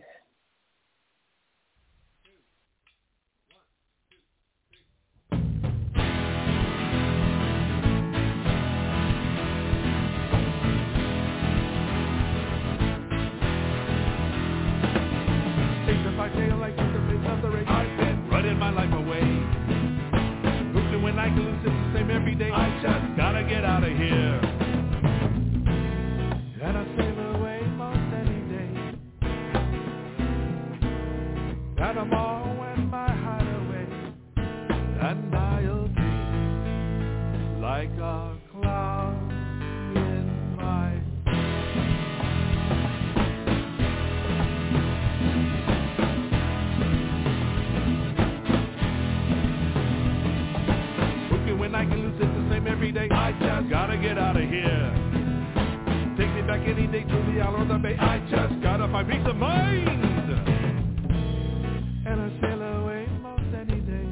Every 22.12 22.36
day. 22.36 22.50
I 22.52 22.70
just 22.82 23.18
gotta 23.18 23.44
get 23.44 23.64
out 23.64 23.84
of 23.84 23.90
here. 23.90 24.40
And 26.64 26.78
I 26.78 26.86
sail 26.96 27.11
I 52.72 52.76
can 52.76 52.84
lose 52.84 52.92
it 52.92 52.92
the 52.92 52.92
same 52.92 52.92
every 52.92 52.92
day. 52.92 53.10
I 53.12 53.32
just 53.34 53.70
gotta 53.70 53.98
get 53.98 54.18
out 54.18 54.38
of 54.38 54.50
here. 54.50 54.94
Take 56.18 56.34
me 56.36 56.42
back 56.44 56.68
any 56.68 56.88
day 56.88 57.04
to 57.04 57.34
the 57.34 57.42
isle 57.42 57.62
or 57.62 57.66
the 57.66 57.78
bay. 57.78 57.98
I 57.98 58.20
just 58.30 58.62
gotta 58.62 58.88
find 58.92 59.08
peace 59.10 59.28
of 59.28 59.36
mind. 59.36 59.90
And 62.06 62.22
I 62.22 62.42
sail 62.42 62.62
away 62.62 63.08
most 63.22 63.56
any 63.56 63.82
day. 63.82 64.08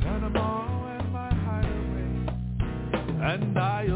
Panama 0.00 0.98
and 0.98 1.12
my 1.12 1.32
hideaway. 1.34 2.08
And 3.34 3.58
I'll 3.58 3.95